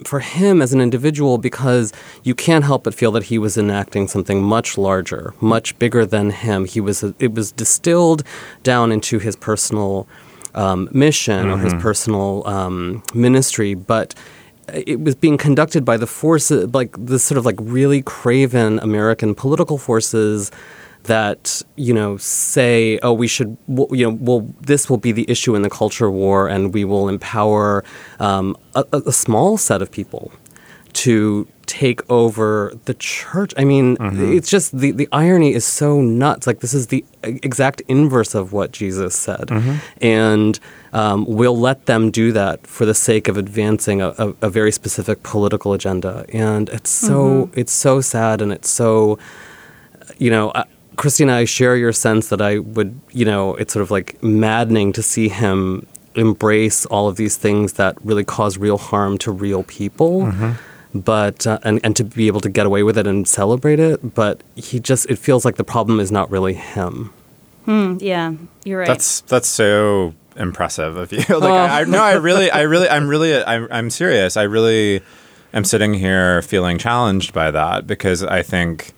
for 0.06 0.22
him 0.22 0.62
as 0.62 0.72
an 0.72 0.80
individual 0.80 1.38
because 1.38 1.92
you 2.24 2.34
can't 2.34 2.64
help 2.64 2.86
but 2.86 2.94
feel 2.94 3.12
that 3.12 3.24
he 3.24 3.38
was 3.38 3.58
enacting 3.58 4.08
something 4.08 4.42
much 4.42 4.78
larger, 4.78 5.34
much 5.42 5.78
bigger 5.78 6.06
than 6.06 6.32
him. 6.32 6.66
He 6.66 6.80
was 6.80 7.04
it 7.20 7.34
was 7.34 7.52
distilled 7.52 8.24
down 8.64 8.92
into 8.92 9.20
his 9.20 9.36
personal 9.36 10.08
um, 10.56 10.90
mission 10.92 11.50
or 11.50 11.58
his 11.60 11.74
Mhm. 11.74 11.82
personal 11.82 12.48
um, 12.48 13.04
ministry, 13.14 13.76
but 13.76 14.16
it 14.74 15.00
was 15.02 15.16
being 15.16 15.38
conducted 15.38 15.84
by 15.86 15.98
the 15.98 16.08
forces 16.08 16.74
like 16.74 16.96
this 16.98 17.24
sort 17.24 17.38
of 17.38 17.46
like 17.46 17.56
really 17.60 18.02
craven 18.02 18.80
American 18.80 19.36
political 19.36 19.78
forces 19.78 20.52
that 21.04 21.62
you 21.76 21.94
know 21.94 22.18
say 22.18 23.00
oh 23.04 23.14
we 23.14 23.28
should 23.28 23.58
you 23.92 24.06
know 24.10 24.18
well 24.20 24.42
this 24.62 24.90
will 24.90 24.98
be 24.98 25.12
the 25.14 25.26
issue 25.30 25.56
in 25.56 25.62
the 25.62 25.70
culture 25.70 26.12
war 26.12 26.48
and 26.50 26.74
we 26.74 26.84
will 26.86 27.08
empower 27.10 27.84
um, 28.20 28.56
a, 28.76 28.84
a 29.08 29.12
small 29.12 29.58
set 29.58 29.82
of 29.82 29.90
people 29.92 30.32
to 30.92 31.48
take 31.68 32.02
over 32.10 32.74
the 32.86 32.96
church. 32.96 33.54
I 33.56 33.64
mean 33.64 33.96
it's 34.34 34.50
just 34.50 34.76
the, 34.78 34.92
the 34.92 35.08
irony 35.12 35.54
is 35.54 35.64
so 35.64 36.02
nuts. 36.02 36.48
Like 36.48 36.60
this 36.62 36.74
is 36.74 36.88
the 36.88 37.06
exact 37.24 37.82
inverse 37.88 38.34
of 38.36 38.52
what 38.54 38.72
jesus 38.72 39.16
said. 39.16 39.48
Mhm. 39.48 39.80
and 40.02 40.60
um, 40.94 41.26
we'll 41.28 41.58
let 41.58 41.86
them 41.86 42.10
do 42.12 42.32
that 42.32 42.66
for 42.66 42.86
the 42.86 42.94
sake 42.94 43.28
of 43.28 43.38
advancing 43.38 44.02
a, 44.02 44.10
a, 44.18 44.34
a 44.42 44.50
very 44.50 44.72
specific 44.72 45.22
political 45.24 45.74
agenda 45.74 46.26
and 46.34 46.70
it's 46.70 46.90
so 46.90 47.18
Mhm. 47.48 47.58
it's 47.58 47.72
so 47.72 48.02
sad 48.02 48.42
and 48.42 48.52
it's 48.52 48.70
so 48.70 49.18
you 50.18 50.30
know, 50.32 50.50
uh, 50.50 50.64
Christina, 50.98 51.34
I 51.36 51.46
share 51.46 51.76
your 51.78 51.94
sense 51.94 52.28
that 52.28 52.42
I 52.42 52.58
would, 52.60 53.00
you 53.12 53.24
know, 53.24 53.56
it's 53.56 53.72
sort 53.72 53.84
of 53.84 53.92
like 53.92 54.22
maddening 54.22 54.92
to 54.94 55.02
see 55.02 55.30
him 55.30 55.86
embrace 56.16 56.86
all 56.88 57.08
of 57.08 57.16
these 57.16 57.38
things 57.38 57.74
that 57.74 57.96
really 58.04 58.26
cause 58.26 58.58
real 58.58 58.78
harm 58.78 59.18
to 59.20 59.32
real 59.32 59.64
people. 59.64 60.24
Mhm. 60.24 60.56
But 60.94 61.46
uh, 61.48 61.60
and 61.64 61.80
and 61.84 61.96
to 61.96 62.04
be 62.04 62.28
able 62.28 62.42
to 62.42 62.50
get 62.50 62.66
away 62.66 62.82
with 62.84 62.98
it 62.98 63.06
and 63.08 63.28
celebrate 63.28 63.80
it, 63.80 64.14
but 64.16 64.42
he 64.56 64.80
just 64.80 65.06
it 65.10 65.20
feels 65.20 65.46
like 65.46 65.56
the 65.56 65.64
problem 65.64 66.00
is 66.00 66.12
not 66.12 66.30
really 66.32 66.56
him. 66.56 67.12
Hmm, 67.66 67.98
yeah, 68.02 68.34
you're 68.66 68.80
right. 68.80 68.88
That's 68.88 69.22
that's 69.22 69.48
so 69.48 70.14
impressive 70.40 70.98
of 70.98 71.12
you. 71.12 71.20
like 71.30 71.30
Oh. 71.30 71.54
I, 71.54 71.82
I 71.82 71.84
no, 71.84 72.02
I 72.02 72.14
really, 72.14 72.50
I 72.50 72.62
really, 72.62 72.90
I'm 72.90 73.08
really, 73.08 73.44
I'm, 73.44 73.68
I'm 73.72 73.90
serious. 73.90 74.38
I 74.38 74.44
really 74.44 75.02
am 75.54 75.64
sitting 75.64 75.94
here 75.94 76.42
feeling 76.42 76.78
challenged 76.78 77.34
by 77.34 77.52
that 77.52 77.86
because 77.86 78.24
I 78.24 78.42
think, 78.44 78.94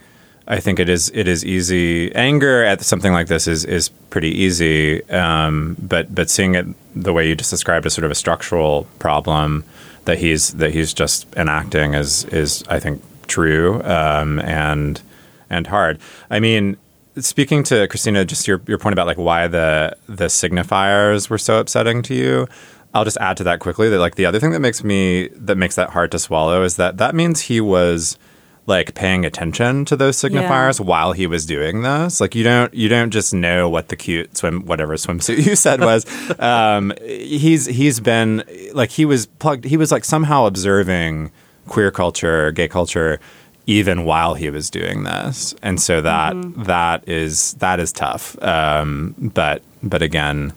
I 0.48 0.60
think 0.60 0.80
it 0.80 0.90
is, 0.90 1.12
it 1.14 1.28
is 1.28 1.46
easy. 1.46 2.14
Anger 2.14 2.64
at 2.64 2.82
something 2.82 3.14
like 3.14 3.28
this 3.28 3.48
is 3.48 3.64
is 3.64 3.90
pretty 4.10 4.30
easy, 4.30 5.04
um, 5.10 5.78
but 5.80 6.14
but 6.14 6.30
seeing 6.30 6.56
it 6.56 6.66
the 6.96 7.14
way 7.14 7.28
you 7.28 7.36
just 7.36 7.52
described 7.52 7.86
as 7.86 7.94
sort 7.94 8.06
of 8.06 8.12
a 8.12 8.16
structural 8.16 8.88
problem 9.00 9.64
that 10.06 10.18
he's 10.18 10.54
that 10.56 10.72
he's 10.72 10.94
just 10.94 11.28
enacting 11.36 11.94
is 11.94 12.26
is 12.26 12.64
I 12.68 12.80
think 12.80 13.02
true 13.28 13.82
um, 13.84 14.40
and 14.40 15.02
and 15.50 15.68
hard. 15.68 16.00
I 16.30 16.40
mean, 16.40 16.78
speaking 17.18 17.64
to 17.64 17.88
Christina, 17.88 18.26
just 18.26 18.48
your 18.48 18.62
your 18.68 18.78
point 18.78 18.94
about 18.94 19.08
like 19.08 19.18
why 19.18 19.48
the 19.48 19.96
the 20.08 20.26
signifiers 20.26 21.30
were 21.30 21.38
so 21.38 21.60
upsetting 21.60 22.02
to 22.04 22.14
you. 22.14 22.48
I'll 22.94 23.06
just 23.06 23.18
add 23.18 23.38
to 23.38 23.44
that 23.46 23.60
quickly 23.60 23.90
that 23.90 24.00
like 24.00 24.16
the 24.16 24.26
other 24.26 24.40
thing 24.40 24.52
that 24.52 24.60
makes 24.60 24.84
me 24.84 25.30
that 25.36 25.56
makes 25.56 25.76
that 25.76 25.92
hard 25.92 26.12
to 26.12 26.20
swallow 26.20 26.64
is 26.64 26.76
that 26.76 26.98
that 26.98 27.16
means 27.16 27.42
he 27.42 27.62
was 27.62 28.18
like 28.68 28.94
paying 28.94 29.26
attention 29.26 29.86
to 29.86 29.96
those 29.96 30.18
signifiers 30.18 30.80
while 30.80 31.14
he 31.14 31.26
was 31.26 31.46
doing 31.46 31.82
this. 31.82 32.22
Like 32.22 32.36
you 32.36 32.44
don't 32.44 32.74
you 32.74 32.90
don't 32.90 33.12
just 33.12 33.34
know 33.34 33.70
what 33.70 33.88
the 33.90 33.96
cute 33.96 34.38
swim 34.38 34.66
whatever 34.66 34.94
swimsuit 34.96 35.46
you 35.46 35.56
said 35.56 35.82
was. 35.82 36.06
um, 36.40 36.94
he's 37.02 37.66
he's 37.66 38.00
been 38.00 38.44
like 38.74 38.92
he 38.92 39.06
was 39.06 39.26
plugged. 39.26 39.66
He 39.66 39.78
was 39.78 39.92
like 39.92 40.06
somehow 40.06 40.46
observing 40.46 41.32
queer 41.68 41.92
culture, 41.92 42.52
gay 42.52 42.68
culture, 42.68 43.20
even 43.72 44.06
while 44.06 44.34
he 44.34 44.50
was 44.50 44.70
doing 44.70 45.04
this, 45.04 45.56
and 45.62 45.82
so 45.82 46.02
that 46.02 46.36
that 46.66 47.08
is 47.08 47.54
that 47.56 47.80
is 47.80 47.92
tough. 47.92 48.42
Um, 48.44 49.16
but 49.34 49.62
but 49.82 50.02
again. 50.02 50.54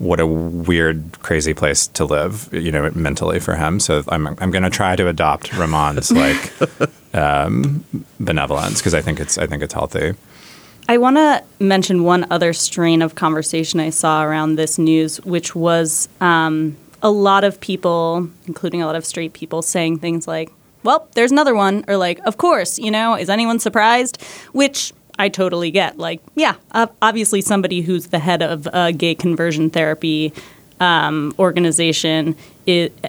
What 0.00 0.18
a 0.18 0.26
weird, 0.26 1.20
crazy 1.20 1.52
place 1.52 1.86
to 1.88 2.06
live, 2.06 2.48
you 2.52 2.72
know, 2.72 2.90
mentally 2.94 3.38
for 3.38 3.54
him. 3.54 3.78
So 3.78 4.02
I'm 4.08 4.28
I'm 4.28 4.50
going 4.50 4.62
to 4.62 4.70
try 4.70 4.96
to 4.96 5.08
adopt 5.08 5.50
Rumaan's 5.50 6.10
like 6.24 7.14
um, 7.14 7.84
benevolence 8.18 8.78
because 8.80 8.94
I 8.94 9.02
think 9.02 9.20
it's 9.20 9.36
I 9.36 9.46
think 9.46 9.62
it's 9.62 9.74
healthy. 9.74 10.14
I 10.88 10.98
want 10.98 11.18
to 11.18 11.44
mention 11.60 12.02
one 12.02 12.26
other 12.30 12.52
strain 12.52 13.02
of 13.02 13.14
conversation 13.14 13.78
I 13.78 13.90
saw 13.90 14.24
around 14.24 14.56
this 14.56 14.78
news, 14.78 15.20
which 15.20 15.54
was 15.54 16.08
um, 16.20 16.76
a 17.02 17.10
lot 17.10 17.44
of 17.44 17.60
people, 17.60 18.28
including 18.46 18.82
a 18.82 18.86
lot 18.86 18.96
of 18.96 19.04
straight 19.04 19.32
people, 19.32 19.62
saying 19.62 19.98
things 19.98 20.26
like, 20.26 20.50
well, 20.82 21.08
there's 21.14 21.32
another 21.32 21.54
one, 21.54 21.84
or 21.88 21.96
like, 21.96 22.18
of 22.20 22.36
course, 22.36 22.78
you 22.78 22.90
know, 22.90 23.14
is 23.14 23.28
anyone 23.28 23.58
surprised? 23.58 24.22
Which 24.52 24.92
I 25.18 25.28
totally 25.28 25.70
get. 25.70 25.98
Like, 25.98 26.20
yeah, 26.34 26.54
obviously, 27.02 27.40
somebody 27.42 27.82
who's 27.82 28.06
the 28.08 28.18
head 28.18 28.42
of 28.42 28.66
a 28.72 28.92
gay 28.92 29.14
conversion 29.14 29.68
therapy 29.68 30.32
um, 30.80 31.34
organization 31.38 32.36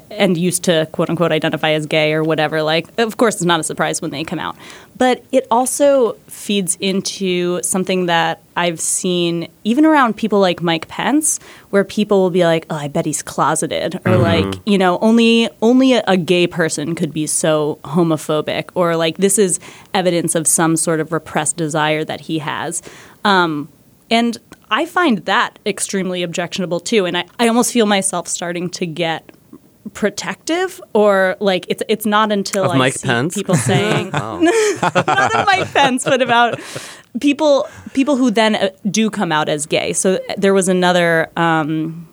and 0.09 0.37
used 0.37 0.63
to 0.63 0.87
quote 0.91 1.09
unquote 1.09 1.31
identify 1.31 1.71
as 1.71 1.85
gay 1.85 2.13
or 2.13 2.23
whatever, 2.23 2.61
like, 2.63 2.87
of 2.99 3.17
course, 3.17 3.35
it's 3.35 3.43
not 3.43 3.59
a 3.59 3.63
surprise 3.63 4.01
when 4.01 4.11
they 4.11 4.23
come 4.23 4.39
out. 4.39 4.55
But 4.97 5.23
it 5.31 5.47
also 5.49 6.13
feeds 6.27 6.77
into 6.79 7.61
something 7.63 8.05
that 8.05 8.41
I've 8.55 8.79
seen 8.79 9.47
even 9.63 9.85
around 9.85 10.15
people 10.17 10.39
like 10.39 10.61
Mike 10.61 10.87
Pence, 10.87 11.39
where 11.71 11.83
people 11.83 12.21
will 12.21 12.29
be 12.29 12.43
like, 12.43 12.65
"Oh, 12.69 12.75
I 12.75 12.87
bet 12.87 13.05
he's 13.05 13.21
closeted," 13.23 13.95
or 14.05 14.13
Mhm. 14.17 14.21
like, 14.21 14.59
you 14.65 14.77
know, 14.77 14.99
only 15.01 15.49
only 15.61 15.93
a, 15.93 16.03
a 16.07 16.17
gay 16.17 16.45
person 16.47 16.93
could 16.95 17.13
be 17.13 17.25
so 17.25 17.79
homophobic, 17.83 18.65
or 18.75 18.95
like 18.95 19.17
this 19.17 19.39
is 19.39 19.59
evidence 19.93 20.35
of 20.35 20.45
some 20.47 20.75
sort 20.75 20.99
of 20.99 21.11
repressed 21.11 21.57
desire 21.57 22.03
that 22.03 22.21
he 22.21 22.39
has. 22.39 22.81
Um, 23.23 23.69
and 24.09 24.37
I 24.69 24.85
find 24.85 25.19
that 25.25 25.57
extremely 25.65 26.21
objectionable 26.23 26.79
too. 26.79 27.05
And 27.05 27.17
I, 27.17 27.25
I 27.39 27.47
almost 27.47 27.73
feel 27.73 27.85
myself 27.85 28.27
starting 28.27 28.69
to 28.71 28.85
get 28.85 29.29
protective 29.93 30.79
or 30.93 31.35
like 31.39 31.65
it's 31.67 31.81
it's 31.89 32.05
not 32.05 32.31
until 32.31 32.65
Of 32.65 32.71
I 32.71 32.77
Mike 32.77 32.93
see 32.93 33.07
Pence? 33.07 33.33
people 33.35 33.55
saying 33.55 34.09
Oh. 34.13 34.39
not 35.07 35.35
of 35.35 35.45
Mike 35.45 35.71
Pence, 35.73 36.03
but 36.03 36.21
about 36.21 36.59
people 37.19 37.67
people 37.93 38.15
who 38.15 38.31
then 38.31 38.55
uh, 38.55 38.69
do 38.89 39.09
come 39.09 39.31
out 39.31 39.49
as 39.49 39.65
gay. 39.65 39.93
So 39.93 40.15
uh, 40.15 40.19
there 40.37 40.53
was 40.53 40.67
another. 40.67 41.29
Um, 41.35 42.07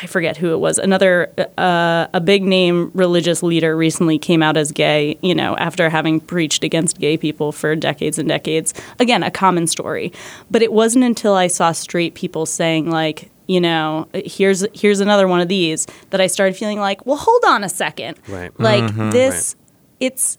I 0.00 0.06
forget 0.06 0.36
who 0.36 0.52
it 0.52 0.60
was. 0.60 0.78
Another 0.78 1.32
uh, 1.58 2.06
a 2.14 2.20
big 2.20 2.44
name 2.44 2.92
religious 2.94 3.42
leader 3.42 3.76
recently 3.76 4.16
came 4.16 4.44
out 4.44 4.56
as 4.56 4.70
gay. 4.70 5.18
You 5.22 5.34
know, 5.34 5.56
after 5.56 5.90
having 5.90 6.20
preached 6.20 6.62
against 6.62 6.98
gay 7.00 7.16
people 7.16 7.50
for 7.50 7.74
decades 7.74 8.16
and 8.18 8.28
decades. 8.28 8.72
Again, 9.00 9.22
a 9.24 9.30
common 9.30 9.66
story. 9.66 10.12
But 10.52 10.62
it 10.62 10.72
wasn't 10.72 11.04
until 11.04 11.34
I 11.34 11.48
saw 11.48 11.72
straight 11.72 12.14
people 12.14 12.46
saying 12.46 12.88
like, 12.88 13.28
you 13.48 13.60
know, 13.60 14.06
here's 14.14 14.64
here's 14.72 15.00
another 15.00 15.26
one 15.26 15.40
of 15.40 15.48
these 15.48 15.86
that 16.10 16.20
I 16.20 16.28
started 16.28 16.56
feeling 16.56 16.78
like, 16.78 17.04
well, 17.06 17.16
hold 17.16 17.42
on 17.46 17.64
a 17.64 17.68
second. 17.68 18.16
Right. 18.28 18.52
Like 18.60 18.84
Mhm. 18.84 19.10
this, 19.10 19.56
it's 19.98 20.38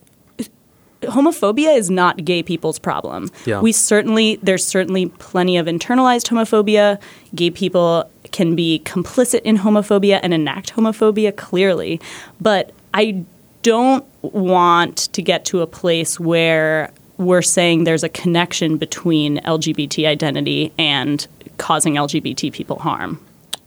homophobia 1.01 1.77
is 1.77 1.89
not 1.89 2.23
gay 2.25 2.43
people's 2.43 2.77
problem. 2.77 3.29
Yeah. 3.45 3.61
We 3.61 3.71
certainly 3.71 4.37
there's 4.43 4.65
certainly 4.65 5.07
plenty 5.07 5.57
of 5.57 5.65
internalized 5.65 6.27
homophobia. 6.29 6.99
Gay 7.33 7.49
people 7.49 8.09
can 8.31 8.55
be 8.55 8.81
complicit 8.85 9.41
in 9.41 9.57
homophobia 9.57 10.19
and 10.21 10.33
enact 10.33 10.73
homophobia 10.73 11.35
clearly, 11.35 11.99
but 12.39 12.71
I 12.93 13.23
don't 13.63 14.05
want 14.21 14.97
to 15.13 15.21
get 15.21 15.45
to 15.45 15.61
a 15.61 15.67
place 15.67 16.19
where 16.19 16.91
we're 17.17 17.41
saying 17.41 17.83
there's 17.85 18.03
a 18.03 18.09
connection 18.09 18.77
between 18.77 19.37
LGBT 19.39 20.05
identity 20.05 20.71
and 20.77 21.27
causing 21.59 21.93
LGBT 21.95 22.51
people 22.51 22.79
harm. 22.79 23.19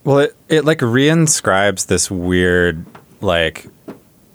Well, 0.04 0.18
it, 0.18 0.36
it 0.48 0.64
like 0.64 0.78
reinscribes 0.80 1.86
this 1.86 2.10
weird, 2.10 2.84
like, 3.20 3.66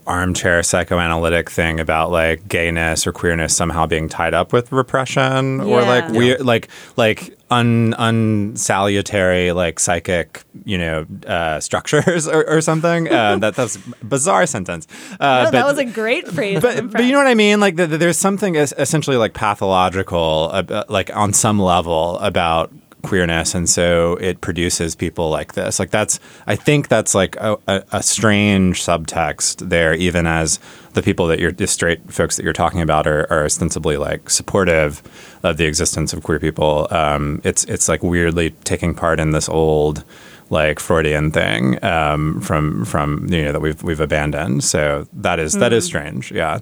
armchair 0.06 0.64
psychoanalytic 0.64 1.50
thing 1.50 1.82
about 1.82 2.10
like 2.12 2.48
gayness 2.48 3.06
or 3.06 3.12
queerness 3.12 3.54
somehow 3.54 3.86
being 3.86 4.08
tied 4.08 4.34
up 4.34 4.54
with 4.54 4.72
repression 4.72 5.60
or 5.60 5.82
Yeah. 5.82 5.88
like 5.90 6.08
weird 6.12 6.40
like 6.46 6.70
like 6.96 7.38
un 7.52 7.94
unsalutary 8.00 9.54
like 9.54 9.82
psychic 9.82 10.44
you 10.64 10.78
know 10.78 11.06
uh, 11.28 11.60
structures 11.60 12.26
or, 12.36 12.48
or 12.48 12.62
something 12.62 13.12
uh, 13.12 13.36
that 13.40 13.56
that's 13.56 13.76
a 13.76 13.80
bizarre 14.06 14.46
sentence 14.46 14.88
uh, 15.20 15.44
No, 15.46 15.52
that 15.52 15.66
was 15.66 15.78
a 15.78 15.84
great 15.84 16.26
phrase. 16.28 16.62
but, 16.62 16.90
but 16.90 17.04
you 17.04 17.12
know 17.12 17.18
what 17.18 17.28
I 17.28 17.36
mean? 17.36 17.60
Like, 17.60 17.76
the, 17.76 17.88
the- 17.88 17.98
there's 17.98 18.18
something 18.18 18.56
essentially 18.56 19.18
like 19.18 19.34
pathological, 19.34 20.50
about, 20.52 20.90
like 20.90 21.14
on 21.16 21.34
some 21.34 21.60
level, 21.60 22.18
about 22.20 22.72
queerness, 23.04 23.56
and 23.56 23.70
so 23.70 24.16
it 24.16 24.42
produces 24.42 24.96
people 24.96 25.30
like 25.30 25.54
this. 25.54 25.80
Like, 25.80 25.92
that's 25.92 26.20
I 26.48 26.56
think 26.56 26.88
that's 26.88 27.14
like 27.16 27.36
a, 27.38 27.58
a, 27.68 27.84
a 27.94 28.04
strange 28.04 28.82
subtext 28.82 29.70
there, 29.70 29.94
even 29.94 30.26
as 30.28 30.60
the 30.94 31.02
people 31.04 31.28
that 31.28 31.40
you're 31.40 31.52
the 31.52 31.68
straight 31.68 32.12
folks 32.12 32.36
that 32.38 32.44
you're 32.44 32.54
talking 32.54 32.82
about 32.82 33.08
are, 33.08 33.32
are 33.32 33.46
ostensibly 33.46 33.98
like 33.98 34.30
supportive 34.30 35.02
of 35.44 35.58
the 35.58 35.66
existence 35.66 36.12
of 36.14 36.24
queer 36.24 36.40
people. 36.40 36.88
Um, 36.92 37.42
it's 37.44 37.64
it's 37.66 37.88
like 37.88 38.04
weirdly 38.04 38.52
taking 38.64 38.94
part 38.96 39.20
in 39.20 39.32
this 39.32 39.48
old 39.48 40.04
like 40.50 40.80
Freudian 40.80 41.30
thing 41.32 41.84
um, 41.84 42.40
from 42.42 42.86
from 42.86 43.28
you 43.30 43.44
know 43.46 43.52
that 43.52 43.62
we've 43.62 43.82
we've 43.84 44.00
abandoned. 44.02 44.64
So 44.64 45.08
that 45.14 45.40
is 45.40 45.54
that 45.54 45.72
is 45.74 45.86
Mhm. 45.86 45.88
strange. 45.88 46.32
Yeah. 46.32 46.60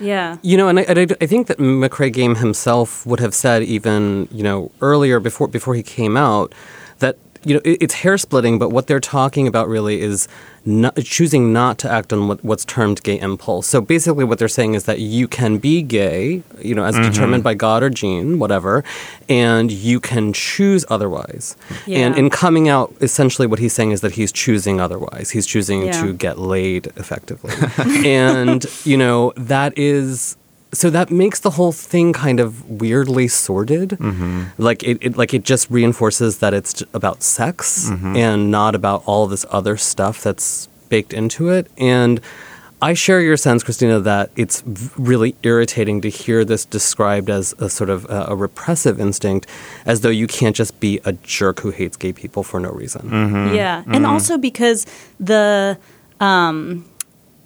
Yeah. 0.00 0.38
You 0.42 0.56
know, 0.56 0.68
and 0.68 0.80
I, 0.80 1.06
I, 1.20 1.26
think 1.26 1.46
that 1.48 1.58
McKrae 1.58 2.12
Game 2.12 2.36
himself 2.36 3.04
would 3.06 3.20
have 3.20 3.34
said 3.34 3.62
even 3.62 4.28
you 4.32 4.42
know 4.42 4.72
earlier 4.80 5.20
before 5.20 5.46
before 5.46 5.74
he 5.74 5.82
came 5.82 6.16
out 6.16 6.54
that 6.98 7.18
you 7.44 7.54
know 7.54 7.60
it, 7.64 7.78
it's 7.82 7.94
hair 7.94 8.16
splitting, 8.16 8.58
but 8.58 8.70
what 8.70 8.86
they're 8.86 9.00
talking 9.00 9.46
about 9.46 9.68
really 9.68 10.00
is 10.00 10.26
not, 10.64 10.96
choosing 10.96 11.52
not 11.52 11.78
to 11.78 11.90
act 11.90 12.12
on 12.12 12.28
what, 12.28 12.44
what's 12.44 12.64
termed 12.64 13.02
gay 13.02 13.18
impulse. 13.18 13.66
So 13.66 13.80
basically, 13.80 14.24
what 14.24 14.38
they're 14.38 14.48
saying 14.48 14.74
is 14.74 14.84
that 14.84 14.98
you 15.00 15.26
can 15.26 15.58
be 15.58 15.82
gay, 15.82 16.42
you 16.60 16.74
know, 16.74 16.84
as 16.84 16.96
Mhm. 16.96 17.04
determined 17.12 17.42
by 17.44 17.54
God 17.54 17.82
or 17.82 17.88
gene, 17.90 18.38
whatever, 18.38 18.84
and 19.28 19.70
you 19.72 20.00
can 20.00 20.32
choose 20.32 20.84
otherwise. 20.90 21.56
And 21.88 22.16
in 22.16 22.28
coming 22.30 22.68
out, 22.68 22.94
essentially, 23.00 23.46
what 23.46 23.58
he's 23.58 23.72
saying 23.72 23.92
is 23.92 24.00
that 24.02 24.12
he's 24.12 24.32
choosing 24.32 24.80
otherwise. 24.80 25.30
He's 25.30 25.46
choosing 25.46 25.86
Yeah. 25.86 26.02
to 26.02 26.12
get 26.12 26.38
laid 26.38 26.88
effectively. 26.96 27.52
and, 28.06 28.66
you 28.84 28.96
know, 28.96 29.32
that 29.36 29.72
is. 29.78 30.36
So 30.72 30.88
that 30.90 31.10
makes 31.10 31.40
the 31.40 31.50
whole 31.50 31.72
thing 31.72 32.12
kind 32.12 32.38
of 32.38 32.68
weirdly 32.80 33.26
sordid. 33.28 33.90
Mm-hmm. 33.90 34.42
Like 34.58 34.84
it, 34.84 34.98
it, 35.00 35.16
like 35.16 35.34
it 35.34 35.44
just 35.44 35.68
reinforces 35.70 36.38
that 36.38 36.54
it's 36.54 36.82
about 36.94 37.22
sex 37.22 37.90
Mhm. 37.90 38.16
and 38.16 38.50
not 38.50 38.74
about 38.76 39.02
all 39.06 39.26
this 39.26 39.44
other 39.50 39.76
stuff 39.76 40.22
that's 40.22 40.68
baked 40.88 41.12
into 41.12 41.48
it. 41.48 41.66
And 41.76 42.20
I 42.82 42.94
share 42.94 43.20
your 43.20 43.36
sense, 43.36 43.62
Christina, 43.62 44.00
that 44.00 44.30
it's 44.36 44.62
really 44.96 45.34
irritating 45.42 46.00
to 46.02 46.08
hear 46.08 46.44
this 46.46 46.64
described 46.64 47.28
as 47.28 47.52
a 47.58 47.68
sort 47.68 47.90
of 47.90 48.04
a, 48.08 48.26
a 48.28 48.34
repressive 48.36 48.98
instinct, 48.98 49.46
as 49.84 50.00
though 50.00 50.08
you 50.08 50.26
can't 50.26 50.56
just 50.56 50.80
be 50.80 50.98
a 51.04 51.12
jerk 51.12 51.60
who 51.60 51.70
hates 51.72 51.96
gay 51.98 52.12
people 52.12 52.42
for 52.42 52.58
no 52.58 52.70
reason. 52.70 53.10
Mm-hmm. 53.10 53.54
Yeah, 53.54 53.82
and 53.86 54.06
also 54.06 54.38
because 54.38 54.86
the 55.18 55.76
um, 56.20 56.86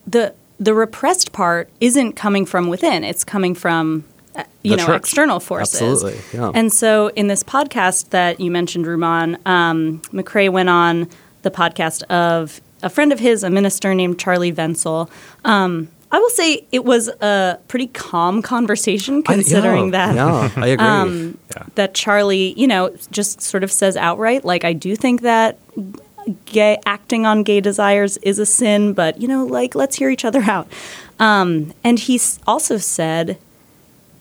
the 0.07 0.35
the 0.61 0.75
repressed 0.75 1.33
part 1.33 1.69
isn't 1.81 2.13
coming 2.15 2.47
from 2.47 2.69
within; 2.69 3.05
it's 3.05 3.25
coming 3.25 3.55
from 3.55 4.05
uh, 4.37 4.45
you 4.63 4.73
The 4.73 4.77
know 4.79 4.87
church. 4.87 4.97
external 5.01 5.41
forces. 5.41 5.81
Absolutely, 6.05 6.21
yeah. 6.39 6.51
And 6.55 6.73
so, 6.73 7.09
in 7.09 7.27
this 7.29 7.43
podcast 7.43 8.11
that 8.11 8.41
you 8.41 8.51
mentioned, 8.51 8.87
Rumaan, 8.87 9.45
um, 9.47 10.01
McKrae 10.13 10.51
went 10.51 10.69
on 10.69 11.09
the 11.43 11.51
podcast 11.51 12.03
of 12.05 12.61
a 12.83 12.89
friend 12.91 13.13
of 13.13 13.19
his, 13.21 13.43
a 13.43 13.51
minister 13.51 13.95
named 13.95 14.19
Charlie 14.19 14.53
Venzel. 14.53 15.11
Um, 15.45 15.89
I 16.13 16.19
will 16.19 16.31
say 16.31 16.65
it 16.71 16.85
was 16.85 17.09
a 17.09 17.59
pretty 17.67 17.89
calm 17.89 18.41
conversation, 18.41 19.17
I- 19.27 19.33
yeah, 19.33 19.35
considering 19.35 19.91
that 19.91 20.15
yeah, 20.15 20.51
I 20.57 20.67
agree. 20.69 20.87
um, 20.87 21.39
that 21.75 21.95
Charlie, 21.95 22.53
you 22.57 22.69
know, 22.69 22.95
just 23.11 23.43
sort 23.43 23.65
of 23.65 23.73
says 23.73 23.97
outright, 23.97 24.45
like, 24.45 24.65
I 24.65 24.75
do 24.75 24.95
think 24.95 25.23
that 25.23 25.59
gay 26.47 26.79
acting 26.87 27.27
on 27.27 27.43
gay 27.43 27.61
desires 27.61 28.17
is 28.19 28.39
a 28.39 28.47
sin, 28.47 28.93
but 28.93 29.21
you 29.21 29.29
know, 29.29 29.45
like, 29.45 29.75
let's 29.75 29.97
hear 29.97 30.11
each 30.11 30.25
other 30.25 30.43
out. 30.43 30.69
Um, 31.19 31.73
and 31.83 31.99
he 31.99 32.21
also 32.47 32.77
said 32.77 33.39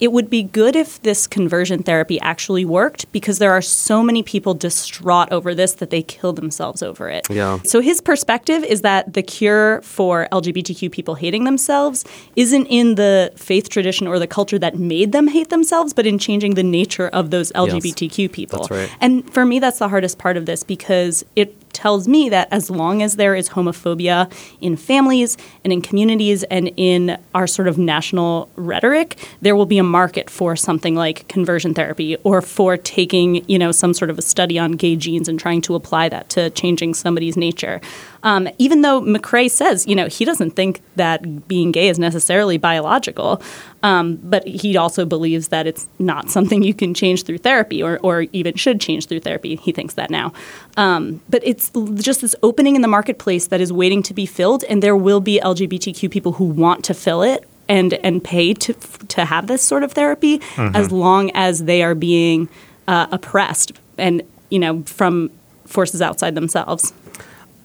it 0.04 0.12
would 0.12 0.30
be 0.30 0.44
good 0.44 0.76
if 0.76 1.02
this 1.04 1.28
conversion 1.28 1.82
therapy 1.82 2.20
actually 2.20 2.66
worked 2.66 3.10
because 3.14 3.40
there 3.40 3.54
are 3.54 3.62
so 3.62 4.04
many 4.04 4.22
people 4.22 4.54
distraught 4.54 5.32
over 5.32 5.56
this 5.56 5.76
that 5.76 5.92
they 5.92 6.02
kill 6.02 6.34
themselves 6.34 6.84
over 6.84 7.10
it. 7.10 7.26
Yeah. 7.30 7.60
So 7.64 7.80
his 7.80 8.02
perspective 8.02 8.66
is 8.66 8.82
that 8.82 9.14
the 9.14 9.24
cure 9.24 9.82
for 9.82 10.28
LGBTQ 10.34 10.92
people 10.92 11.16
hating 11.16 11.46
themselves 11.46 12.04
isn't 12.36 12.66
in 12.66 12.96
the 12.96 13.32
faith 13.38 13.70
tradition 13.70 14.06
or 14.06 14.20
the 14.20 14.28
culture 14.28 14.60
that 14.60 14.78
made 14.78 15.14
them 15.14 15.28
hate 15.28 15.50
themselves, 15.50 15.94
but 15.94 16.06
in 16.06 16.20
changing 16.20 16.56
the 16.56 16.64
nature 16.64 17.08
of 17.08 17.32
those 17.32 17.54
LGBTQ 17.54 18.30
people. 18.30 18.60
that's 18.60 18.72
right. 18.72 18.94
And 19.00 19.32
for 19.34 19.46
me, 19.46 19.60
that's 19.60 19.80
the 19.80 19.88
hardest 19.88 20.18
part 20.18 20.36
of 20.36 20.46
this 20.46 20.64
because 20.66 21.24
it 21.38 21.56
tells 21.74 22.08
me 22.08 22.30
that 22.30 22.48
as 22.52 22.70
long 22.70 23.02
as 23.02 23.16
there 23.16 23.36
is 23.36 23.50
homophobia 23.50 24.32
in 24.62 24.78
families 24.78 25.38
and 25.64 25.74
in 25.74 25.82
communities 25.82 26.44
and 26.44 26.72
in 26.78 27.18
our 27.34 27.48
sort 27.48 27.68
of 27.68 27.78
national 27.78 28.50
rhetoric, 28.56 29.18
there 29.42 29.56
will 29.56 29.66
be 29.66 29.78
a 29.78 29.84
market 29.84 30.30
for 30.30 30.56
something 30.56 30.96
like 30.96 31.28
conversion 31.28 31.74
therapy 31.74 32.16
or 32.18 32.42
for 32.42 32.78
taking, 32.78 33.48
you 33.50 33.60
know, 33.60 33.72
some 33.72 33.94
sort 33.94 34.10
of 34.10 34.18
a 34.18 34.22
study 34.22 34.58
on 34.58 34.74
gay 34.74 34.96
genes 34.96 35.28
and 35.28 35.40
trying 35.40 35.62
to 35.62 35.76
apply 35.76 36.10
that 36.10 36.30
to 36.30 36.50
changing 36.52 36.94
somebody's 36.94 37.36
nature. 37.36 37.82
Um, 38.24 38.48
even 38.58 38.82
though 38.82 39.02
McKrae 39.02 39.52
says, 39.52 39.86
you 39.86 39.96
know, 39.96 40.08
he 40.08 40.24
doesn't 40.24 40.52
think 40.52 40.82
that 40.96 41.48
being 41.48 41.72
gay 41.72 41.90
is 41.90 42.00
necessarily 42.00 42.58
biological, 42.58 43.42
um, 43.84 44.16
but 44.24 44.48
he 44.48 44.78
also 44.78 45.06
believes 45.06 45.50
that 45.50 45.68
it's 45.68 45.90
not 46.00 46.30
something 46.30 46.64
you 46.64 46.74
can 46.74 46.94
change 46.94 47.24
through 47.24 47.40
therapy 47.40 47.84
or, 47.84 48.00
or 48.00 48.22
even 48.32 48.56
should 48.56 48.80
change 48.80 49.08
through 49.08 49.20
therapy. 49.20 49.58
He 49.58 49.74
thinks 49.74 49.96
that 49.96 50.10
now. 50.10 50.32
Um, 50.78 51.22
but 51.30 51.42
it's 51.46 51.63
l- 51.76 51.86
just 51.88 52.22
this 52.22 52.36
opening 52.44 52.76
in 52.76 52.82
the 52.82 52.88
marketplace 52.88 53.48
that 53.48 53.62
is 53.62 53.72
waiting 53.74 54.04
to 54.04 54.14
be 54.14 54.26
filled, 54.26 54.64
and 54.66 54.82
there 54.84 54.96
will 54.96 55.20
be 55.20 55.40
LGBTQ 55.44 56.10
people 56.12 56.34
who 56.34 56.46
want 56.46 56.84
to 56.86 56.94
fill 56.94 57.22
it 57.22 57.48
and 57.70 57.94
and 58.04 58.24
pay 58.24 58.54
to 58.54 58.74
to 59.08 59.26
have 59.26 59.48
this 59.48 59.62
sort 59.62 59.84
of 59.84 59.94
therapy 59.94 60.40
Mhm. 60.56 60.76
as 60.76 60.92
long 60.92 61.32
as 61.34 61.64
they 61.66 61.82
are 61.84 61.96
being 61.96 62.50
uh, 62.88 63.08
oppressed 63.12 63.72
and 63.98 64.22
you 64.50 64.60
know 64.60 64.84
from 64.86 65.30
forces 65.66 66.02
outside 66.02 66.36
themselves. 66.36 66.94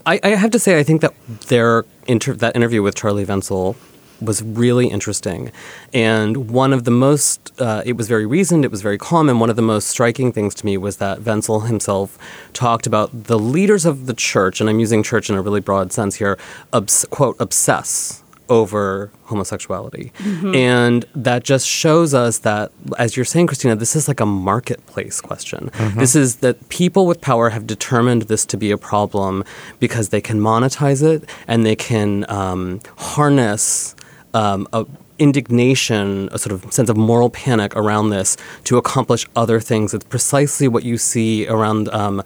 I, 0.06 0.20
I 0.22 0.28
have 0.28 0.50
to 0.52 0.58
say, 0.58 0.78
I 0.78 0.82
think 0.84 1.00
that 1.02 1.12
their 1.48 1.84
inter- 2.06 2.34
that 2.34 2.54
interview 2.56 2.82
with 2.82 2.94
Charlie 2.94 3.26
Venzel 3.26 3.74
was 4.20 4.42
really 4.42 4.88
interesting, 4.88 5.50
and 5.92 6.50
one 6.50 6.72
of 6.72 6.84
the 6.84 6.90
most 6.90 7.52
uh, 7.60 7.82
it 7.84 7.96
was 7.96 8.08
very 8.08 8.26
reasoned, 8.26 8.64
it 8.64 8.70
was 8.70 8.82
very 8.82 8.98
calm, 8.98 9.28
and 9.28 9.40
one 9.40 9.50
of 9.50 9.56
the 9.56 9.62
most 9.62 9.88
striking 9.88 10.32
things 10.32 10.54
to 10.56 10.66
me 10.66 10.76
was 10.76 10.96
that 10.98 11.18
Venzel 11.20 11.66
himself 11.66 12.18
talked 12.52 12.86
about 12.86 13.24
the 13.24 13.38
leaders 13.38 13.84
of 13.84 14.06
the 14.06 14.14
church, 14.14 14.60
and 14.60 14.68
I'm 14.70 14.80
using 14.80 15.02
church 15.02 15.30
in 15.30 15.36
a 15.36 15.42
really 15.42 15.60
broad 15.60 15.92
sense 15.92 16.16
here, 16.16 16.38
obs- 16.72 17.06
quote 17.10 17.36
obsess 17.40 18.22
over 18.50 19.10
homosexuality. 19.24 20.10
Mhm. 20.20 20.56
And 20.56 21.04
that 21.14 21.44
just 21.44 21.66
shows 21.68 22.14
us 22.14 22.38
that, 22.38 22.72
as 22.98 23.14
you're 23.14 23.26
saying, 23.26 23.46
Christina, 23.48 23.76
this 23.76 23.94
is 23.94 24.08
like 24.08 24.20
a 24.20 24.26
marketplace 24.26 25.20
question. 25.20 25.70
Mhm. 25.76 25.98
This 25.98 26.16
is 26.16 26.36
that 26.36 26.66
people 26.70 27.06
with 27.06 27.20
power 27.20 27.50
have 27.50 27.66
determined 27.66 28.22
this 28.22 28.46
to 28.46 28.56
be 28.56 28.70
a 28.70 28.78
problem 28.78 29.44
because 29.80 30.08
they 30.08 30.22
can 30.22 30.40
monetize 30.40 31.02
it 31.02 31.28
and 31.46 31.66
they 31.66 31.76
can 31.76 32.24
um, 32.30 32.80
harness 32.96 33.94
um, 34.34 34.68
a 34.72 34.86
indignation, 35.18 36.28
a 36.32 36.38
sort 36.38 36.52
of 36.52 36.72
sense 36.72 36.88
of 36.88 36.96
moral 36.96 37.30
panic 37.30 37.74
around 37.76 38.10
this 38.10 38.36
to 38.64 38.78
accomplish 38.78 39.26
other 39.34 39.60
things. 39.60 39.92
It's 39.92 40.04
precisely 40.04 40.68
what 40.68 40.84
you 40.84 40.96
see 40.96 41.46
around 41.48 41.88
um, 41.88 42.22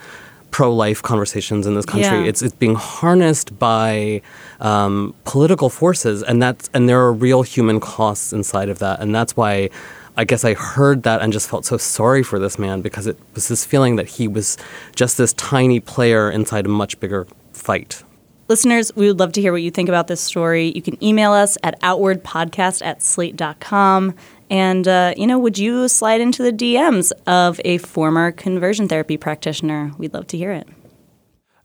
pro-life 0.50 1.02
conversations 1.02 1.66
in 1.66 1.74
this 1.74 1.86
country. 1.86 2.18
Yeah. 2.18 2.28
It's 2.28 2.42
it's 2.42 2.54
being 2.54 2.74
harnessed 2.74 3.58
by 3.58 4.22
um, 4.60 5.14
political 5.24 5.70
forces, 5.70 6.22
and 6.22 6.42
that's 6.42 6.68
and 6.74 6.88
there 6.88 7.00
are 7.00 7.12
real 7.12 7.42
human 7.42 7.80
costs 7.80 8.32
inside 8.32 8.68
of 8.68 8.78
that, 8.78 9.00
and 9.00 9.14
that's 9.14 9.36
why. 9.36 9.70
I 10.14 10.24
guess 10.24 10.44
I 10.44 10.52
heard 10.52 11.04
that 11.04 11.22
and 11.22 11.32
just 11.32 11.48
felt 11.48 11.64
so 11.64 11.78
sorry 11.78 12.22
for 12.22 12.38
this 12.38 12.58
man 12.58 12.82
because 12.82 13.06
it 13.06 13.18
was 13.34 13.48
this 13.48 13.64
feeling 13.64 13.96
that 13.96 14.06
he 14.06 14.28
was 14.28 14.58
just 14.94 15.16
this 15.16 15.32
tiny 15.32 15.80
player 15.80 16.30
inside 16.30 16.66
a 16.66 16.68
much 16.68 17.00
bigger 17.00 17.26
fight. 17.54 18.02
Listeners, 18.48 18.94
we 18.96 19.06
would 19.06 19.18
love 19.18 19.32
to 19.32 19.40
hear 19.40 19.52
what 19.52 19.62
you 19.62 19.70
think 19.70 19.88
about 19.88 20.08
this 20.08 20.20
story. 20.20 20.72
You 20.74 20.82
can 20.82 21.02
email 21.02 21.32
us 21.32 21.56
at 21.62 21.80
outwardpodcast 21.80 22.84
at 22.84 23.02
slate.com. 23.02 24.14
And, 24.50 24.86
uh, 24.86 25.14
you 25.16 25.26
know, 25.26 25.38
would 25.38 25.56
you 25.56 25.88
slide 25.88 26.20
into 26.20 26.42
the 26.42 26.52
DMs 26.52 27.12
of 27.26 27.60
a 27.64 27.78
former 27.78 28.32
conversion 28.32 28.88
therapy 28.88 29.16
practitioner? 29.16 29.92
We'd 29.96 30.12
love 30.12 30.26
to 30.28 30.36
hear 30.36 30.52
it. 30.52 30.68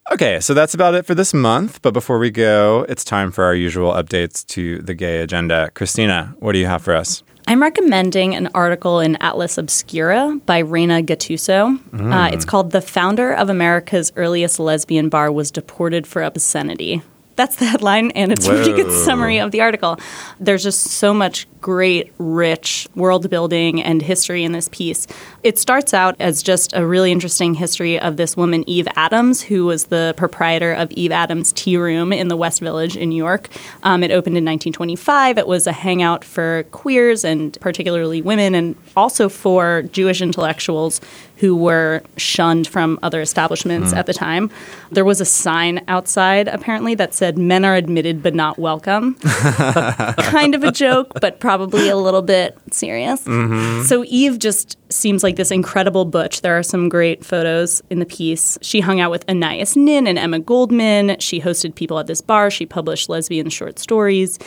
Okay, 0.09 0.39
so 0.39 0.53
that's 0.53 0.73
about 0.73 0.95
it 0.95 1.05
for 1.05 1.13
this 1.13 1.33
month. 1.33 1.81
But 1.81 1.93
before 1.93 2.17
we 2.17 2.31
go, 2.31 2.85
it's 2.87 3.03
time 3.03 3.31
for 3.31 3.43
our 3.43 3.53
usual 3.53 3.91
updates 3.91 4.45
to 4.47 4.81
the 4.81 4.93
gay 4.93 5.19
agenda. 5.19 5.69
Christina, 5.71 6.33
what 6.39 6.53
do 6.53 6.59
you 6.59 6.65
have 6.67 6.81
for 6.81 6.95
us? 6.95 7.23
I'm 7.49 7.61
recommending 7.61 8.35
an 8.35 8.49
article 8.53 8.99
in 8.99 9.15
Atlas 9.21 9.57
Obscura 9.57 10.37
by 10.45 10.57
Reina 10.59 11.01
Gattuso. 11.01 11.79
Mm. 11.91 12.13
Uh, 12.13 12.29
it's 12.33 12.43
called 12.43 12.71
The 12.71 12.81
Founder 12.81 13.31
of 13.31 13.49
America's 13.49 14.11
Earliest 14.17 14.59
Lesbian 14.59 15.07
Bar 15.07 15.31
Was 15.31 15.49
Deported 15.49 16.05
for 16.05 16.23
Obscenity. 16.23 17.01
That's 17.37 17.55
the 17.57 17.65
headline, 17.65 18.09
and 18.11 18.31
it's 18.31 18.47
a 18.47 18.49
pretty 18.49 18.73
good 18.73 18.91
summary 18.91 19.37
of 19.37 19.51
the 19.51 19.61
article. 19.61 19.99
There's 20.39 20.63
just 20.63 20.81
so 20.81 21.13
much 21.13 21.47
great, 21.61 22.11
rich 22.17 22.87
world 22.95 23.29
building 23.29 23.81
and 23.81 24.01
history 24.01 24.43
in 24.43 24.53
this 24.53 24.69
piece. 24.69 25.05
It 25.43 25.59
starts 25.59 25.93
out 25.93 26.15
as 26.19 26.41
just 26.41 26.73
a 26.75 26.83
really 26.83 27.11
interesting 27.11 27.53
history 27.53 27.99
of 27.99 28.17
this 28.17 28.35
woman, 28.35 28.67
Eve 28.67 28.87
Adams, 28.95 29.43
who 29.43 29.65
was 29.65 29.85
the 29.85 30.15
proprietor 30.17 30.73
of 30.73 30.91
Eve 30.93 31.11
Adams 31.11 31.53
Tea 31.53 31.77
Room 31.77 32.11
in 32.11 32.27
the 32.27 32.35
West 32.35 32.59
Village 32.59 32.97
in 32.97 33.09
New 33.09 33.15
York. 33.15 33.49
Um, 33.83 34.01
it 34.01 34.09
opened 34.09 34.35
in 34.35 34.43
1925. 34.43 35.37
It 35.37 35.45
was 35.45 35.67
a 35.67 35.71
hangout 35.71 36.23
for 36.23 36.63
queers 36.71 37.23
and 37.23 37.55
particularly 37.61 38.23
women, 38.23 38.55
and 38.55 38.75
also 38.95 39.29
for 39.29 39.83
Jewish 39.91 40.21
intellectuals 40.21 41.01
who 41.37 41.55
were 41.55 42.01
shunned 42.17 42.67
from 42.67 42.97
other 43.03 43.21
establishments 43.21 43.93
Mm. 43.93 43.97
at 43.97 44.05
the 44.07 44.13
time. 44.13 44.49
There 44.91 45.05
was 45.05 45.21
a 45.21 45.25
sign 45.25 45.81
outside, 45.87 46.47
apparently, 46.47 46.95
that 46.95 47.13
said, 47.13 47.37
Men 47.37 47.63
are 47.63 47.75
admitted 47.75 48.23
but 48.23 48.33
not 48.35 48.57
welcome. 48.57 49.15
kind 49.21 50.55
of 50.55 50.63
a 50.63 50.71
joke, 50.71 51.11
but 51.21 51.39
probably 51.39 51.89
a 51.89 51.95
little 51.97 52.21
bit 52.21 52.57
serious. 52.71 53.23
Mhm. 53.23 53.83
So 53.85 54.03
Eve 54.07 54.39
just 54.39 54.77
seems 54.91 55.23
like 55.23 55.35
this 55.35 55.51
incredible 55.51 56.05
butch. 56.05 56.41
There 56.41 56.57
are 56.57 56.63
some 56.63 56.89
great 56.89 57.23
photos 57.25 57.81
in 57.89 57.99
the 57.99 58.05
piece. 58.05 58.57
She 58.61 58.79
hung 58.79 58.99
out 58.99 59.11
with 59.11 59.23
Anais 59.29 59.75
Nin 59.75 60.07
and 60.07 60.17
Emma 60.17 60.39
Goldman. 60.39 61.17
She 61.19 61.41
hosted 61.41 61.75
people 61.75 61.99
at 61.99 62.07
this 62.07 62.21
bar. 62.21 62.49
She 62.49 62.65
published 62.65 63.09
lesbian 63.09 63.49
short 63.49 63.79
stories. 63.79 64.39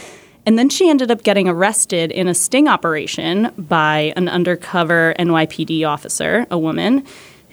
And 0.46 0.58
then 0.58 0.68
she 0.68 0.88
ended 0.88 1.10
up 1.10 1.22
getting 1.22 1.48
arrested 1.48 2.10
in 2.10 2.26
a 2.28 2.34
sting 2.34 2.66
operation 2.68 3.52
by 3.58 4.12
an 4.16 4.28
undercover 4.28 5.14
NYPD 5.18 5.86
officer, 5.86 6.46
a 6.50 6.58
woman, 6.58 7.04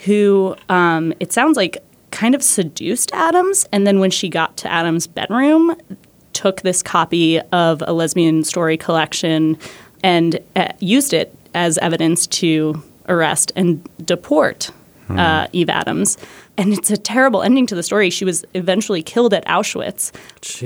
who 0.06 0.56
um, 0.70 1.14
it 1.20 1.34
sounds 1.34 1.58
like 1.58 1.78
kind 2.12 2.34
of 2.34 2.42
seduced 2.42 3.12
Adams. 3.14 3.68
And 3.72 3.86
then 3.86 4.00
when 4.00 4.12
she 4.12 4.30
got 4.30 4.56
to 4.58 4.72
Adams' 4.72 5.08
bedroom, 5.08 5.76
took 6.34 6.62
this 6.62 6.82
copy 6.82 7.40
of 7.52 7.84
a 7.86 7.94
lesbian 7.94 8.44
story 8.44 8.78
collection 8.78 9.58
and 10.04 10.40
uh, 10.56 10.70
used 10.80 11.14
it 11.14 11.36
as 11.54 11.78
evidence 11.80 12.28
to 12.28 12.82
arrest 13.10 13.52
and 13.56 13.88
deport 14.06 14.72
Hmm. 15.08 15.20
uh, 15.20 15.48
Eve 15.54 15.70
Adams. 15.70 16.18
And 16.58 16.74
it's 16.74 16.90
a 16.90 16.98
terrible 16.98 17.44
ending 17.44 17.68
to 17.68 17.76
the 17.76 17.84
story. 17.84 18.10
She 18.10 18.26
was 18.26 18.44
eventually 18.56 19.04
killed 19.04 19.34
at 19.34 19.46
Auschwitz. 19.46 20.12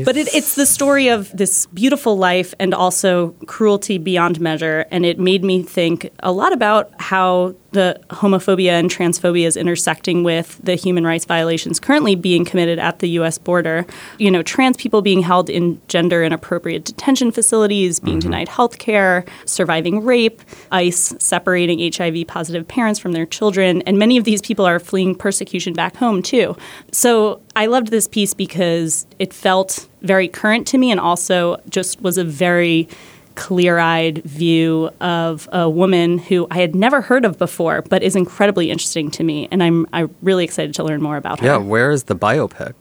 But 0.05 0.15
it, 0.15 0.33
it's 0.33 0.55
the 0.55 0.65
story 0.65 1.09
of 1.09 1.35
this 1.35 1.65
beautiful 1.67 2.17
life 2.17 2.53
and 2.59 2.73
also 2.73 3.31
cruelty 3.45 3.97
beyond 3.97 4.39
measure. 4.39 4.85
And 4.89 5.05
it 5.05 5.19
made 5.19 5.43
me 5.43 5.63
think 5.63 6.09
a 6.19 6.31
lot 6.31 6.53
about 6.53 6.91
how 6.99 7.55
the 7.71 7.99
homophobia 8.09 8.71
and 8.71 8.89
transphobia 8.89 9.45
is 9.45 9.55
intersecting 9.55 10.23
with 10.23 10.59
the 10.63 10.75
human 10.75 11.05
rights 11.05 11.25
violations 11.25 11.79
currently 11.79 12.15
being 12.15 12.43
committed 12.43 12.79
at 12.79 12.99
the 12.99 13.09
US 13.11 13.37
border. 13.37 13.85
You 14.17 14.29
know, 14.29 14.43
trans 14.43 14.77
people 14.77 15.01
being 15.01 15.21
held 15.21 15.49
in 15.49 15.81
gender 15.87 16.23
inappropriate 16.23 16.83
detention 16.83 17.31
facilities, 17.31 17.99
being 17.99 18.19
mm-hmm. 18.19 18.29
denied 18.29 18.49
health 18.49 18.77
care, 18.77 19.25
surviving 19.45 20.03
rape, 20.03 20.41
ICE 20.71 21.15
separating 21.19 21.91
HIV 21.91 22.27
positive 22.27 22.67
parents 22.67 22.99
from 22.99 23.13
their 23.13 23.25
children. 23.25 23.81
And 23.83 23.97
many 23.97 24.17
of 24.17 24.25
these 24.25 24.41
people 24.41 24.65
are 24.65 24.79
fleeing 24.79 25.15
persecution 25.15 25.73
back 25.81 25.95
home 25.97 26.21
too. 26.21 26.55
So 26.91 27.41
I 27.55 27.65
loved 27.65 27.87
this 27.89 28.07
piece 28.07 28.35
because 28.35 29.07
it 29.17 29.33
felt 29.33 29.87
very 30.03 30.27
current 30.27 30.67
to 30.67 30.77
me 30.77 30.91
and 30.91 30.99
also 30.99 31.57
just 31.69 32.01
was 32.01 32.19
a 32.19 32.23
very 32.23 32.87
clear 33.33 33.79
eyed 33.79 34.21
view 34.23 34.91
of 34.99 35.49
a 35.51 35.67
woman 35.67 36.19
who 36.19 36.45
I 36.51 36.57
had 36.59 36.75
never 36.75 37.01
heard 37.01 37.25
of 37.25 37.39
before, 37.39 37.81
but 37.81 38.03
is 38.03 38.15
incredibly 38.15 38.69
interesting 38.69 39.09
to 39.11 39.23
me. 39.23 39.47
And 39.51 39.63
I'm, 39.63 39.87
I'm 39.91 40.13
really 40.21 40.43
excited 40.43 40.75
to 40.75 40.83
learn 40.83 41.01
more 41.01 41.17
about 41.17 41.39
her. 41.39 41.47
Yeah, 41.47 41.57
where 41.57 41.89
is 41.89 42.03
the 42.03 42.15
biopic? 42.15 42.75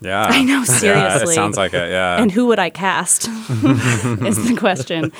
Yeah. 0.00 0.24
I 0.26 0.42
know, 0.44 0.58
Yeah, 0.60 0.64
seriously. 0.64 1.32
it 1.32 1.34
sounds 1.34 1.56
like 1.58 1.74
it, 1.74 1.90
yeah. 1.90 2.22
And 2.22 2.30
who 2.32 2.46
would 2.46 2.58
I 2.60 2.70
cast? 2.70 3.28
is 3.28 4.48
the 4.48 4.56
question. 4.58 5.12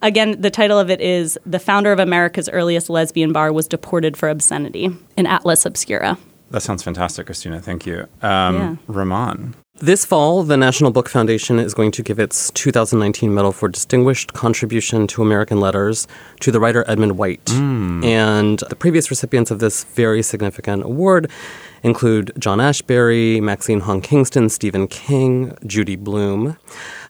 Again, 0.00 0.40
the 0.40 0.50
title 0.50 0.78
of 0.78 0.90
it 0.90 1.00
is 1.00 1.38
The 1.46 1.58
Founder 1.58 1.92
of 1.92 2.00
America's 2.00 2.48
Earliest 2.48 2.90
Lesbian 2.90 3.32
Bar 3.32 3.52
Was 3.52 3.68
Deported 3.68 4.16
for 4.16 4.28
Obscenity, 4.28 4.88
an 5.16 5.26
Atlas 5.26 5.64
Obscura. 5.66 6.18
That 6.52 6.60
sounds 6.62 6.82
fantastic, 6.82 7.26
Christina. 7.26 7.60
Thank 7.60 7.86
you. 7.86 8.06
Um, 8.22 8.54
Yeah. 8.54 8.76
Rumaan. 8.88 9.54
This 9.80 10.04
fall, 10.04 10.42
the 10.44 10.56
National 10.58 10.90
Book 10.92 11.08
Foundation 11.08 11.58
is 11.58 11.72
going 11.74 11.90
to 11.92 12.02
give 12.02 12.18
its 12.20 12.50
2019 12.52 13.34
Medal 13.34 13.52
for 13.52 13.68
Distinguished 13.68 14.32
Contribution 14.34 15.06
to 15.08 15.22
American 15.22 15.58
Letters 15.60 16.06
to 16.40 16.52
the 16.52 16.60
writer 16.60 16.84
Edmund 16.86 17.16
White. 17.18 17.50
And 17.50 18.58
the 18.68 18.76
previous 18.76 19.10
recipients 19.10 19.50
of 19.50 19.58
this 19.58 19.84
very 19.84 20.22
significant 20.22 20.84
award 20.84 21.30
include 21.82 22.30
John 22.38 22.58
Ashbery, 22.58 23.40
Maxine 23.40 23.80
Hong 23.80 24.02
Kingston, 24.02 24.48
Stephen 24.50 24.86
King, 24.86 25.56
Judy 25.66 25.96
Blume. 25.96 26.56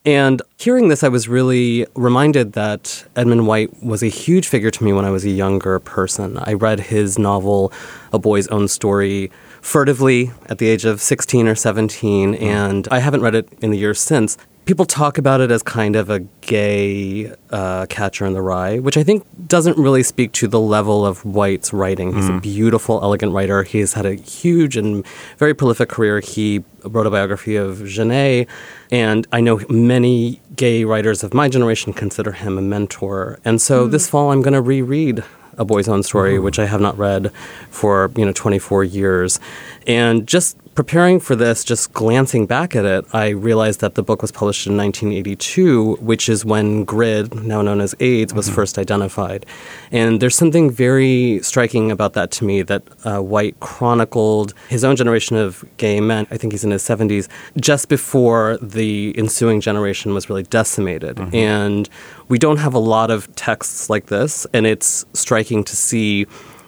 And 0.04 0.42
hearing 0.58 0.88
this, 0.88 1.04
I 1.04 1.08
was 1.08 1.28
really 1.28 1.86
reminded 1.94 2.54
that 2.54 3.04
Edmund 3.14 3.46
White 3.46 3.82
was 3.82 4.02
a 4.02 4.08
huge 4.08 4.48
figure 4.48 4.70
to 4.70 4.84
me 4.84 4.92
when 4.92 5.04
I 5.04 5.10
was 5.10 5.24
a 5.24 5.30
younger 5.30 5.78
person. 5.78 6.38
I 6.38 6.54
read 6.54 6.80
his 6.80 7.20
novel, 7.20 7.72
A 8.12 8.18
Boy's 8.18 8.48
Own 8.48 8.66
Story, 8.66 9.30
furtively 9.60 10.32
at 10.46 10.58
the 10.58 10.68
age 10.68 10.84
of 10.84 11.00
16 11.00 11.46
or 11.46 11.54
17, 11.54 12.34
hmm. 12.34 12.42
and 12.42 12.88
I 12.90 12.98
haven't 12.98 13.20
read 13.20 13.36
it 13.36 13.48
in 13.60 13.70
the 13.70 13.78
years 13.78 14.00
since. 14.00 14.36
People 14.64 14.86
talk 14.86 15.18
about 15.18 15.40
it 15.40 15.50
as 15.52 15.62
kind 15.62 15.94
of 15.94 16.10
a 16.10 16.20
gay 16.56 17.32
uh, 17.50 17.86
catcher 17.88 18.26
in 18.26 18.34
the 18.34 18.42
rye, 18.42 18.78
which 18.78 18.96
I 18.98 19.02
think 19.02 19.24
doesn't 19.48 19.78
really 19.78 20.02
speak 20.02 20.32
to 20.40 20.46
the 20.48 20.60
level 20.60 21.04
of 21.06 21.24
White's 21.24 21.72
writing. 21.72 22.12
He's 22.14 22.28
a 22.28 22.32
Mm. 22.32 22.42
beautiful, 22.42 23.00
elegant 23.02 23.32
writer. 23.32 23.62
He's 23.62 23.92
had 23.94 24.04
a 24.06 24.14
huge 24.14 24.76
and 24.76 25.04
very 25.38 25.54
prolific 25.54 25.88
career. 25.88 26.20
He 26.20 26.62
wrote 26.84 27.06
a 27.06 27.10
biography 27.10 27.56
of 27.56 27.70
Genet, 27.86 28.48
and 28.90 29.26
I 29.32 29.40
know 29.40 29.60
many 29.70 30.40
gay 30.54 30.84
writers 30.84 31.24
of 31.24 31.32
my 31.32 31.48
generation 31.48 31.92
consider 31.94 32.32
him 32.32 32.58
a 32.58 32.62
mentor. 32.74 33.38
And 33.46 33.56
so 33.68 33.86
Mm. 33.86 33.90
this 33.90 34.04
fall, 34.10 34.30
I'm 34.32 34.42
going 34.42 34.58
to 34.62 34.66
reread 34.74 35.24
A 35.58 35.64
Boy's 35.64 35.88
Own 35.88 36.02
Story, 36.02 36.38
which 36.38 36.58
I 36.58 36.66
have 36.66 36.80
not 36.80 36.96
read 36.98 37.30
for 37.70 38.10
you 38.16 38.24
know 38.26 38.32
24 38.32 38.84
years, 38.84 39.40
and 39.86 40.26
just 40.26 40.56
preparing 40.74 41.20
for 41.20 41.36
this, 41.36 41.64
just 41.64 41.92
glancing 41.92 42.46
back 42.46 42.74
at 42.74 42.84
it, 42.84 43.04
I 43.12 43.28
realized 43.28 43.80
that 43.80 43.94
the 43.94 44.02
book 44.02 44.22
was 44.22 44.32
published 44.32 44.66
in 44.66 44.76
1982, 44.76 45.96
which 45.96 46.28
is 46.28 46.44
when 46.44 46.84
GRID, 46.84 47.44
now 47.44 47.62
known 47.62 47.80
as 47.80 47.94
AIDS, 48.00 48.32
was 48.32 48.48
first 48.48 48.78
identified. 48.78 49.44
And 49.90 50.20
there's 50.20 50.36
something 50.36 50.70
very 50.70 51.40
striking 51.42 51.90
about 51.90 52.14
that 52.14 52.30
to 52.32 52.44
me 52.44 52.62
that 52.62 52.82
uh, 53.04 53.20
White 53.20 53.58
chronicled 53.60 54.54
his 54.68 54.84
own 54.84 54.96
generation 54.96 55.36
of 55.36 55.64
gay 55.76 56.00
men. 56.00 56.26
I 56.30 56.36
think 56.36 56.52
he's 56.52 56.64
in 56.64 56.70
his 56.70 56.82
70s, 56.82 57.28
just 57.60 57.88
before 57.88 58.56
the 58.62 59.14
ensuing 59.18 59.60
generation 59.60 60.14
was 60.14 60.28
really 60.28 60.44
decimated. 60.44 61.18
And 61.34 61.88
we 62.28 62.38
don't 62.38 62.58
have 62.58 62.74
a 62.74 62.78
lot 62.78 63.10
of 63.10 63.34
texts 63.36 63.90
like 63.90 64.06
this, 64.06 64.46
and 64.52 64.66
it's 64.66 65.04
striking 65.12 65.64
to 65.64 65.76
see 65.76 66.26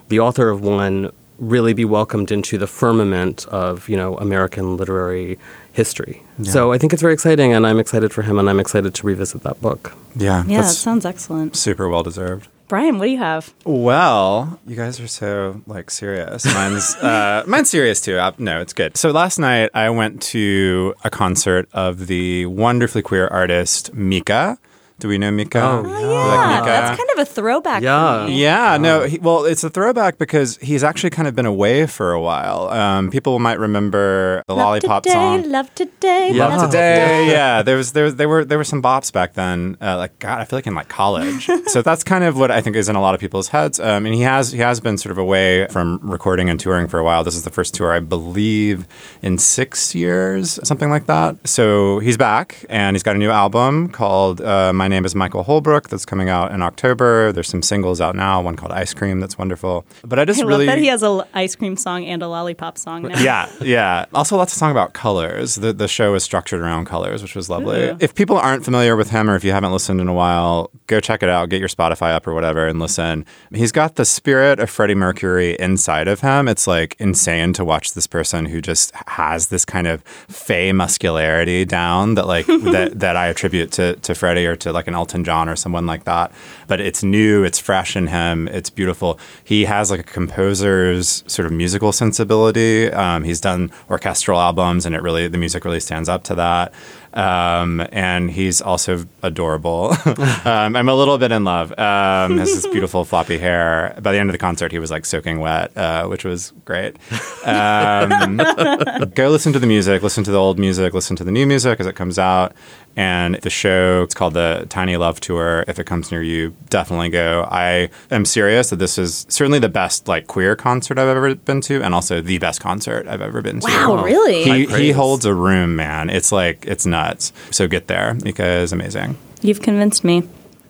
the 0.08 0.20
author 0.20 0.50
of 0.50 0.60
one 0.60 1.10
really 1.38 1.72
be 1.72 1.84
welcomed 1.84 2.30
into 2.30 2.58
the 2.58 2.66
firmament 2.66 3.46
of 3.48 3.88
you 3.88 3.96
know 3.96 4.16
American 4.18 4.76
literary 4.76 5.38
history. 5.72 6.22
Yeah. 6.38 6.52
So 6.52 6.72
I 6.72 6.78
think 6.78 6.92
it's 6.92 7.02
very 7.02 7.14
exciting, 7.14 7.52
and 7.52 7.66
I'm 7.66 7.78
excited 7.78 8.12
for 8.12 8.22
him, 8.22 8.38
and 8.38 8.48
I'm 8.48 8.60
excited 8.60 8.94
to 8.94 9.06
revisit 9.06 9.42
that 9.42 9.60
book. 9.60 9.94
Yeah. 10.16 10.44
Yeah, 10.46 10.62
that 10.62 10.68
sounds 10.68 11.04
excellent. 11.04 11.56
super 11.56 11.88
well 11.88 12.02
deserved. 12.02 12.48
Bryan, 12.66 12.98
what 12.98 13.04
do 13.04 13.10
you 13.10 13.18
have? 13.18 13.52
Well, 13.64 14.58
you 14.66 14.74
guys 14.74 14.98
are 14.98 15.06
so 15.06 15.60
like 15.66 15.90
serious. 15.90 16.44
Mine's 16.46 16.94
uh, 17.02 17.44
mine's 17.46 17.68
serious 17.68 18.00
too. 18.00 18.16
Uh, 18.18 18.32
no, 18.38 18.60
it's 18.60 18.72
good. 18.72 18.96
So 18.96 19.10
last 19.10 19.38
night 19.38 19.70
I 19.74 19.90
went 19.90 20.22
to 20.34 20.94
a 21.04 21.10
concert 21.10 21.68
of 21.74 22.06
the 22.06 22.46
wonderfully 22.46 23.02
queer 23.02 23.26
artist 23.28 23.92
Mika. 23.92 24.58
Do 25.00 25.08
we 25.08 25.18
know 25.18 25.30
Mika? 25.30 25.60
Oh, 25.60 25.82
You 25.82 25.90
Yeah, 26.08 26.24
like 26.24 26.48
Mika? 26.60 26.66
that's 26.66 26.96
kind 26.98 27.10
of 27.14 27.18
a 27.18 27.24
throwback. 27.24 27.82
for 27.82 28.28
me. 28.28 28.40
Yeah, 28.40 28.76
no, 28.78 29.02
he, 29.02 29.18
well, 29.18 29.44
it's 29.44 29.64
a 29.64 29.68
throwback 29.70 30.18
because 30.18 30.56
he's 30.58 30.84
actually 30.84 31.10
kind 31.10 31.26
of 31.26 31.34
been 31.34 31.46
away 31.46 31.86
for 31.86 32.12
a 32.12 32.20
while. 32.20 32.68
Um, 32.68 33.10
people 33.10 33.38
might 33.40 33.58
remember 33.58 34.42
the 34.46 34.54
Love 34.54 34.66
Lollipop 34.66 35.02
today, 35.02 35.12
song. 35.14 35.50
Love 35.50 35.74
today, 35.74 36.32
Love 36.32 36.52
love 36.54 36.70
today, 36.70 37.28
yeah. 37.30 37.62
There 37.62 37.76
was 37.76 37.92
there 37.92 38.04
was, 38.04 38.16
there 38.16 38.28
were 38.28 38.44
there 38.44 38.56
were 38.56 38.64
some 38.64 38.80
bops 38.82 39.12
back 39.12 39.34
then. 39.34 39.76
Uh, 39.80 39.96
like 39.96 40.18
God, 40.20 40.40
I 40.40 40.44
feel 40.44 40.58
like 40.58 40.66
in 40.66 40.74
like 40.74 40.88
college. 40.88 41.46
so 41.66 41.82
that's 41.82 42.04
kind 42.04 42.22
of 42.24 42.38
what 42.38 42.50
I 42.52 42.60
think 42.60 42.76
is 42.76 42.88
in 42.88 42.94
a 42.96 43.00
lot 43.00 43.14
of 43.14 43.20
people's 43.20 43.48
heads. 43.48 43.80
Um, 43.80 44.06
and 44.06 44.14
he 44.14 44.22
has 44.22 44.52
he 44.52 44.58
has 44.58 44.78
been 44.80 44.96
sort 44.96 45.10
of 45.10 45.18
away 45.18 45.66
from 45.68 45.98
recording 46.02 46.48
and 46.48 46.58
touring 46.58 46.86
for 46.86 46.98
a 46.98 47.04
while. 47.04 47.24
This 47.24 47.34
is 47.34 47.42
the 47.42 47.50
first 47.50 47.74
tour 47.74 47.92
I 47.92 48.00
believe 48.00 48.86
in 49.22 49.38
six 49.38 49.94
years, 49.94 50.58
something 50.66 50.88
like 50.88 51.06
that. 51.06 51.46
So 51.48 51.98
he's 51.98 52.16
back 52.16 52.64
and 52.68 52.94
he's 52.94 53.02
got 53.02 53.16
a 53.16 53.18
new 53.18 53.30
album 53.30 53.88
called 53.88 54.40
uh, 54.40 54.72
My 54.72 54.88
name 54.94 55.04
is 55.04 55.14
Michael 55.14 55.42
Holbrook 55.42 55.88
that's 55.88 56.04
coming 56.04 56.28
out 56.28 56.52
in 56.52 56.62
October. 56.62 57.32
There's 57.32 57.48
some 57.48 57.62
singles 57.62 58.00
out 58.00 58.14
now, 58.14 58.40
one 58.40 58.56
called 58.56 58.72
Ice 58.72 58.94
Cream 58.94 59.20
that's 59.20 59.36
wonderful. 59.36 59.84
But 60.04 60.18
I 60.18 60.24
just 60.24 60.40
I 60.40 60.44
really 60.44 60.66
love 60.66 60.76
that 60.76 60.80
he 60.80 60.86
has 60.86 61.02
an 61.02 61.22
ice 61.34 61.56
cream 61.56 61.76
song 61.76 62.04
and 62.04 62.22
a 62.22 62.28
lollipop 62.28 62.78
song 62.78 63.02
now. 63.02 63.18
yeah, 63.20 63.50
yeah. 63.60 64.06
Also, 64.14 64.36
lots 64.36 64.52
of 64.52 64.58
song 64.58 64.70
about 64.70 64.92
colors. 64.94 65.56
The 65.56 65.72
the 65.72 65.88
show 65.88 66.14
is 66.14 66.22
structured 66.22 66.60
around 66.60 66.86
colors, 66.86 67.22
which 67.22 67.34
was 67.34 67.50
lovely. 67.50 67.84
Ooh. 67.90 67.96
If 68.00 68.14
people 68.14 68.36
aren't 68.36 68.64
familiar 68.64 68.96
with 68.96 69.10
him, 69.10 69.28
or 69.28 69.34
if 69.36 69.44
you 69.44 69.52
haven't 69.52 69.72
listened 69.72 70.00
in 70.00 70.08
a 70.08 70.14
while, 70.14 70.70
go 70.86 71.00
check 71.00 71.22
it 71.22 71.28
out. 71.28 71.48
Get 71.48 71.58
your 71.58 71.68
Spotify 71.68 72.14
up 72.14 72.26
or 72.26 72.34
whatever, 72.34 72.66
and 72.66 72.78
listen. 72.78 73.26
He's 73.52 73.72
got 73.72 73.96
the 73.96 74.04
spirit 74.04 74.60
of 74.60 74.70
Freddie 74.70 74.94
Mercury 74.94 75.56
inside 75.58 76.08
of 76.08 76.20
him. 76.20 76.48
It's 76.48 76.66
like 76.66 76.96
insane 76.98 77.52
to 77.54 77.64
watch 77.64 77.94
this 77.94 78.06
person 78.06 78.46
who 78.46 78.60
just 78.60 78.92
has 79.08 79.48
this 79.48 79.64
kind 79.64 79.86
of 79.86 80.02
fey 80.02 80.72
muscularity 80.72 81.64
down 81.64 82.14
that 82.14 82.26
like 82.26 82.46
that 82.74 83.00
that 83.00 83.16
I 83.16 83.26
attribute 83.26 83.72
to 83.72 83.96
to 83.96 84.14
Freddie 84.14 84.46
or 84.46 84.56
to 84.56 84.72
like 84.74 84.88
an 84.88 84.94
Elton 84.94 85.24
John 85.24 85.48
or 85.48 85.56
someone 85.56 85.86
like 85.86 86.04
that. 86.04 86.32
But 86.66 86.80
it's 86.80 87.02
new, 87.02 87.44
it's 87.44 87.58
fresh 87.58 87.96
in 87.96 88.08
him, 88.08 88.48
it's 88.48 88.70
beautiful. 88.70 89.18
He 89.42 89.64
has 89.64 89.90
like 89.90 90.00
a 90.00 90.04
composer's 90.04 91.24
sort 91.26 91.46
of 91.46 91.52
musical 91.52 91.92
sensibility. 91.92 92.92
Um, 92.92 93.24
he's 93.24 93.40
done 93.40 93.70
orchestral 93.88 94.40
albums, 94.40 94.84
and 94.84 94.94
it 94.94 95.02
really 95.02 95.28
the 95.28 95.38
music 95.38 95.64
really 95.64 95.80
stands 95.80 96.08
up 96.08 96.24
to 96.24 96.34
that. 96.34 96.74
Um, 97.14 97.86
and 97.92 98.28
he's 98.30 98.60
also 98.60 99.06
adorable. 99.22 99.94
um, 100.44 100.74
I'm 100.76 100.88
a 100.88 100.94
little 100.94 101.16
bit 101.16 101.30
in 101.30 101.44
love. 101.44 101.70
Um, 101.78 102.38
has 102.38 102.52
this 102.52 102.66
beautiful 102.66 103.04
floppy 103.04 103.38
hair. 103.38 103.96
By 104.02 104.12
the 104.12 104.18
end 104.18 104.28
of 104.30 104.34
the 104.34 104.38
concert, 104.38 104.72
he 104.72 104.80
was 104.80 104.90
like 104.90 105.06
soaking 105.06 105.38
wet, 105.38 105.76
uh, 105.76 106.06
which 106.08 106.24
was 106.24 106.52
great. 106.64 106.96
Um, 107.44 108.36
go 109.14 109.28
listen 109.28 109.52
to 109.52 109.60
the 109.60 109.66
music, 109.66 110.02
listen 110.02 110.24
to 110.24 110.32
the 110.32 110.38
old 110.38 110.58
music, 110.58 110.92
listen 110.92 111.14
to 111.16 111.24
the 111.24 111.30
new 111.30 111.46
music 111.46 111.78
as 111.78 111.86
it 111.86 111.94
comes 111.94 112.18
out. 112.18 112.54
And 112.96 113.36
the 113.36 113.50
show, 113.50 114.02
it's 114.02 114.14
called 114.14 114.34
the 114.34 114.66
Tiny 114.68 114.96
Love 114.96 115.20
Tour. 115.20 115.64
If 115.66 115.78
it 115.78 115.84
comes 115.84 116.10
near 116.10 116.22
you, 116.22 116.54
definitely 116.70 117.08
go. 117.08 117.46
I 117.50 117.90
am 118.10 118.24
serious 118.24 118.70
that 118.70 118.76
this 118.76 118.98
is 118.98 119.26
certainly 119.28 119.58
the 119.58 119.68
best 119.68 120.06
like 120.06 120.26
queer 120.28 120.54
concert 120.54 120.98
I've 120.98 121.08
ever 121.08 121.34
been 121.34 121.60
to, 121.62 121.82
and 121.82 121.94
also 121.94 122.20
the 122.20 122.38
best 122.38 122.60
concert 122.60 123.08
I've 123.08 123.20
ever 123.20 123.42
been 123.42 123.60
to. 123.60 123.66
Wow, 123.66 124.04
really? 124.04 124.44
He, 124.44 124.66
he 124.66 124.92
holds 124.92 125.24
a 125.24 125.34
room, 125.34 125.74
man. 125.76 126.08
It's 126.08 126.30
like 126.30 126.64
it's 126.66 126.86
nuts. 126.86 127.32
So 127.50 127.66
get 127.66 127.88
there 127.88 128.14
because 128.14 128.72
amazing. 128.72 129.16
You've 129.42 129.62
convinced 129.62 130.04
me. 130.04 130.22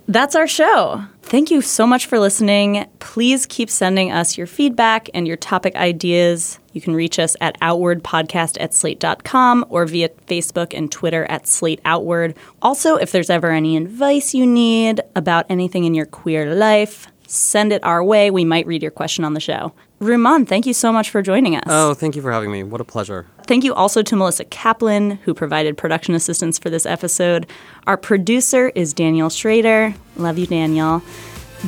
That's 0.08 0.34
our 0.34 0.46
show. 0.46 1.04
Thank 1.22 1.50
you 1.50 1.62
so 1.62 1.86
much 1.86 2.06
for 2.06 2.18
listening. 2.18 2.86
Please 2.98 3.46
keep 3.46 3.70
sending 3.70 4.12
us 4.12 4.36
your 4.36 4.46
feedback 4.46 5.08
and 5.14 5.26
your 5.26 5.36
topic 5.36 5.74
ideas. 5.76 6.58
You 6.74 6.80
can 6.80 6.94
reach 6.94 7.18
us 7.18 7.36
at 7.40 7.58
outwardpodcast 7.60 8.58
at 8.60 8.74
slate.com 8.74 9.64
or 9.70 9.86
via 9.86 10.10
Facebook 10.26 10.76
and 10.76 10.92
Twitter 10.92 11.24
at 11.26 11.46
slate 11.46 11.80
outward. 11.84 12.36
Also, 12.60 12.96
if 12.96 13.12
there's 13.12 13.30
ever 13.30 13.50
any 13.50 13.76
advice 13.76 14.34
you 14.34 14.44
need 14.44 15.00
about 15.16 15.46
anything 15.48 15.84
in 15.84 15.94
your 15.94 16.04
queer 16.04 16.54
life, 16.54 17.06
send 17.26 17.72
it 17.72 17.82
our 17.84 18.02
way. 18.02 18.30
We 18.30 18.44
might 18.44 18.66
read 18.66 18.82
your 18.82 18.90
question 18.90 19.24
on 19.24 19.34
the 19.34 19.40
show. 19.40 19.72
Rumaan, 20.00 20.46
thank 20.46 20.66
you 20.66 20.74
so 20.74 20.92
much 20.92 21.08
for 21.08 21.22
joining 21.22 21.56
us. 21.56 21.62
Oh, 21.66 21.94
thank 21.94 22.16
you 22.16 22.22
for 22.22 22.32
having 22.32 22.50
me. 22.50 22.62
What 22.62 22.80
a 22.80 22.84
pleasure. 22.84 23.26
Thank 23.46 23.64
you 23.64 23.72
also 23.72 24.02
to 24.02 24.16
Melissa 24.16 24.44
Kaplan, 24.44 25.12
who 25.12 25.32
provided 25.32 25.78
production 25.78 26.14
assistance 26.14 26.58
for 26.58 26.68
this 26.68 26.84
episode. 26.84 27.46
Our 27.86 27.96
producer 27.96 28.70
is 28.74 28.92
Daniel 28.92 29.30
Schrader. 29.30 29.94
Love 30.16 30.38
you, 30.38 30.46
Daniel. 30.46 31.02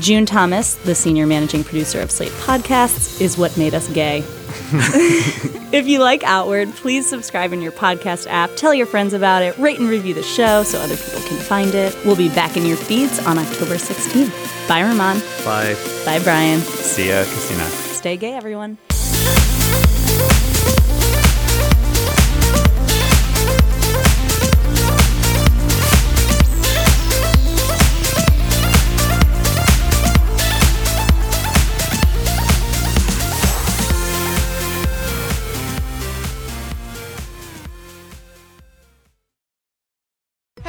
June 0.01 0.27
Thomas, 0.27 0.75
the 0.75 0.95
senior 0.95 1.27
managing 1.27 1.65
producer 1.65 2.01
of 2.01 2.11
Slate 2.11 2.33
Podcasts, 2.33 3.21
is 3.21 3.39
what 3.39 3.57
made 3.57 3.73
us 3.73 3.89
gay. 3.93 4.23
if 5.73 5.87
you 5.87 6.01
like 6.01 6.25
Outward, 6.25 6.71
please 6.75 7.09
subscribe 7.09 7.53
in 7.53 7.63
your 7.63 7.73
podcast 7.73 8.27
app, 8.29 8.51
tell 8.57 8.75
your 8.75 8.87
friends 8.87 9.13
about 9.13 9.43
it, 9.43 9.57
rate 9.59 9.79
and 9.79 9.89
review 9.89 10.15
the 10.15 10.23
show 10.23 10.63
so 10.63 10.79
other 10.79 10.97
people 10.97 11.21
can 11.21 11.39
find 11.39 11.75
it. 11.75 11.97
We'll 12.05 12.17
be 12.17 12.29
back 12.29 12.57
in 12.57 12.67
your 12.67 12.77
feeds 12.77 13.25
on 13.27 13.39
October 13.39 13.75
16th. 13.75 14.69
Bye, 14.69 14.83
Rumaan. 14.83 15.21
Bye. 15.45 15.75
Bye, 16.05 16.23
Bryan. 16.23 16.61
See 16.61 17.09
ya, 17.09 17.25
Christina. 17.25 17.65
Stay 17.65 18.17
gay, 18.17 18.33
everyone. 18.35 18.79